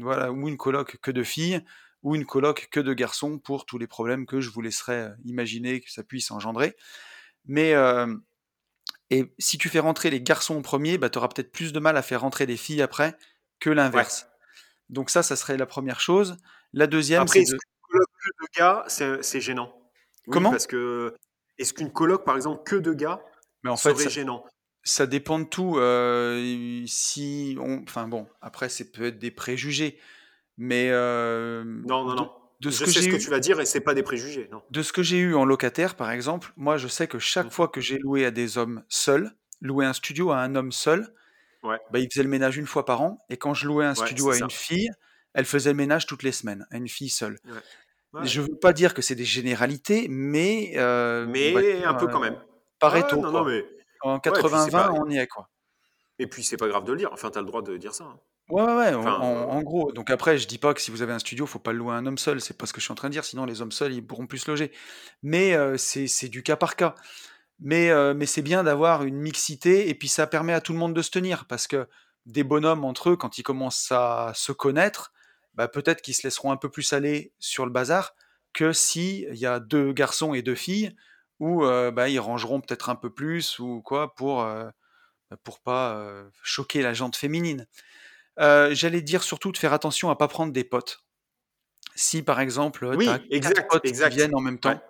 voilà, 0.02 0.32
ou 0.32 0.48
une 0.48 0.56
coloc 0.56 0.98
que 1.00 1.12
de 1.12 1.22
filles, 1.22 1.60
ou 2.02 2.16
une 2.16 2.26
coloc 2.26 2.68
que 2.70 2.80
de 2.80 2.92
garçons, 2.92 3.38
pour 3.38 3.64
tous 3.64 3.78
les 3.78 3.86
problèmes 3.86 4.26
que 4.26 4.40
je 4.40 4.50
vous 4.50 4.60
laisserai 4.60 5.10
imaginer 5.24 5.80
que 5.80 5.90
ça 5.90 6.02
puisse 6.02 6.30
engendrer. 6.32 6.76
Mais 7.46 7.74
et 9.10 9.32
si 9.38 9.58
tu 9.58 9.68
fais 9.68 9.78
rentrer 9.78 10.10
les 10.10 10.20
garçons 10.20 10.56
en 10.56 10.62
premier, 10.62 10.98
bah, 10.98 11.10
tu 11.10 11.18
auras 11.18 11.28
peut-être 11.28 11.52
plus 11.52 11.72
de 11.72 11.78
mal 11.78 11.96
à 11.96 12.02
faire 12.02 12.22
rentrer 12.22 12.46
des 12.46 12.56
filles 12.56 12.82
après 12.82 13.16
que 13.60 13.70
l'inverse. 13.70 14.28
Donc 14.88 15.10
ça, 15.10 15.22
ça 15.22 15.36
serait 15.36 15.56
la 15.56 15.66
première 15.66 16.00
chose. 16.00 16.36
La 16.72 16.86
deuxième, 16.86 17.26
c'est 17.28 17.44
de... 17.44 17.56
coloc 17.82 18.08
que 18.22 18.30
de 18.44 18.58
gars, 18.58 18.84
c'est 19.22 19.40
gênant? 19.40 19.72
Comment? 20.30 20.50
Parce 20.50 20.66
que 20.66 21.14
est-ce 21.58 21.72
qu'une 21.72 21.92
coloc, 21.92 22.24
par 22.24 22.36
exemple, 22.36 22.62
que 22.64 22.76
de 22.76 22.92
gars, 22.92 23.22
Mais 23.62 23.70
en 23.70 23.76
serait 23.76 24.08
gênant? 24.08 24.44
Ça 24.82 25.06
dépend 25.06 25.38
de 25.38 25.44
tout. 25.44 25.78
Euh, 25.78 26.84
si 26.86 27.56
on... 27.60 27.82
Enfin 27.82 28.06
bon, 28.06 28.28
après, 28.40 28.68
c'est 28.68 28.92
peut 28.92 29.06
être 29.06 29.18
des 29.18 29.30
préjugés. 29.30 29.98
Mais... 30.56 30.90
Euh, 30.90 31.64
non, 31.64 32.04
non, 32.04 32.14
non 32.14 32.32
de 32.60 32.70
ce 32.70 32.80
je 32.80 32.84
que 32.84 32.90
sais 32.90 33.02
ce 33.02 33.08
que 33.08 33.16
tu 33.22 33.30
vas 33.30 33.40
dire 33.40 33.60
et 33.60 33.66
c'est 33.66 33.80
pas 33.80 33.94
des 33.94 34.02
préjugés. 34.02 34.48
Non. 34.50 34.62
De 34.70 34.82
ce 34.82 34.92
que 34.92 35.02
j'ai 35.02 35.18
eu 35.18 35.34
en 35.34 35.44
locataire, 35.44 35.94
par 35.94 36.10
exemple, 36.10 36.52
moi 36.56 36.76
je 36.76 36.88
sais 36.88 37.06
que 37.06 37.18
chaque 37.18 37.46
mmh. 37.46 37.50
fois 37.50 37.68
que 37.68 37.80
j'ai 37.80 37.98
loué 37.98 38.24
à 38.24 38.30
des 38.30 38.58
hommes 38.58 38.82
seuls, 38.88 39.34
loué 39.60 39.84
un 39.84 39.92
studio 39.92 40.30
à 40.30 40.38
un 40.38 40.54
homme 40.54 40.72
seul, 40.72 41.12
ouais. 41.62 41.78
bah, 41.90 41.98
il 41.98 42.08
faisait 42.10 42.22
le 42.22 42.28
ménage 42.28 42.56
une 42.56 42.66
fois 42.66 42.84
par 42.84 43.02
an. 43.02 43.24
Et 43.28 43.36
quand 43.36 43.54
je 43.54 43.66
louais 43.66 43.84
un 43.84 43.94
studio 43.94 44.30
à 44.30 44.38
une 44.38 44.50
fille, 44.50 44.90
elle 45.34 45.44
faisait 45.44 45.70
le 45.70 45.76
ménage 45.76 46.06
toutes 46.06 46.22
les 46.22 46.32
semaines, 46.32 46.66
à 46.70 46.76
une 46.76 46.88
fille 46.88 47.10
seule. 47.10 47.38
Je 48.22 48.40
veux 48.40 48.56
pas 48.56 48.72
dire 48.72 48.94
que 48.94 49.02
c'est 49.02 49.14
des 49.14 49.26
généralités, 49.26 50.06
mais. 50.08 50.72
Euh, 50.76 51.26
mais 51.28 51.84
un 51.84 51.94
peu 51.94 52.06
quand 52.06 52.20
même. 52.20 52.40
Pareto. 52.78 53.20
Non, 53.20 53.30
non, 53.30 53.44
mais... 53.44 53.64
En 54.02 54.18
80-20, 54.18 54.90
on 54.92 55.10
y 55.10 55.18
est, 55.18 55.26
quoi. 55.26 55.48
Et 56.18 56.26
puis 56.26 56.42
c'est 56.42 56.56
pas 56.56 56.68
grave 56.68 56.84
de 56.84 56.92
le 56.92 56.98
dire, 56.98 57.10
enfin, 57.12 57.30
tu 57.30 57.38
as 57.38 57.42
le 57.42 57.46
droit 57.46 57.62
de 57.62 57.76
dire 57.76 57.94
ça. 57.94 58.04
Hein. 58.04 58.18
Ouais, 58.48 58.62
ouais, 58.62 58.92
euh, 58.92 58.96
en, 58.96 59.60
gros. 59.62 59.90
Donc 59.92 60.08
après, 60.10 60.38
je 60.38 60.46
dis 60.46 60.58
pas 60.58 60.72
que 60.72 60.80
si 60.80 60.92
vous 60.92 61.02
avez 61.02 61.12
un 61.12 61.18
studio, 61.18 61.46
faut 61.46 61.58
pas 61.58 61.72
le 61.72 61.78
louer 61.78 61.94
à 61.94 61.96
un 61.96 62.06
homme 62.06 62.18
seul. 62.18 62.40
C'est 62.40 62.56
pas 62.56 62.66
ce 62.66 62.72
que 62.72 62.80
je 62.80 62.84
suis 62.84 62.92
en 62.92 62.96
train 62.96 63.08
de 63.08 63.12
dire. 63.12 63.24
Sinon, 63.24 63.44
les 63.44 63.60
hommes 63.60 63.72
seuls, 63.72 63.92
ils 63.92 64.06
pourront 64.06 64.28
plus 64.28 64.38
se 64.38 64.50
loger. 64.50 64.70
Mais 65.22 65.54
euh, 65.54 65.76
c'est 65.76 66.28
du 66.28 66.44
cas 66.44 66.54
par 66.56 66.76
cas. 66.76 66.94
Mais, 67.58 67.90
euh, 67.90 68.14
mais 68.14 68.26
c'est 68.26 68.42
bien 68.42 68.62
d'avoir 68.62 69.02
une 69.02 69.16
mixité 69.16 69.88
et 69.88 69.94
puis 69.94 70.08
ça 70.08 70.26
permet 70.26 70.52
à 70.52 70.60
tout 70.60 70.72
le 70.72 70.78
monde 70.78 70.94
de 70.94 71.02
se 71.02 71.10
tenir 71.10 71.46
parce 71.46 71.66
que 71.66 71.88
des 72.26 72.44
bonhommes 72.44 72.84
entre 72.84 73.10
eux, 73.10 73.16
quand 73.16 73.38
ils 73.38 73.42
commencent 73.42 73.90
à 73.90 74.32
se 74.34 74.52
connaître, 74.52 75.12
bah, 75.54 75.66
peut-être 75.66 76.02
qu'ils 76.02 76.14
se 76.14 76.22
laisseront 76.24 76.52
un 76.52 76.56
peu 76.56 76.68
plus 76.70 76.92
aller 76.92 77.32
sur 77.38 77.64
le 77.64 77.72
bazar 77.72 78.14
que 78.52 78.72
si 78.72 79.26
il 79.30 79.38
y 79.38 79.46
a 79.46 79.58
deux 79.58 79.92
garçons 79.92 80.34
et 80.34 80.42
deux 80.42 80.54
filles 80.54 80.94
où 81.40 81.62
bah, 81.62 82.08
ils 82.08 82.18
rangeront 82.18 82.60
peut-être 82.60 82.90
un 82.90 82.94
peu 82.94 83.10
plus 83.10 83.58
ou 83.58 83.80
quoi 83.82 84.14
pour 84.14 84.42
bah, 84.44 85.36
pour 85.44 85.60
pas 85.60 86.24
choquer 86.42 86.82
la 86.82 86.94
jante 86.94 87.16
féminine. 87.16 87.66
Euh, 88.38 88.70
j'allais 88.72 89.02
dire 89.02 89.22
surtout 89.22 89.52
de 89.52 89.56
faire 89.56 89.72
attention 89.72 90.10
à 90.10 90.16
pas 90.16 90.28
prendre 90.28 90.52
des 90.52 90.64
potes. 90.64 91.04
Si 91.94 92.22
par 92.22 92.40
exemple, 92.40 92.84
oui, 92.96 93.08
as 93.08 93.62
potes 93.68 93.82
qui 93.82 93.92
viennent 93.92 94.34
en 94.34 94.40
même 94.40 94.58
temps 94.58 94.80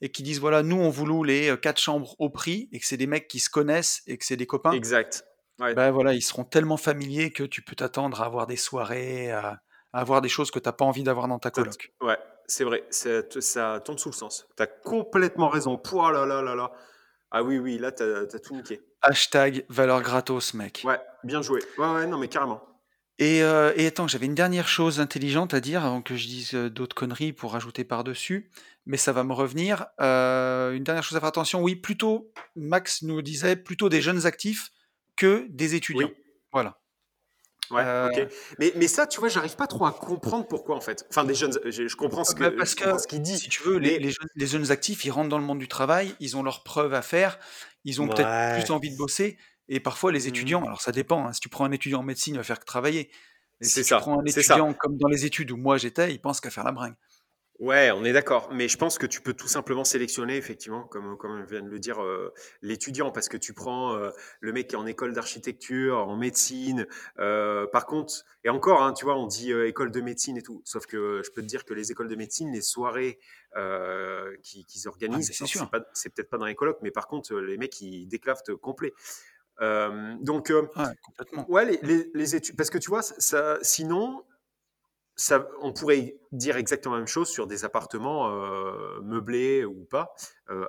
et 0.00 0.10
qui 0.10 0.22
disent 0.22 0.38
voilà, 0.38 0.62
nous 0.62 0.76
on 0.76 0.90
vous 0.90 1.06
loue 1.06 1.24
les 1.24 1.50
euh, 1.50 1.56
quatre 1.56 1.80
chambres 1.80 2.14
au 2.18 2.30
prix 2.30 2.68
et 2.72 2.78
que 2.78 2.86
c'est 2.86 2.96
des 2.96 3.06
mecs 3.06 3.26
qui 3.26 3.40
se 3.40 3.50
connaissent 3.50 4.02
et 4.06 4.18
que 4.18 4.24
c'est 4.24 4.36
des 4.36 4.46
copains. 4.46 4.72
Exact. 4.72 5.24
Ben 5.58 5.90
voilà, 5.92 6.14
ils 6.14 6.22
seront 6.22 6.44
tellement 6.44 6.76
familiers 6.76 7.32
que 7.32 7.44
tu 7.44 7.62
peux 7.62 7.76
t'attendre 7.76 8.20
à 8.20 8.26
avoir 8.26 8.46
des 8.46 8.56
soirées, 8.56 9.30
à, 9.30 9.60
avoir 9.92 10.20
des 10.20 10.28
choses 10.28 10.50
que 10.50 10.58
tu 10.58 10.68
n'as 10.68 10.72
pas 10.72 10.84
envie 10.84 11.04
d'avoir 11.04 11.28
dans 11.28 11.38
ta 11.38 11.50
coloc. 11.50 11.92
Ouais, 12.00 12.18
c'est 12.46 12.64
vrai, 12.64 12.84
ça 12.90 13.80
tombe 13.84 13.98
sous 13.98 14.10
le 14.10 14.14
sens. 14.14 14.48
Tu 14.56 14.62
as 14.62 14.66
complètement 14.66 15.48
raison. 15.48 15.78
Pouah 15.78 16.12
là 16.12 16.26
là 16.26 16.42
là 16.42 16.54
là. 16.54 16.72
Ah 17.30 17.42
oui, 17.42 17.58
oui, 17.58 17.78
là, 17.78 17.90
tu 17.90 18.02
as, 18.02 18.26
tout 18.38 18.54
niqué. 18.54 18.80
Hashtag 19.02 19.64
valeur 19.68 20.02
gratos, 20.02 20.54
mec. 20.54 20.82
Ouais, 20.84 21.00
bien 21.24 21.42
joué. 21.42 21.60
Ouais, 21.78 21.92
ouais, 21.92 22.06
non, 22.06 22.16
mais 22.16 22.28
carrément. 22.28 22.62
Et, 23.18 23.42
euh, 23.42 23.72
et 23.76 23.86
attends, 23.86 24.08
j'avais 24.08 24.26
une 24.26 24.34
dernière 24.34 24.66
chose 24.66 24.98
intelligente 24.98 25.54
à 25.54 25.60
dire 25.60 25.84
avant 25.84 26.02
que 26.02 26.16
je 26.16 26.26
dise 26.26 26.54
euh, 26.54 26.68
d'autres 26.68 26.96
conneries 26.96 27.32
pour 27.32 27.52
rajouter 27.52 27.84
par-dessus, 27.84 28.50
mais 28.86 28.96
ça 28.96 29.12
va 29.12 29.22
me 29.22 29.32
revenir. 29.32 29.86
Euh, 30.00 30.72
une 30.72 30.82
dernière 30.82 31.04
chose 31.04 31.16
à 31.16 31.20
faire 31.20 31.28
attention, 31.28 31.62
oui, 31.62 31.76
plutôt, 31.76 32.32
Max 32.56 33.02
nous 33.02 33.22
disait, 33.22 33.54
plutôt 33.54 33.88
des 33.88 34.02
jeunes 34.02 34.26
actifs 34.26 34.70
que 35.16 35.46
des 35.48 35.76
étudiants. 35.76 36.10
Voilà. 36.52 36.80
Ouais, 37.70 37.82
ok. 37.82 38.28
Mais, 38.58 38.72
mais 38.76 38.88
ça, 38.88 39.06
tu 39.06 39.20
vois, 39.20 39.28
j'arrive 39.28 39.56
pas 39.56 39.66
trop 39.66 39.86
à 39.86 39.92
comprendre 39.92 40.46
pourquoi 40.46 40.76
en 40.76 40.80
fait. 40.80 41.06
Enfin, 41.08 41.24
des 41.24 41.34
jeunes, 41.34 41.58
je, 41.64 41.96
comprends 41.96 42.24
ce 42.24 42.34
que 42.34 43.06
qu'il 43.06 43.22
dit. 43.22 43.38
Si 43.38 43.48
tu 43.48 43.62
veux, 43.62 43.78
les, 43.78 44.10
jeunes, 44.10 44.28
les, 44.34 44.46
jeunes, 44.46 44.70
actifs, 44.70 45.04
ils 45.04 45.10
rentrent 45.10 45.30
dans 45.30 45.38
le 45.38 45.44
monde 45.44 45.60
du 45.60 45.68
travail, 45.68 46.14
ils 46.20 46.36
ont 46.36 46.42
leurs 46.42 46.62
preuves 46.62 46.92
à 46.92 47.00
faire, 47.00 47.38
ils 47.84 48.02
ont 48.02 48.08
peut-être 48.08 48.60
plus 48.60 48.70
envie 48.70 48.90
de 48.90 48.96
bosser. 48.96 49.38
Et 49.68 49.80
parfois, 49.80 50.12
les 50.12 50.28
étudiants, 50.28 50.60
mmh. 50.60 50.66
alors 50.66 50.80
ça 50.80 50.92
dépend, 50.92 51.26
hein, 51.26 51.32
si 51.32 51.40
tu 51.40 51.48
prends 51.48 51.64
un 51.64 51.72
étudiant 51.72 52.00
en 52.00 52.02
médecine, 52.02 52.34
il 52.34 52.38
va 52.38 52.44
faire 52.44 52.60
que 52.60 52.66
travailler. 52.66 53.10
Et 53.60 53.64
si 53.64 53.82
tu 53.82 53.94
prends 53.94 54.20
un 54.20 54.24
étudiant 54.24 54.72
comme 54.74 54.96
dans 54.98 55.08
les 55.08 55.24
études 55.24 55.50
où 55.50 55.56
moi 55.56 55.78
j'étais, 55.78 56.12
il 56.12 56.20
pense 56.20 56.40
qu'à 56.40 56.50
faire 56.50 56.64
la 56.64 56.72
bringue. 56.72 56.96
Ouais, 57.60 57.92
on 57.92 58.04
est 58.04 58.12
d'accord. 58.12 58.48
Mais 58.52 58.66
je 58.66 58.76
pense 58.76 58.98
que 58.98 59.06
tu 59.06 59.20
peux 59.20 59.32
tout 59.32 59.46
simplement 59.46 59.84
sélectionner, 59.84 60.36
effectivement, 60.36 60.82
comme, 60.88 61.16
comme 61.16 61.44
vient 61.44 61.62
de 61.62 61.68
le 61.68 61.78
dire 61.78 62.02
euh, 62.02 62.34
l'étudiant, 62.62 63.12
parce 63.12 63.28
que 63.28 63.36
tu 63.36 63.52
prends 63.54 63.94
euh, 63.94 64.10
le 64.40 64.52
mec 64.52 64.66
qui 64.66 64.74
est 64.74 64.78
en 64.78 64.86
école 64.86 65.12
d'architecture, 65.12 65.98
en 65.98 66.16
médecine. 66.16 66.88
Euh, 67.20 67.68
par 67.68 67.86
contre, 67.86 68.24
et 68.42 68.48
encore, 68.48 68.82
hein, 68.82 68.92
tu 68.92 69.04
vois, 69.04 69.16
on 69.16 69.28
dit 69.28 69.52
école 69.52 69.92
de 69.92 70.00
médecine 70.00 70.36
et 70.36 70.42
tout. 70.42 70.62
Sauf 70.64 70.86
que 70.86 71.22
je 71.24 71.30
peux 71.30 71.42
te 71.42 71.46
dire 71.46 71.64
que 71.64 71.74
les 71.74 71.92
écoles 71.92 72.08
de 72.08 72.16
médecine, 72.16 72.50
les 72.52 72.60
soirées 72.60 73.20
qu'ils 74.42 74.66
qui 74.66 74.88
organisent, 74.88 75.30
ah, 75.40 75.78
c'est 75.92 76.12
peut-être 76.12 76.28
pas 76.28 76.38
dans 76.38 76.46
les 76.46 76.56
colloques, 76.56 76.80
mais 76.82 76.90
par 76.90 77.06
contre, 77.06 77.36
les 77.36 77.56
mecs, 77.56 77.80
ils 77.80 78.08
déclavent 78.08 78.42
complet. 78.60 78.92
Donc, 79.60 80.52
ouais, 81.48 81.78
les, 81.82 82.10
les, 82.12 82.36
études, 82.36 82.56
parce 82.56 82.70
que 82.70 82.78
tu 82.78 82.90
vois, 82.90 83.02
ça, 83.02 83.58
sinon, 83.62 84.24
ça, 85.16 85.48
on 85.60 85.72
pourrait 85.72 86.16
dire 86.32 86.56
exactement 86.56 86.94
la 86.94 87.00
même 87.00 87.08
chose 87.08 87.28
sur 87.28 87.46
des 87.46 87.64
appartements 87.64 88.30
euh, 88.30 89.00
meublés 89.02 89.64
ou 89.64 89.84
pas 89.84 90.14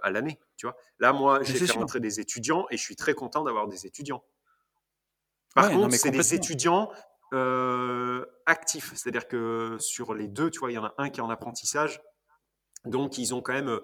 à 0.04 0.12
l'année. 0.12 0.40
Tu 0.58 0.68
vois, 0.68 0.76
là, 1.00 1.14
moi, 1.14 1.42
j'ai 1.44 1.54
fait 1.54 1.72
rentrer 1.74 2.00
des 2.00 2.20
étudiants 2.20 2.66
et 2.70 2.78
je 2.78 2.82
suis 2.82 2.96
très 2.96 3.14
content 3.14 3.44
d'avoir 3.44 3.68
des 3.68 3.86
étudiants. 3.86 4.24
Par 5.56 5.70
contre, 5.70 5.96
c'est 5.96 6.12
des 6.12 6.36
étudiants 6.36 6.92
actifs, 8.46 8.94
c'est-à-dire 8.96 9.28
que 9.28 9.78
sur 9.80 10.14
les 10.14 10.28
deux, 10.28 10.52
tu 10.52 10.60
vois, 10.60 10.72
il 10.72 10.76
y 10.76 10.78
en 10.78 10.86
a 10.86 10.94
un 10.98 11.10
qui 11.10 11.20
est 11.20 11.24
en 11.24 11.30
apprentissage, 11.30 12.02
donc 12.86 13.18
ils 13.18 13.34
ont 13.34 13.42
quand 13.42 13.54
même 13.54 13.80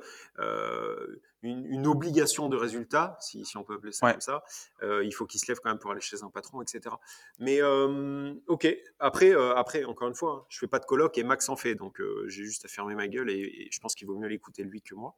une, 1.44 1.88
obligation 1.88 2.50
de 2.50 2.56
résultat, 2.56 3.18
si, 3.20 3.44
on 3.56 3.64
peut 3.64 3.76
appeler 3.76 3.92
ça 3.92 4.12
comme 4.12 4.22
ça. 4.22 4.44
Euh, 4.84 5.04
il 5.04 5.12
faut 5.12 5.26
qu'il 5.26 5.40
se 5.40 5.48
lève 5.48 5.60
quand 5.62 5.70
même 5.70 5.80
pour 5.80 5.92
aller 5.92 6.02
chez 6.02 6.24
un 6.24 6.30
patron, 6.30 6.62
etc. 6.62 6.96
Mais 7.40 7.62
euh, 7.62 8.34
ok, 8.48 8.68
après, 9.00 9.34
euh, 9.34 9.56
après, 9.56 9.84
encore 9.84 10.08
une 10.08 10.16
fois, 10.16 10.42
hein, 10.42 10.46
je 10.50 10.60
fais 10.60 10.68
pas 10.68 10.80
de 10.80 10.86
colloque 10.86 11.18
et 11.18 11.24
Max 11.24 11.50
en 11.50 11.56
fait, 11.56 11.76
donc 11.76 12.02
j'ai 12.28 12.44
juste 12.44 12.66
à 12.66 12.68
fermer 12.68 12.96
ma 12.96 13.08
gueule 13.08 13.30
et, 13.30 13.70
je 13.72 13.80
pense 13.80 13.96
qu'il 13.96 14.08
vaut 14.08 14.18
mieux 14.18 14.28
l'écouter 14.28 14.64
lui 14.64 14.82
que 14.82 14.94
moi. 14.94 15.16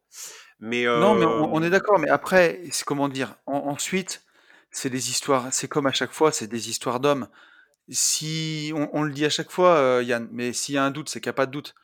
Mais 0.59 0.85
non, 0.85 1.15
mais 1.15 1.25
on, 1.25 1.61
est 1.61 1.69
d'accord. 1.69 1.99
Mais 1.99 2.09
après, 2.09 2.61
c'est 2.71 2.85
comment 2.85 3.09
dire 3.09 3.35
ensuite, 3.45 4.23
c'est 4.71 4.89
des 4.89 5.09
histoires. 5.09 5.47
C'est 5.51 5.67
comme 5.67 5.87
à 5.87 5.91
chaque 5.91 6.11
fois, 6.11 6.31
c'est 6.31 6.47
des 6.47 6.69
histoires 6.69 6.99
d'hommes. 6.99 7.27
Si 7.89 8.71
on, 8.93 9.03
le 9.03 9.11
dit 9.11 9.25
à 9.25 9.29
chaque 9.29 9.51
fois, 9.51 10.01
Yann, 10.03 10.29
mais 10.31 10.53
s'il 10.53 10.75
y 10.75 10.77
a 10.77 10.85
un 10.85 10.91
doute, 10.91 11.09
c'est 11.09 11.19
qu'il 11.19 11.27
n'y 11.29 11.31
a 11.31 11.33
pas 11.33 11.45
de 11.45 11.51
doute. 11.51 11.75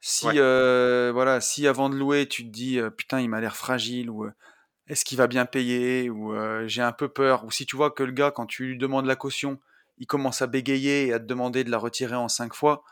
Si, 0.00 0.26
euh, 0.34 1.10
voilà, 1.12 1.40
si 1.40 1.66
avant 1.66 1.88
de 1.88 1.96
louer, 1.96 2.28
tu 2.28 2.44
te 2.44 2.50
dis 2.50 2.78
putain, 2.96 3.20
il 3.20 3.28
m'a 3.28 3.40
l'air 3.40 3.56
fragile, 3.56 4.10
ou 4.10 4.28
est-ce 4.86 5.04
qu'il 5.04 5.18
va 5.18 5.26
bien 5.26 5.46
payer, 5.46 6.10
ou 6.10 6.34
j'ai 6.66 6.82
un 6.82 6.92
peu 6.92 7.08
peur, 7.08 7.44
ou 7.44 7.50
si 7.50 7.66
tu 7.66 7.76
vois 7.76 7.90
que 7.90 8.02
le 8.02 8.12
gars, 8.12 8.30
quand 8.30 8.46
tu 8.46 8.66
lui 8.66 8.78
demandes 8.78 9.06
la 9.06 9.16
caution, 9.16 9.58
il 9.98 10.06
commence 10.06 10.42
à 10.42 10.46
bégayer 10.46 11.06
et 11.06 11.12
à 11.12 11.18
te 11.18 11.24
demander 11.24 11.64
de 11.64 11.70
la 11.70 11.78
retirer 11.78 12.14
en 12.14 12.28
cinq 12.28 12.54
fois, 12.54 12.84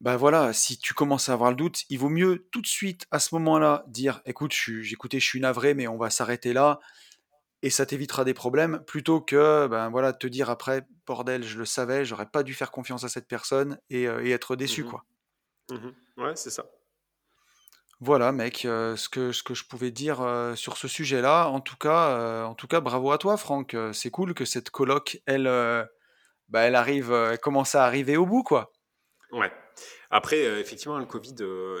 bah 0.00 0.16
voilà, 0.16 0.52
si 0.52 0.78
tu 0.78 0.94
commences 0.94 1.28
à 1.28 1.34
avoir 1.34 1.50
le 1.50 1.56
doute, 1.56 1.84
il 1.88 1.98
vaut 1.98 2.08
mieux 2.08 2.48
tout 2.50 2.60
de 2.60 2.66
suite 2.66 3.06
à 3.12 3.20
ce 3.20 3.34
moment-là 3.36 3.84
dire 3.86 4.20
écoute, 4.26 4.52
j'écoutais, 4.52 5.20
je 5.20 5.26
suis 5.26 5.40
navré, 5.40 5.74
mais 5.74 5.86
on 5.86 5.96
va 5.96 6.10
s'arrêter 6.10 6.52
là, 6.52 6.80
et 7.62 7.70
ça 7.70 7.86
t'évitera 7.86 8.24
des 8.24 8.34
problèmes, 8.34 8.82
plutôt 8.84 9.20
que 9.20 9.68
ben 9.68 9.90
voilà, 9.90 10.12
te 10.12 10.26
dire 10.26 10.50
après 10.50 10.84
bordel, 11.06 11.44
je 11.44 11.56
le 11.56 11.64
savais, 11.64 12.04
j'aurais 12.04 12.26
pas 12.26 12.42
dû 12.42 12.52
faire 12.52 12.72
confiance 12.72 13.04
à 13.04 13.08
cette 13.08 13.28
personne 13.28 13.78
et, 13.90 14.04
être 14.04 14.56
déçu, 14.56 14.82
mmh 14.82 14.88
quoi. 14.88 15.04
Mmh 15.72 16.22
ouais, 16.22 16.36
c'est 16.36 16.50
ça. 16.50 16.66
Voilà, 18.00 18.32
mec, 18.32 18.64
euh, 18.64 18.96
ce 18.96 19.08
que, 19.08 19.30
ce 19.30 19.44
que 19.44 19.54
je 19.54 19.64
pouvais 19.64 19.92
dire 19.92 20.20
euh, 20.20 20.56
sur 20.56 20.76
ce 20.76 20.88
sujet-là. 20.88 21.46
En 21.46 21.60
tout 21.60 21.76
cas, 21.76 22.08
euh, 22.08 22.44
en 22.44 22.54
tout 22.54 22.66
cas, 22.66 22.80
bravo 22.80 23.12
à 23.12 23.18
toi, 23.18 23.36
Franck. 23.36 23.76
C'est 23.92 24.10
cool 24.10 24.34
que 24.34 24.44
cette 24.44 24.70
coloc, 24.70 25.22
elle, 25.26 25.44
bah, 26.48 26.62
elle 26.62 26.74
arrive, 26.74 27.12
elle 27.12 27.38
commence 27.38 27.74
à 27.74 27.84
arriver 27.84 28.16
au 28.16 28.26
bout, 28.26 28.42
quoi. 28.42 28.72
Ouais. 29.30 29.52
Après, 30.10 30.42
effectivement, 30.60 30.98
le 30.98 31.06
Covid, 31.06 31.36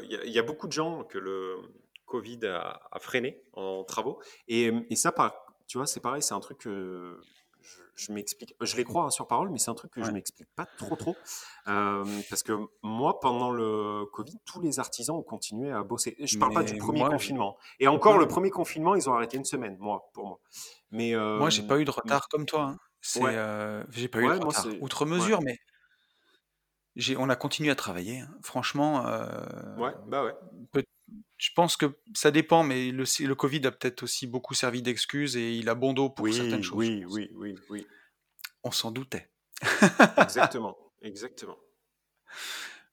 il 0.08 0.30
y, 0.30 0.38
a 0.38 0.42
beaucoup 0.42 0.68
de 0.68 0.72
gens 0.72 1.04
que 1.04 1.18
le 1.18 1.56
Covid 2.06 2.46
a, 2.46 2.98
freiné 3.00 3.42
en 3.52 3.84
travaux. 3.84 4.22
Et, 4.48 4.72
et 4.88 4.96
ça, 4.96 5.12
tu 5.66 5.76
vois, 5.76 5.86
c'est 5.86 6.00
pareil, 6.00 6.22
c'est 6.22 6.34
un 6.34 6.40
truc 6.40 6.58
que 6.58 7.20
je 7.94 8.12
m'explique, 8.12 8.54
je 8.60 8.76
les 8.76 8.84
crois 8.84 9.04
hein, 9.04 9.10
sur 9.10 9.26
parole, 9.26 9.50
mais 9.50 9.58
c'est 9.58 9.70
un 9.70 9.74
truc 9.74 9.92
que 9.92 10.02
je 10.02 10.10
m'explique 10.10 10.48
pas 10.56 10.66
trop 10.78 10.96
trop, 10.96 11.16
euh, 11.68 12.04
parce 12.30 12.42
que 12.42 12.52
moi, 12.82 13.20
pendant 13.20 13.50
le 13.50 14.04
Covid, 14.12 14.38
tous 14.44 14.60
les 14.60 14.78
artisans 14.78 15.16
ont 15.16 15.22
continué 15.22 15.70
à 15.70 15.82
bosser. 15.82 16.16
Je 16.20 16.38
parle 16.38 16.54
pas 16.54 16.62
du 16.62 16.76
premier 16.76 17.04
confinement. 17.04 17.56
Et 17.80 17.88
encore, 17.88 18.18
le 18.18 18.26
premier 18.26 18.50
confinement, 18.50 18.94
ils 18.94 19.08
ont 19.08 19.14
arrêté 19.14 19.36
une 19.36 19.44
semaine, 19.44 19.76
moi, 19.78 20.10
pour 20.14 20.26
moi. 20.26 20.40
Mais 20.90 21.14
euh, 21.14 21.38
moi, 21.38 21.50
j'ai 21.50 21.62
pas 21.62 21.78
eu 21.78 21.84
de 21.84 21.90
retard 21.90 22.28
comme 22.28 22.46
toi. 22.46 22.62
Hein. 22.62 22.78
C'est, 23.00 23.20
euh, 23.24 23.82
j'ai 23.90 24.08
pas 24.08 24.20
eu 24.20 24.26
de 24.26 24.44
retard 24.44 24.66
outre 24.80 25.06
mesure, 25.06 25.40
mais 25.42 25.58
on 27.16 27.28
a 27.28 27.36
continué 27.36 27.70
à 27.70 27.74
travailler. 27.74 28.20
Hein. 28.20 28.30
Franchement. 28.42 29.04
ouais, 29.78 29.94
bah 30.06 30.24
ouais 30.24 30.84
je 31.38 31.50
pense 31.54 31.76
que 31.76 31.86
ça 32.14 32.30
dépend, 32.30 32.62
mais 32.62 32.90
le, 32.90 33.04
le 33.26 33.34
Covid 33.34 33.66
a 33.66 33.72
peut-être 33.72 34.04
aussi 34.04 34.26
beaucoup 34.26 34.54
servi 34.54 34.82
d'excuse 34.82 35.36
et 35.36 35.52
il 35.54 35.68
a 35.68 35.74
bon 35.74 35.92
dos 35.92 36.10
pour 36.10 36.32
certaines 36.32 36.62
choses. 36.62 36.78
Oui, 36.78 37.04
oui, 37.08 37.30
oui, 37.34 37.54
oui. 37.68 37.86
On 38.62 38.70
s'en 38.70 38.90
doutait. 38.92 39.28
exactement, 40.18 40.76
exactement. 41.02 41.56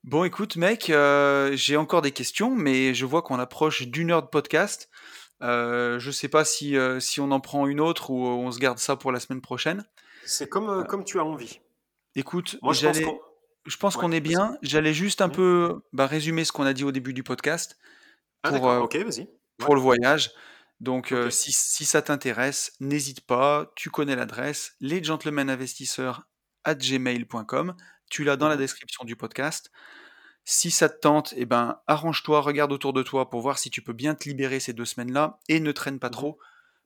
Bon, 0.04 0.24
écoute, 0.24 0.56
mec, 0.56 0.90
euh, 0.90 1.52
j'ai 1.56 1.76
encore 1.78 2.02
des 2.02 2.12
questions, 2.12 2.56
mais 2.56 2.94
je 2.94 3.06
vois 3.06 3.22
qu'on 3.22 3.38
approche 3.38 3.84
d'une 3.84 4.12
heure 4.12 4.24
de 4.24 4.30
podcast. 4.30 4.90
Euh, 5.42 6.00
je 6.00 6.12
sais 6.12 6.28
pas 6.28 6.46
si, 6.46 6.78
euh, 6.78 7.00
si 7.00 7.20
on 7.20 7.32
en 7.32 7.40
prend 7.40 7.68
une 7.68 7.80
autre 7.80 8.10
ou 8.10 8.26
on 8.26 8.52
se 8.52 8.60
garde 8.60 8.80
ça 8.80 8.96
pour 8.96 9.12
la 9.12 9.20
semaine 9.20 9.42
prochaine. 9.42 9.86
C'est 10.26 10.50
comme, 10.50 10.86
comme 10.88 11.04
tu 11.04 11.20
as 11.20 11.26
envie. 11.26 11.60
Écoute, 12.16 12.58
Moi, 12.62 12.74
je 12.74 13.78
pense 13.78 13.96
qu'on 13.96 14.12
est 14.12 14.22
bien. 14.22 14.58
J'allais 14.62 14.94
juste 14.94 15.22
un 15.22 15.28
mmh. 15.28 15.34
peu 15.34 15.82
bah, 15.94 16.08
résumer 16.08 16.46
ce 16.46 16.52
qu'on 16.52 16.66
a 16.66 16.74
dit 16.74 16.84
au 16.84 16.92
début 16.92 17.14
du 17.14 17.24
podcast. 17.24 17.78
Ah, 18.44 18.52
pour, 18.52 18.90
pour 19.58 19.76
le 19.76 19.82
voyage. 19.82 20.32
Donc, 20.80 21.12
euh, 21.12 21.30
si, 21.30 21.52
si, 21.52 21.86
ça 21.86 22.02
t'intéresse, 22.02 22.74
n'hésite 22.80 23.22
pas. 23.22 23.72
Tu 23.76 23.90
connais 23.90 24.16
l'adresse 24.16 24.76
lesgentlemeninvestisseurs@gmail.com. 24.80 27.76
Tu 28.10 28.24
l'as 28.24 28.38
dans 28.38 28.48
la 28.48 28.56
mmh 28.56 28.60
description 28.60 29.04
du 29.04 29.16
podcast. 29.16 29.72
Si 30.46 30.72
ça 30.72 30.90
te 30.90 31.00
tente, 31.00 31.34
eh 31.38 31.46
ben, 31.46 31.80
arrange-toi, 31.86 32.42
regarde 32.42 32.72
autour 32.72 32.94
de 32.94 33.04
toi 33.04 33.30
pour 33.30 33.42
voir 33.42 33.60
si 33.60 33.70
tu 33.70 33.82
peux 33.82 33.94
bien 33.94 34.16
te 34.16 34.28
libérer 34.28 34.60
ces 34.60 34.74
deux 34.74 34.86
semaines-là 34.86 35.40
et 35.48 35.60
ne 35.60 35.72
traîne 35.72 36.00
pas 36.00 36.10
mmh 36.10 36.12
trop 36.12 36.40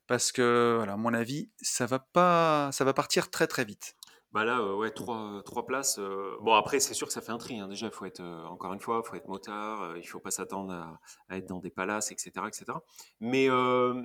parce 0.08 0.32
que, 0.32 0.76
voilà, 0.78 0.94
à 0.94 0.98
mon 0.98 1.14
avis, 1.14 1.50
ça 1.62 1.86
va 1.86 2.00
pas, 2.00 2.70
ça 2.74 2.84
va 2.84 2.94
partir 2.94 3.32
très 3.32 3.48
très 3.48 3.66
vite. 3.66 3.96
Bah 4.34 4.46
là, 4.46 4.62
euh, 4.62 4.76
ouais, 4.76 4.90
trois, 4.90 5.44
trois 5.46 5.68
places. 5.68 6.00
Euh, 6.00 6.36
bon, 6.42 6.54
après, 6.54 6.80
c'est 6.80 6.96
sûr 6.96 7.06
que 7.06 7.14
ça 7.14 7.22
fait 7.22 7.32
un 7.32 7.38
tri. 7.38 7.60
Hein. 7.60 7.68
Déjà, 7.68 7.86
il 7.86 7.92
faut 7.92 8.06
être, 8.06 8.20
euh, 8.20 8.44
encore 8.46 8.74
une 8.74 8.80
fois, 8.80 9.04
il 9.06 9.08
faut 9.08 9.16
être 9.16 9.28
motard. 9.28 9.96
il 9.98 10.08
faut 10.08 10.20
pas 10.20 10.32
s'attendre 10.32 10.74
à, 11.30 11.38
être 11.38 11.46
dans 11.46 11.60
des 11.60 11.70
palaces, 11.70 12.12
etc., 12.12 12.32
etc. 12.48 12.66
Mais, 13.20 13.48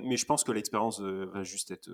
mais 0.04 0.18
je 0.18 0.26
pense 0.26 0.44
que 0.44 0.52
l'expérience 0.52 1.00
va 1.00 1.42
juste 1.44 1.70
être 1.70 1.90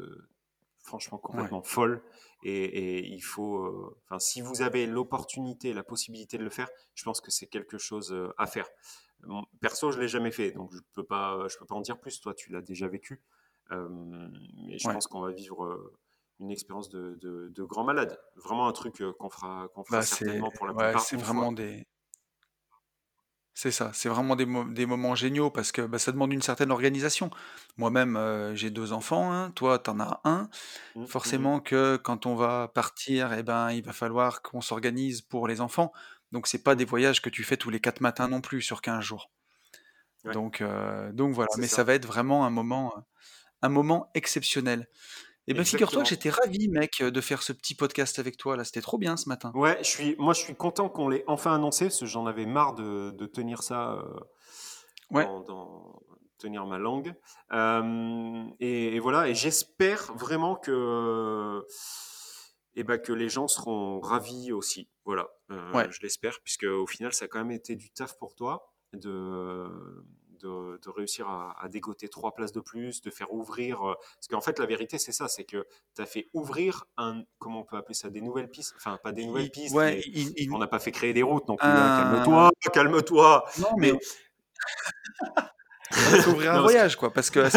franchement 0.80 1.18
complètement 1.18 1.62
folle. 1.62 2.02
Et, 2.42 3.06
il 3.06 3.20
faut, 3.20 3.94
enfin, 4.04 4.18
si 4.18 4.40
vous 4.42 4.62
avez 4.62 4.86
l'opportunité, 4.86 5.72
la 5.72 5.84
possibilité 5.84 6.36
de 6.36 6.42
le 6.42 6.50
faire, 6.50 6.68
je 6.94 7.04
pense 7.04 7.20
que 7.20 7.30
c'est 7.30 7.46
quelque 7.46 7.78
chose 7.78 8.14
à 8.36 8.46
faire. 8.46 8.66
perso, 9.60 9.92
je 9.92 10.00
l'ai 10.00 10.08
jamais 10.08 10.32
fait, 10.32 10.50
donc 10.50 10.72
je 10.74 10.80
peux 10.92 11.04
pas, 11.04 11.46
je 11.48 11.56
peux 11.56 11.66
pas 11.66 11.76
en 11.76 11.80
dire 11.82 12.00
plus. 12.00 12.20
Toi, 12.20 12.34
tu 12.34 12.50
l'as 12.50 12.62
déjà 12.62 12.88
vécu. 12.88 13.22
mais 13.70 14.76
je 14.78 14.90
pense 14.90 15.06
qu'on 15.06 15.20
va 15.20 15.30
vivre 15.30 15.92
une 16.40 16.50
expérience 16.50 16.88
de, 16.88 17.18
de, 17.20 17.62
grand 17.62 17.84
malade. 17.84 18.18
Vraiment 18.36 18.66
un 18.66 18.72
truc 18.72 19.00
euh, 19.00 19.12
qu'on 19.18 19.30
fera, 19.30 19.68
qu'on 19.74 19.84
fera 19.84 19.98
bah, 19.98 20.02
certainement 20.02 20.50
pour 20.50 20.66
la 20.66 20.74
plupart. 20.74 21.00
c'est 21.00 21.16
vraiment 21.16 21.52
des. 21.52 21.86
C'est 23.56 23.70
ça, 23.70 23.92
c'est 23.94 24.08
vraiment 24.08 24.34
des, 24.34 24.46
des, 24.72 24.84
moments 24.84 25.14
géniaux 25.14 25.48
parce 25.48 25.70
que 25.70 25.82
bah, 25.82 26.00
ça 26.00 26.10
demande 26.10 26.32
une 26.32 26.42
certaine 26.42 26.72
organisation. 26.72 27.30
Moi-même, 27.76 28.16
euh, 28.16 28.52
j'ai 28.56 28.70
deux 28.70 28.92
enfants, 28.92 29.32
hein, 29.32 29.52
toi, 29.52 29.78
tu 29.78 29.90
en 29.90 30.00
as 30.00 30.20
un. 30.24 30.48
Mmh, 30.96 31.02
mmh 31.02 31.06
Forcément 31.06 31.60
que 31.60 31.96
quand 31.96 32.26
on 32.26 32.34
va 32.34 32.66
partir, 32.74 33.32
eh 33.32 33.44
ben, 33.44 33.70
il 33.70 33.84
va 33.84 33.92
falloir 33.92 34.42
qu'on 34.42 34.60
s'organise 34.60 35.22
pour 35.22 35.46
les 35.46 35.60
enfants. 35.60 35.92
Donc, 36.32 36.48
c'est 36.48 36.64
pas 36.64 36.74
des 36.74 36.84
voyages 36.84 37.22
que 37.22 37.30
tu 37.30 37.44
fais 37.44 37.56
tous 37.56 37.70
les 37.70 37.78
quatre 37.78 38.00
matins 38.00 38.26
non 38.26 38.40
plus 38.40 38.60
sur 38.60 38.82
15 38.82 39.04
jours. 39.04 39.30
Donc, 40.32 40.60
euh, 40.60 41.12
donc 41.12 41.32
voilà, 41.32 41.50
mais 41.56 41.68
ça. 41.68 41.76
ça. 41.76 41.84
va 41.84 41.94
être 41.94 42.06
vraiment 42.06 42.46
un 42.46 42.50
moment, 42.50 42.94
un 43.62 43.68
moment 43.68 44.10
exceptionnel. 44.14 44.88
Et 45.46 45.54
ben, 45.54 45.64
figure-toi 45.64 46.02
que 46.02 46.08
j'étais 46.08 46.30
ravi, 46.30 46.68
mec, 46.68 47.02
de 47.02 47.20
faire 47.20 47.42
ce 47.42 47.52
petit 47.52 47.74
podcast 47.74 48.18
avec 48.18 48.36
toi, 48.36 48.56
là. 48.56 48.64
C'était 48.64 48.80
trop 48.80 48.96
bien 48.96 49.16
ce 49.16 49.28
matin. 49.28 49.52
Ouais, 49.54 49.76
je 49.80 49.88
suis, 49.88 50.16
moi, 50.18 50.32
je 50.32 50.40
suis 50.40 50.54
content 50.54 50.88
qu'on 50.88 51.08
l'ait 51.08 51.24
enfin 51.26 51.54
annoncé, 51.54 51.86
parce 51.86 52.00
que 52.00 52.06
j'en 52.06 52.26
avais 52.26 52.46
marre 52.46 52.74
de, 52.74 53.10
de 53.10 53.26
tenir 53.26 53.62
ça 53.62 53.92
euh, 53.92 54.20
ouais. 55.10 55.24
dans, 55.46 56.00
tenir 56.38 56.66
ma 56.66 56.78
langue. 56.78 57.14
Euh, 57.52 58.44
et, 58.60 58.98
voilà, 59.00 59.28
et 59.28 59.34
j'espère 59.34 60.12
vraiment 60.14 60.56
que, 60.56 61.62
et 62.74 62.84
ben, 62.84 62.98
que 62.98 63.12
les 63.12 63.28
gens 63.28 63.48
seront 63.48 64.00
ravis 64.00 64.52
aussi. 64.52 64.88
Voilà, 65.04 65.28
euh, 65.50 65.90
je 65.90 66.00
l'espère, 66.00 66.40
puisque 66.42 66.64
au 66.64 66.86
final, 66.86 67.12
ça 67.12 67.26
a 67.26 67.28
quand 67.28 67.38
même 67.38 67.50
été 67.50 67.76
du 67.76 67.90
taf 67.90 68.16
pour 68.18 68.34
toi 68.34 68.72
de 68.94 69.66
de, 70.44 70.90
réussir 70.90 71.28
à, 71.28 71.68
dégoter 71.68 72.08
trois 72.08 72.34
places 72.34 72.52
de 72.52 72.60
plus, 72.60 73.02
de 73.02 73.10
faire 73.10 73.32
ouvrir. 73.32 73.82
Euh, 73.82 73.94
parce 73.94 74.28
qu'en 74.30 74.40
fait, 74.40 74.58
la 74.58 74.66
vérité, 74.66 74.98
c'est 74.98 75.12
ça 75.12 75.28
c'est 75.28 75.44
que 75.44 75.66
tu 75.94 76.02
as 76.02 76.06
fait 76.06 76.28
ouvrir 76.32 76.84
un. 76.96 77.22
Comment 77.38 77.60
on 77.60 77.64
peut 77.64 77.76
appeler 77.76 77.94
ça 77.94 78.10
Des 78.10 78.20
nouvelles 78.20 78.50
pistes 78.50 78.74
Enfin, 78.76 78.98
pas 79.02 79.12
des 79.12 79.26
nouvelles 79.26 79.50
pistes. 79.50 79.74
Ouais, 79.74 80.02
On 80.52 80.58
n'a 80.58 80.66
pas 80.66 80.78
fait 80.78 80.92
créer 80.92 81.12
des 81.12 81.22
routes 81.22 81.48
non 81.48 81.56
plus. 81.56 81.66
Hein. 81.66 82.10
Calme-toi, 82.10 82.50
calme-toi. 82.72 83.44
Non, 83.58 83.70
mais. 83.78 83.92
ouvrir 86.28 86.54
un 86.54 86.62
voyage, 86.62 86.96
quoi. 86.96 87.12
Parce 87.12 87.30
que. 87.30 87.48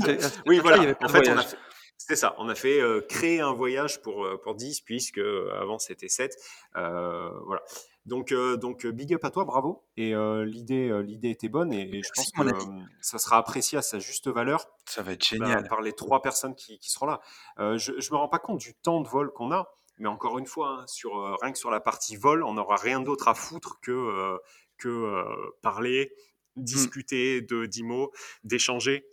oui, 0.47 0.59
voilà. 0.59 0.95
en 1.01 1.09
fait, 1.09 1.29
on 1.29 1.37
a 1.37 1.43
fait. 1.43 1.57
C'est 1.99 2.15
ça, 2.15 2.35
on 2.37 2.47
a 2.47 2.55
fait 2.55 2.79
euh, 2.79 3.01
créer 3.01 3.41
un 3.41 3.51
voyage 3.51 4.01
pour, 4.01 4.23
euh, 4.23 4.39
pour 4.41 4.55
10, 4.55 4.81
puisque 4.81 5.17
avant 5.17 5.77
c'était 5.77 6.07
7. 6.07 6.33
voilà. 6.73 7.61
Donc, 8.07 8.31
euh, 8.31 8.55
donc 8.55 8.85
euh, 8.85 8.91
big 8.91 9.13
up 9.13 9.25
à 9.25 9.31
toi, 9.31 9.43
bravo. 9.43 9.83
Et 9.97 10.15
euh, 10.15 10.45
l'idée, 10.45 10.89
l'idée 11.03 11.29
était 11.29 11.49
bonne 11.49 11.73
et, 11.73 12.01
je 12.01 12.09
pense 12.15 12.31
que 12.31 12.57
ça 13.01 13.17
sera 13.17 13.37
apprécié 13.37 13.77
à 13.77 13.81
sa 13.81 13.99
juste 13.99 14.29
valeur. 14.29 14.65
Ça 14.85 15.03
va 15.03 15.11
être 15.11 15.27
bah, 15.37 15.45
génial. 15.45 15.67
par 15.67 15.81
les 15.81 15.91
trois 15.91 16.21
personnes 16.21 16.55
qui, 16.55 16.79
qui 16.79 16.89
seront 16.89 17.05
là. 17.05 17.19
je 17.57 17.91
ne 17.91 18.11
me 18.11 18.15
rends 18.15 18.29
pas 18.29 18.39
compte 18.39 18.59
du 18.59 18.73
temps 18.75 19.01
de 19.01 19.09
vol 19.09 19.31
qu'on 19.33 19.51
a, 19.51 19.73
mais 19.97 20.07
encore 20.07 20.39
une 20.39 20.45
fois, 20.45 20.69
hein, 20.69 20.87
sur, 20.87 21.37
rien 21.41 21.51
que 21.51 21.57
sur 21.57 21.69
la 21.69 21.81
partie 21.81 22.15
vol, 22.15 22.43
on 22.43 22.53
n'aura 22.53 22.77
rien 22.77 23.01
d'autre 23.01 23.27
à 23.27 23.33
foutre 23.33 23.79
que, 23.81 24.39
que 24.77 25.21
parler, 25.61 26.13
discuter 26.55 27.41
de 27.41 27.65
dix 27.65 27.83
mots, 27.83 28.13
d'échanger. 28.45 29.05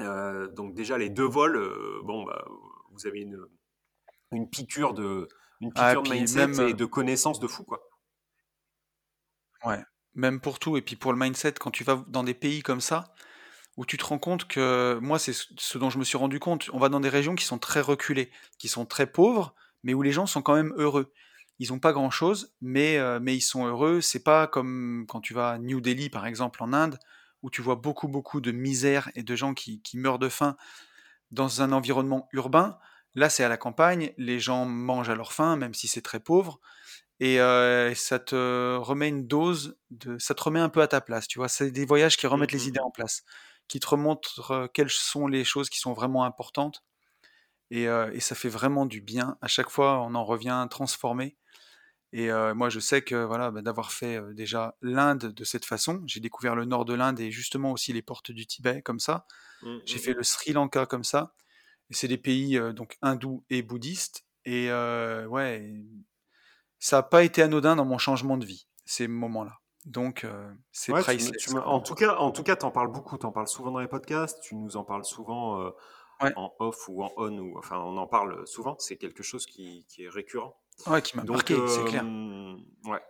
donc 0.00 0.72
déjà 0.72 0.96
les 0.96 1.10
deux 1.10 1.28
vols, 1.28 1.60
bon, 2.02 2.24
bah, 2.24 2.46
vous 2.92 3.06
avez 3.06 3.20
une, 3.20 3.46
une 4.32 4.48
piqûre 4.48 4.94
de 4.94 5.28
une 5.60 5.72
ah, 5.74 5.88
piqûre 5.88 6.02
de 6.02 6.10
mindset 6.10 6.70
et 6.70 6.74
de 6.74 6.84
connaissances 6.86 7.40
de 7.40 7.46
fou 7.46 7.64
quoi. 7.64 7.86
Ouais, 9.66 9.82
même 10.14 10.40
pour 10.40 10.60
tout 10.60 10.76
et 10.76 10.82
puis 10.82 10.94
pour 10.94 11.12
le 11.12 11.18
mindset 11.18 11.54
quand 11.54 11.72
tu 11.72 11.82
vas 11.82 12.04
dans 12.06 12.22
des 12.22 12.34
pays 12.34 12.62
comme 12.62 12.80
ça, 12.80 13.12
où 13.76 13.84
tu 13.84 13.98
te 13.98 14.04
rends 14.04 14.18
compte 14.18 14.46
que 14.46 14.98
moi 15.02 15.18
c'est 15.18 15.34
ce 15.34 15.76
dont 15.76 15.90
je 15.90 15.98
me 15.98 16.04
suis 16.04 16.16
rendu 16.16 16.38
compte, 16.38 16.70
on 16.72 16.78
va 16.78 16.88
dans 16.88 17.00
des 17.00 17.08
régions 17.08 17.34
qui 17.34 17.44
sont 17.44 17.58
très 17.58 17.80
reculées, 17.80 18.30
qui 18.58 18.68
sont 18.68 18.86
très 18.86 19.08
pauvres, 19.08 19.54
mais 19.82 19.92
où 19.92 20.02
les 20.02 20.12
gens 20.12 20.26
sont 20.26 20.40
quand 20.40 20.54
même 20.54 20.72
heureux. 20.76 21.12
Ils 21.58 21.72
ont 21.72 21.80
pas 21.80 21.92
grand-chose, 21.92 22.54
mais 22.60 22.98
euh, 22.98 23.18
mais 23.20 23.34
ils 23.36 23.40
sont 23.40 23.66
heureux. 23.66 24.00
C'est 24.00 24.22
pas 24.22 24.46
comme 24.46 25.04
quand 25.08 25.20
tu 25.20 25.34
vas 25.34 25.50
à 25.52 25.58
New 25.58 25.80
Delhi 25.80 26.10
par 26.10 26.26
exemple 26.26 26.62
en 26.62 26.72
Inde, 26.72 26.98
où 27.42 27.50
tu 27.50 27.60
vois 27.60 27.76
beaucoup 27.76 28.08
beaucoup 28.08 28.40
de 28.40 28.52
misère 28.52 29.10
et 29.16 29.24
de 29.24 29.36
gens 29.36 29.52
qui 29.52 29.82
qui 29.82 29.98
meurent 29.98 30.20
de 30.20 30.28
faim 30.28 30.56
dans 31.32 31.62
un 31.62 31.72
environnement 31.72 32.28
urbain. 32.32 32.78
Là, 33.16 33.30
c'est 33.30 33.44
à 33.44 33.48
la 33.48 33.56
campagne, 33.56 34.12
les 34.18 34.38
gens 34.38 34.66
mangent 34.66 35.08
à 35.08 35.16
leur 35.16 35.32
faim, 35.32 35.56
même 35.56 35.74
si 35.74 35.88
c'est 35.88 36.02
très 36.02 36.20
pauvre 36.20 36.60
et 37.20 37.38
ça 37.94 38.18
te 38.18 38.76
remet 38.76 39.08
une 39.08 39.26
dose 39.26 39.78
de 39.90 40.18
ça 40.18 40.34
te 40.34 40.42
remet 40.42 40.60
un 40.60 40.68
peu 40.68 40.82
à 40.82 40.88
ta 40.88 41.00
place, 41.00 41.28
tu 41.28 41.38
vois? 41.38 41.48
C'est 41.48 41.70
des 41.70 41.86
voyages 41.86 42.16
qui 42.16 42.26
mmh, 42.26 42.30
remettent 42.30 42.52
les 42.52 42.64
mmh, 42.66 42.68
idées 42.68 42.80
mmh. 42.80 42.86
en 42.86 42.90
place, 42.90 43.22
qui 43.68 43.80
te 43.80 43.86
remontrent, 43.86 44.70
quelles 44.74 44.90
sont 44.90 45.26
les 45.26 45.44
choses 45.44 45.68
qui 45.70 45.78
sont 45.78 45.92
vraiment 45.92 46.24
importantes 46.24 46.84
et 47.70 47.84
et 47.84 48.20
ça 48.20 48.34
fait 48.34 48.48
vraiment 48.48 48.86
du 48.86 49.00
bien. 49.00 49.38
À 49.40 49.48
chaque 49.48 49.70
fois, 49.70 50.00
on 50.02 50.14
en 50.14 50.24
revient 50.24 50.66
transformé 50.70 51.36
et 52.12 52.30
moi, 52.54 52.68
je 52.70 52.80
sais 52.80 53.02
que, 53.02 53.16
voilà, 53.24 53.50
bah, 53.50 53.62
d'avoir 53.62 53.92
fait, 53.92 54.20
déjà 54.34 54.76
l'Inde 54.80 55.32
de 55.34 55.44
cette 55.44 55.64
façon, 55.64 56.02
j'ai 56.06 56.20
découvert 56.20 56.54
le 56.54 56.64
nord 56.64 56.84
de 56.84 56.94
l'Inde 56.94 57.20
et 57.20 57.30
justement 57.30 57.72
aussi 57.72 57.92
les 57.92 58.02
portes 58.02 58.30
du 58.30 58.46
Tibet 58.46 58.82
comme 58.82 59.00
ça. 59.00 59.26
J'ai 59.86 59.98
fait 59.98 60.12
le 60.14 60.22
Sri 60.22 60.52
Lanka 60.52 60.86
comme 60.86 61.04
ça 61.04 61.34
c'est 61.90 62.08
des 62.08 62.18
pays, 62.18 62.58
donc 62.74 62.96
hindous 63.02 63.44
et 63.50 63.62
bouddhistes 63.62 64.24
et 64.44 64.70
ouais 64.70 65.72
ça 66.78 66.96
n'a 66.96 67.02
pas 67.02 67.24
été 67.24 67.42
anodin 67.42 67.76
dans 67.76 67.84
mon 67.84 67.98
changement 67.98 68.36
de 68.36 68.44
vie, 68.44 68.66
ces 68.84 69.08
moments-là. 69.08 69.60
Donc, 69.86 70.24
euh, 70.24 70.52
c'est 70.72 70.92
ouais, 70.92 71.00
en 71.64 71.80
tout 71.80 71.94
cas, 71.94 72.16
en 72.16 72.32
tout 72.32 72.42
cas, 72.42 72.56
t'en 72.56 72.72
parles 72.72 72.90
beaucoup. 72.90 73.16
T'en 73.18 73.30
parles 73.30 73.46
souvent 73.46 73.70
dans 73.70 73.78
les 73.78 73.86
podcasts. 73.86 74.42
Tu 74.42 74.56
nous 74.56 74.76
en 74.76 74.82
parles 74.82 75.04
souvent 75.04 75.60
euh, 75.60 75.70
en 76.34 76.52
off 76.58 76.88
ou 76.88 77.04
en 77.04 77.12
on 77.16 77.38
ou 77.38 77.56
enfin, 77.56 77.78
on 77.78 77.96
en 77.96 78.06
parle 78.08 78.44
souvent. 78.48 78.74
C'est 78.80 78.96
quelque 78.96 79.22
chose 79.22 79.46
qui, 79.46 79.86
qui, 79.88 80.02
est 80.02 80.08
récurrent. 80.08 80.58
Ouais, 80.88 81.00
qui 81.02 81.16
m'a 81.16 81.22
marqué, 81.22 81.56
c'est 81.68 81.84
clair. 81.84 82.02
Euh, 82.04 82.56
ouais. 82.86 83.00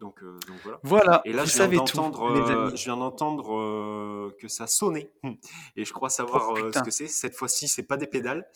Donc, 0.00 0.24
donc, 0.24 0.56
voilà. 0.64 0.80
Voilà. 0.82 1.22
Et 1.26 1.32
là, 1.32 1.44
je 1.44 1.56
viens 1.56 1.68
d'entendre, 1.68 2.74
je 2.74 2.84
viens 2.84 2.96
d'entendre 2.96 4.32
que 4.40 4.48
ça 4.48 4.66
sonnait. 4.66 5.12
Et 5.76 5.84
je 5.84 5.92
crois 5.92 6.08
savoir 6.08 6.54
oh, 6.54 6.72
ce 6.74 6.82
que 6.82 6.90
c'est. 6.90 7.06
Cette 7.06 7.36
fois-ci, 7.36 7.68
c'est 7.68 7.84
pas 7.84 7.96
des 7.96 8.08
pédales. 8.08 8.50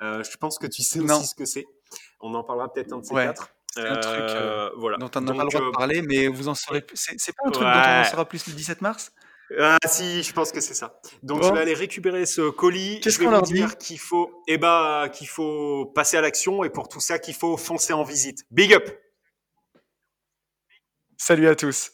je 0.00 0.36
pense 0.36 0.58
que 0.60 0.68
tu 0.68 0.82
sais 0.82 1.00
aussi 1.00 1.26
ce 1.26 1.34
que 1.34 1.44
c'est. 1.44 1.66
On 2.20 2.34
en 2.34 2.44
parlera 2.44 2.72
peut-être 2.72 2.92
un 2.92 2.98
de 2.98 3.04
ces 3.04 3.14
quatre. 3.14 3.50
C'est 3.74 3.86
un 3.86 3.96
truc 3.96 4.20
euh, 4.20 4.70
voilà. 4.76 4.96
dont 4.96 5.10
on 5.14 5.20
n'a 5.20 5.32
pas 5.32 5.44
le 5.44 5.48
droit 5.48 5.66
de 5.66 5.70
parler, 5.70 6.02
mais 6.02 6.26
vous 6.26 6.48
en 6.48 6.54
saurez 6.54 6.80
plus. 6.80 6.96
C'est 6.96 7.32
pas 7.32 7.42
un 7.46 7.50
truc 7.50 7.66
dont 7.66 7.72
on 7.72 8.00
en 8.00 8.04
saura 8.04 8.28
plus 8.28 8.46
le 8.46 8.52
17 8.52 8.80
mars? 8.82 9.12
Ah 9.58 9.78
si, 9.86 10.22
je 10.22 10.32
pense 10.32 10.52
que 10.52 10.60
c'est 10.60 10.74
ça. 10.74 11.00
Donc 11.22 11.42
je 11.42 11.52
vais 11.52 11.60
aller 11.60 11.74
récupérer 11.74 12.24
ce 12.26 12.50
colis. 12.50 13.00
Qu'est-ce 13.00 13.18
qu'on 13.18 13.30
leur 13.30 13.42
dire 13.42 13.78
qu'il 13.78 13.98
faut, 13.98 14.42
eh 14.46 14.58
ben, 14.58 15.08
qu'il 15.12 15.28
faut 15.28 15.86
passer 15.86 16.16
à 16.16 16.20
l'action 16.20 16.62
et 16.62 16.70
pour 16.70 16.88
tout 16.88 17.00
ça 17.00 17.18
qu'il 17.18 17.34
faut 17.34 17.56
foncer 17.56 17.92
en 17.92 18.04
visite. 18.04 18.44
Big 18.50 18.72
up. 18.72 18.88
Salut 21.16 21.48
à 21.48 21.54
tous. 21.54 21.92